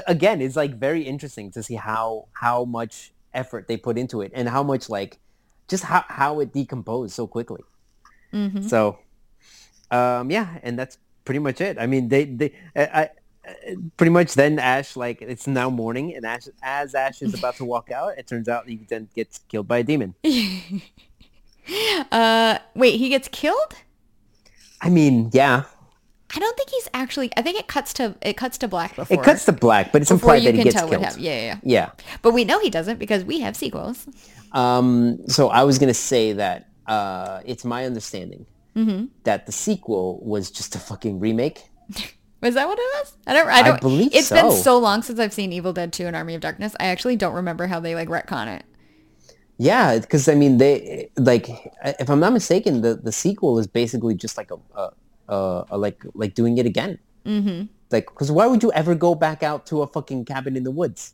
[0.07, 4.31] again is like very interesting to see how how much effort they put into it
[4.33, 5.19] and how much like
[5.67, 7.63] just how how it decomposed so quickly.
[8.33, 8.67] Mm-hmm.
[8.67, 8.99] So
[9.91, 11.77] um yeah, and that's pretty much it.
[11.79, 13.09] I mean they they I, I
[13.97, 17.65] pretty much then Ash like it's now morning and Ash as Ash is about to
[17.73, 20.15] walk out, it turns out he then gets killed by a demon.
[22.11, 23.73] Uh, wait, he gets killed?
[24.81, 25.63] I mean, yeah.
[26.35, 27.31] I don't think he's actually.
[27.37, 29.19] I think it cuts to it cuts to black before.
[29.19, 31.03] It cuts to black, but it's before implied that he can gets tell killed.
[31.03, 31.59] Yeah, yeah, yeah.
[31.63, 31.89] Yeah.
[32.21, 34.05] But we know he doesn't because we have sequels.
[34.51, 38.45] Um, so I was gonna say that uh, it's my understanding
[38.75, 39.05] Mm-hmm.
[39.23, 41.63] that the sequel was just a fucking remake.
[42.41, 43.13] Was that what it was?
[43.25, 43.47] I don't.
[43.47, 43.81] I don't.
[43.81, 44.57] believe It's been so.
[44.57, 46.75] so long since I've seen Evil Dead 2 and Army of Darkness.
[46.79, 48.65] I actually don't remember how they like retcon it.
[49.57, 51.49] Yeah, because I mean, they like,
[51.99, 54.91] if I'm not mistaken, the, the sequel is basically just like a, a,
[55.29, 56.99] a, a like like doing it again.
[57.25, 57.67] Mm-hmm.
[57.91, 60.71] Like, because why would you ever go back out to a fucking cabin in the
[60.71, 61.13] woods?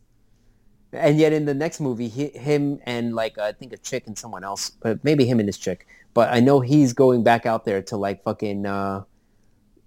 [0.94, 4.18] And yet in the next movie, he, him and like I think a chick and
[4.18, 5.88] someone else, but maybe him and his chick.
[6.14, 8.66] But I know he's going back out there to like fucking.
[8.66, 9.04] Uh,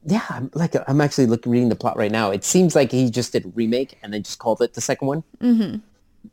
[0.06, 2.30] yeah, I'm, like I'm actually looking reading the plot right now.
[2.30, 5.08] It seems like he just did a remake and then just called it the second
[5.08, 5.24] one.
[5.40, 5.78] Mm-hmm.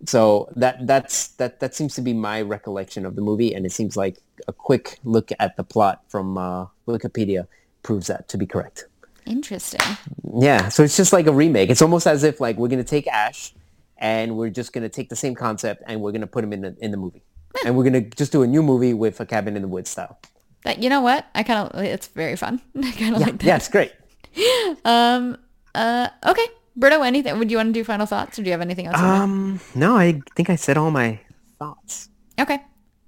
[0.05, 3.71] So that that's that that seems to be my recollection of the movie, and it
[3.71, 7.47] seems like a quick look at the plot from uh, Wikipedia
[7.83, 8.85] proves that to be correct.
[9.25, 9.81] Interesting.
[10.39, 11.69] Yeah, so it's just like a remake.
[11.69, 13.53] It's almost as if like we're gonna take Ash,
[13.97, 16.75] and we're just gonna take the same concept and we're gonna put him in the
[16.81, 17.21] in the movie,
[17.65, 20.17] and we're gonna just do a new movie with a cabin in the woods style.
[20.63, 21.27] That you know what?
[21.35, 21.81] I kind of.
[21.83, 22.61] It's very fun.
[22.77, 23.43] I kind of Yeah, like that.
[23.45, 23.91] yeah, it's great.
[24.85, 25.37] Um.
[25.75, 26.07] Uh.
[26.25, 26.45] Okay.
[26.75, 27.37] Brito, anything?
[27.39, 28.97] Would you want to do final thoughts, or do you have anything else?
[28.97, 31.19] Um, no, I think I said all my
[31.59, 32.09] thoughts.
[32.39, 32.59] okay.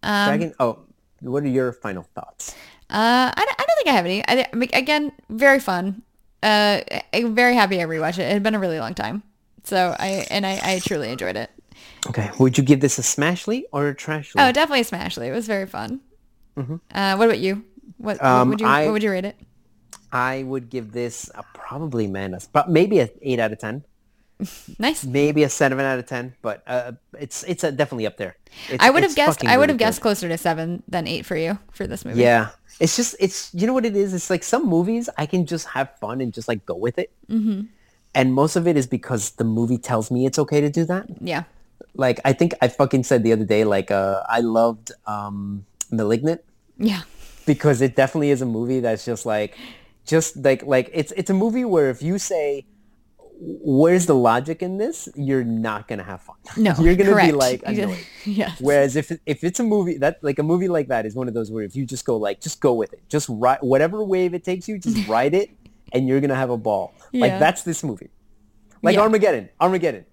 [0.03, 0.27] Um.
[0.27, 0.53] Dragon.
[0.59, 0.79] Oh,
[1.21, 2.53] what are your final thoughts?
[2.89, 4.27] Uh, I, don't- I don't think I have any.
[4.27, 6.01] I, I mean, again, very fun.
[6.43, 6.81] Uh,
[7.13, 8.23] I'm very happy I rewatched it.
[8.27, 9.23] It had been a really long time,
[9.63, 11.49] so I and I, I truly enjoyed it.
[12.09, 14.33] Okay, would you give this a Smashly or a Trashly?
[14.37, 15.27] Oh, definitely Smashly.
[15.27, 16.01] It was very fun.
[16.57, 17.63] Uh, what about you?
[17.97, 19.37] What, what Um, would you I- What would you rate it?
[20.13, 23.83] I would give this a probably man, a, pro- maybe a eight out of ten,
[24.79, 25.03] Nice.
[25.05, 28.37] maybe a seven out of ten, but uh, it's it's definitely up there.
[28.69, 29.43] It's, I would have guessed.
[29.43, 30.03] I would really have guessed good.
[30.03, 32.21] closer to seven than eight for you for this movie.
[32.21, 32.49] Yeah,
[32.79, 34.13] it's just it's you know what it is.
[34.13, 37.11] It's like some movies I can just have fun and just like go with it,
[37.29, 37.61] mm-hmm.
[38.13, 41.07] and most of it is because the movie tells me it's okay to do that.
[41.21, 41.43] Yeah.
[41.95, 46.41] Like I think I fucking said the other day, like uh, I loved um, *Malignant*
[46.77, 47.01] Yeah.
[47.45, 49.55] because it definitely is a movie that's just like
[50.05, 52.65] just like like it's it's a movie where if you say
[53.39, 56.73] where's the logic in this you're not gonna have fun No.
[56.79, 57.27] you're gonna correct.
[57.31, 58.59] be like annoyed yes.
[58.61, 61.33] whereas if if it's a movie that like a movie like that is one of
[61.33, 64.33] those where if you just go like just go with it just ride whatever wave
[64.33, 65.49] it takes you just ride it
[65.93, 68.09] and you're gonna have a ball like that's this movie
[68.81, 69.01] like Yeah.
[69.01, 70.05] Armageddon Armageddon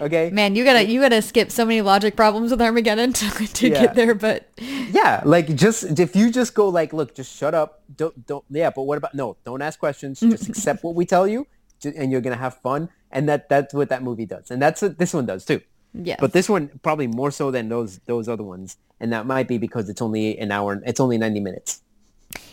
[0.00, 3.68] okay Man, you gotta you gotta skip so many logic problems with Armageddon to, to
[3.68, 3.80] Yeah.
[3.82, 7.82] get there, but Yeah, like just if you just go like, look, just shut up.
[7.96, 8.44] Don't don't.
[8.50, 9.36] Yeah, but what about no?
[9.44, 10.20] Don't ask questions.
[10.20, 11.46] Just accept what we tell you,
[11.84, 12.88] and you're gonna have fun.
[13.10, 15.60] And that that's what that movie does, and that's what this one does too.
[15.92, 16.16] Yeah.
[16.18, 19.58] But this one probably more so than those those other ones, and that might be
[19.58, 20.80] because it's only an hour.
[20.86, 21.82] It's only ninety minutes.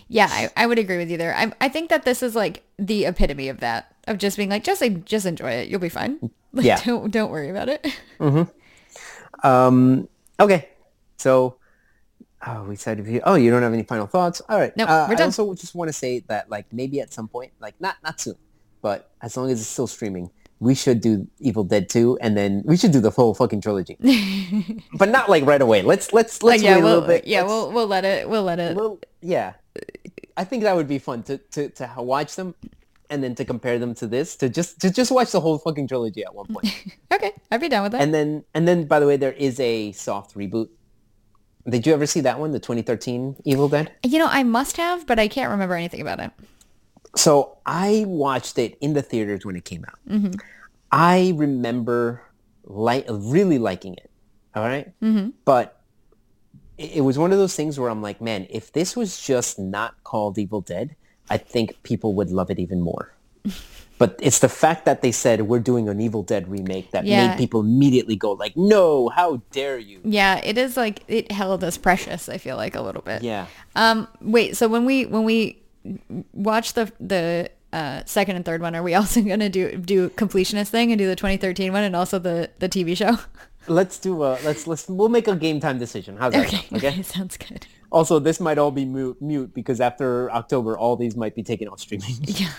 [0.10, 1.34] Yeah, I, I would agree with you there.
[1.36, 4.64] I, I think that this is like the epitome of that of just being like,
[4.64, 5.70] just like, just enjoy it.
[5.70, 6.32] You'll be fine.
[6.54, 6.82] Like, Yeah.
[6.84, 7.86] Don't don't worry about it.
[9.44, 10.10] Um,
[10.40, 10.70] okay,
[11.18, 11.56] so
[12.46, 14.42] oh, we said if you oh you don't have any final thoughts.
[14.50, 15.28] All right, No, uh, we're I done.
[15.28, 18.36] also just want to say that like maybe at some point, like not not soon,
[18.82, 22.64] but as long as it's still streaming, we should do Evil Dead 2, and then
[22.66, 23.96] we should do the whole fucking trilogy.
[24.98, 25.84] but not like right away.
[25.84, 27.26] Let's let's let's yeah, wait a we'll little bit.
[27.26, 28.76] yeah, Let's- we'll we'll let it we'll let it.
[28.76, 29.54] well, yeah.
[30.36, 32.56] I think that would be fun to, to, to watch them
[33.10, 35.88] and then to compare them to this to just to just watch the whole fucking
[35.88, 36.68] trilogy at one point.
[37.14, 38.02] okay, I'd be down with that.
[38.02, 40.70] and then and then by the way, there is a soft reboot.
[41.68, 43.92] Did you ever see that one, the 2013 Evil Dead?
[44.04, 46.32] you know, I must have, but I can't remember anything about it.
[47.16, 50.00] So I watched it in the theaters when it came out.
[50.08, 50.32] Mm-hmm.
[50.92, 52.24] I remember
[52.64, 54.10] like really liking it.
[54.56, 54.92] All right?
[55.02, 55.30] Mm-hmm.
[55.46, 55.80] but
[56.78, 59.60] it, it was one of those things where I'm like, man, if this was just
[59.60, 60.96] not called Evil Dead,
[61.30, 63.14] I think people would love it even more.
[63.98, 67.28] But it's the fact that they said we're doing an Evil Dead remake that Yeah.
[67.28, 71.64] made people immediately go like, "No, how dare you!" Yeah, it is like it held
[71.66, 72.30] us precious.
[72.30, 73.24] I feel like a little bit.
[73.24, 73.48] Yeah.
[73.76, 74.08] Um.
[74.22, 74.56] Wait.
[74.56, 75.58] So when we when we
[76.34, 80.70] watch the the uh, second and third one, are we also gonna do do completionist
[80.70, 83.18] thing and do the 2013 one and also the the TV show?
[83.68, 86.16] Let's do a let's let's we'll make a game time decision.
[86.18, 86.48] How's that?
[86.48, 86.66] Okay.
[86.74, 87.02] Okay.
[87.04, 87.68] Sounds good.
[87.92, 91.68] Also, this might all be mute, mute because after October, all these might be taken
[91.68, 92.16] off streaming.
[92.28, 92.50] Yeah.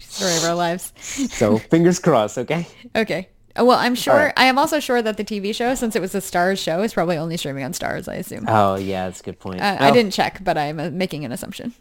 [0.00, 0.92] Story of our lives.
[1.32, 2.38] so fingers crossed.
[2.38, 2.66] Okay.
[2.96, 3.28] Okay.
[3.58, 4.14] Uh, Well, I'm sure.
[4.14, 4.32] right.
[4.36, 6.92] I am also sure that the TV show, since it was a Starz show, is
[6.92, 8.08] probably only streaming on Starz.
[8.08, 8.46] I assume.
[8.48, 9.60] Oh yeah, that's a good point.
[9.60, 11.72] Uh, I didn't check, but I'm uh, making an assumption.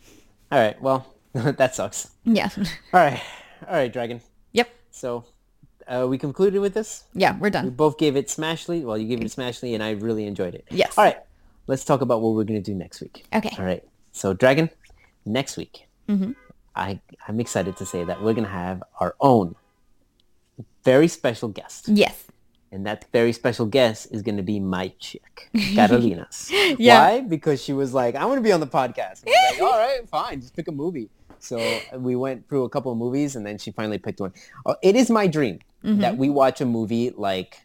[0.51, 0.79] All right.
[0.81, 2.09] Well, that sucks.
[2.25, 2.49] Yeah.
[2.57, 2.65] All
[2.99, 3.21] right.
[3.67, 4.21] All right, Dragon.
[4.51, 4.69] yep.
[4.91, 5.25] So
[5.87, 7.03] uh, we concluded with this.
[7.13, 7.69] Yeah, we're We done.
[7.71, 8.83] both gave it Smashly.
[8.83, 10.65] Well, you gave it Smashly, and I really enjoyed it.
[10.69, 10.97] Yes.
[10.97, 11.17] All right.
[11.69, 13.25] Let's talk about what we're going to do next week.
[13.39, 13.53] Okay.
[13.59, 13.83] All right.
[14.11, 14.69] So, Dragon,
[15.25, 16.31] next week, Mm-hmm.
[16.75, 19.55] I, I'm excited to say that we're going to have our own
[20.83, 21.87] very special guest.
[21.87, 22.25] Yes.
[22.71, 26.49] And that very special guest is going to be my chick, Carolinas.
[26.77, 26.99] Yeah.
[26.99, 27.21] Why?
[27.21, 29.25] Because she was like, I want to be on the podcast.
[29.25, 30.41] Like, all right, fine.
[30.41, 31.09] Just pick a movie.
[31.39, 31.57] So
[31.97, 34.33] we went through a couple of movies and then she finally picked one.
[34.65, 36.01] Uh, It is my dream Mm-hmm.
[36.01, 37.61] that we watch a movie like,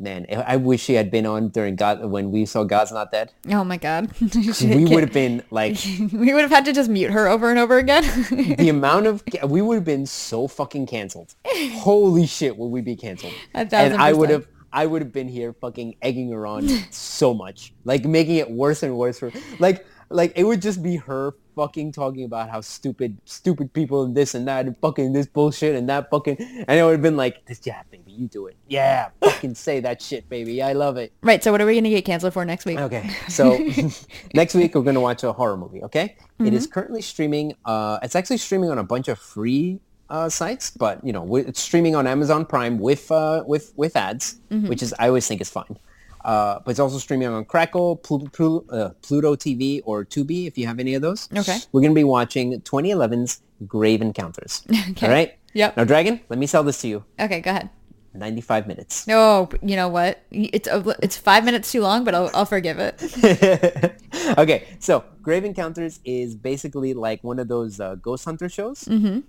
[0.00, 3.32] man, I wish she had been on during God when we saw God's Not Dead.
[3.50, 4.10] Oh my God.
[4.60, 5.76] We would have been like,
[6.12, 8.02] we would have had to just mute her over and over again.
[8.58, 11.34] the amount of, we would have been so fucking canceled.
[11.72, 13.34] Holy shit, would we be canceled?
[13.54, 17.72] And I would have I would have been here fucking egging her on so much,
[17.84, 21.92] like making it worse and worse for like like it would just be her fucking
[21.92, 25.88] talking about how stupid stupid people and this and that and fucking this bullshit and
[25.88, 29.08] that fucking and it would have been like this yeah baby you do it yeah
[29.20, 31.42] fucking say that shit baby I love it right.
[31.42, 32.78] So what are we going to get canceled for next week?
[32.78, 33.56] Okay, so
[34.34, 35.82] next week we're gonna watch a horror movie.
[35.84, 36.72] Okay, It is Mm-hmm.
[36.72, 37.54] currently streaming.
[37.64, 41.60] Uh, it's actually streaming on a bunch of free uh, sites, but you know it's
[41.60, 44.68] streaming on Amazon Prime with uh, with with ads, Mm-hmm.
[44.68, 45.78] which is I always think is fine.
[46.24, 50.58] Uh, but it's also streaming on Crackle, Plu- Plu- uh, Pluto TV, or Tubi if
[50.58, 51.28] you have any of those.
[51.36, 51.58] Okay.
[51.72, 54.62] We're gonna be watching 2011's Grave Encounters.
[54.90, 55.06] Okay.
[55.06, 55.38] All right.
[55.54, 55.76] Yep.
[55.76, 57.04] Now, Dragon, let me sell this to you.
[57.18, 57.70] Okay, go ahead.
[58.14, 59.06] 95 minutes.
[59.06, 60.22] No, you know what?
[60.30, 63.94] It's a, it's five minutes too long, but I'll, I'll forgive it.
[64.38, 68.84] okay, so Grave Encounters is basically like one of those uh, ghost hunter shows.
[68.84, 69.20] Mm-hmm.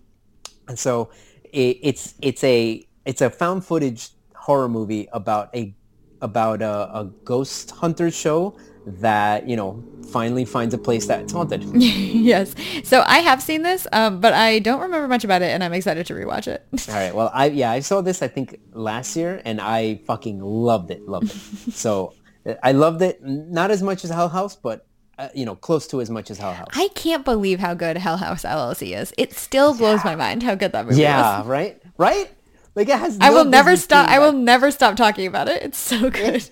[0.68, 1.12] And so
[1.44, 5.76] it, it's it's a it's a found footage horror movie about a
[6.22, 11.64] about a, a ghost hunter show that you know finally finds a place that's haunted.
[11.76, 12.53] yes.
[12.84, 15.73] So I have seen this, um, but I don't remember much about it, and I'm
[15.73, 16.65] excited to rewatch it.
[16.89, 17.14] All right.
[17.14, 21.07] Well, I yeah, I saw this I think last year, and I fucking loved it,
[21.07, 21.73] loved it.
[21.73, 22.14] so
[22.45, 24.85] uh, I loved it, not as much as Hell House, but
[25.18, 26.69] uh, you know, close to as much as Hell House.
[26.73, 29.14] I can't believe how good Hell House LLC is.
[29.18, 31.45] It still blows my mind how good that movie Yeah, is.
[31.45, 31.52] Yeah.
[31.52, 32.31] Right, right.
[32.76, 33.18] Like it has.
[33.19, 34.10] I will never stop.
[34.10, 35.61] I will never stop talking about it.
[35.64, 36.49] It's so good.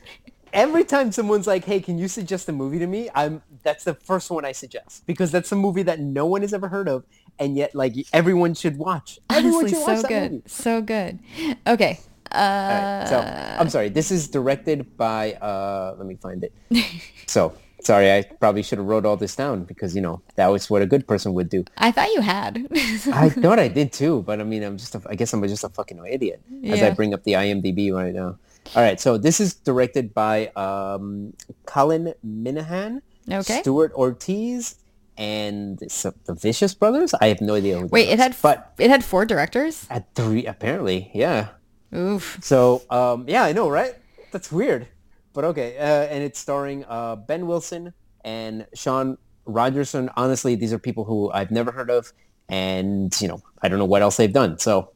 [0.52, 3.94] Every time someone's like, "Hey, can you suggest a movie to me?" I'm that's the
[3.94, 7.06] first one I suggest because that's a movie that no one has ever heard of,
[7.38, 9.20] and yet like everyone should watch.
[9.30, 10.32] Everyone Honestly, should so watch that good.
[10.32, 10.44] movie.
[10.48, 11.20] So good.
[11.68, 12.00] Okay.
[12.32, 13.20] Uh, right, so
[13.60, 13.90] I'm sorry.
[13.90, 15.34] This is directed by.
[15.34, 16.54] Uh, let me find it.
[17.28, 20.70] so sorry, I probably should have wrote all this down because you know that was
[20.70, 21.64] what a good person would do.
[21.78, 22.68] I thought you had.
[23.14, 24.96] I thought I did too, but I mean, I'm just.
[24.96, 28.14] A, I guess I'm just a fucking idiot as I bring up the IMDb right
[28.14, 28.38] now.
[28.76, 31.34] All right, so this is directed by um,
[31.66, 33.02] Colin Minihan,
[33.32, 33.62] Okay.
[33.62, 34.76] Stuart Ortiz,
[35.18, 37.14] and the Vicious Brothers.
[37.20, 37.80] I have no idea.
[37.80, 39.88] Who Wait, it had but it had four directors.
[39.90, 41.50] at three apparently, yeah.
[41.96, 42.38] Oof.
[42.42, 43.96] So um, yeah, I know, right?
[44.32, 44.88] That's weird,
[45.34, 47.94] but okay, uh, and it's starring uh, Ben Wilson
[48.26, 50.10] and Sean Rogerson.
[50.16, 52.12] Honestly, these are people who I've never heard of,
[52.50, 54.58] and you know, I don't know what else they've done.
[54.60, 54.92] So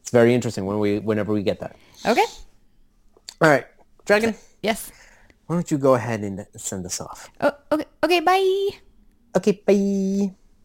[0.00, 1.76] it's very interesting when we whenever we get that.
[2.04, 2.24] Okay.
[3.40, 3.66] All right,
[4.04, 4.34] Dragon.
[4.62, 4.90] Yes.
[5.46, 7.30] Why don't you go ahead and send us off?
[7.40, 7.84] Oh, okay.
[8.02, 8.20] Okay.
[8.20, 8.70] Bye.
[9.36, 9.62] Okay.
[9.64, 10.34] Bye.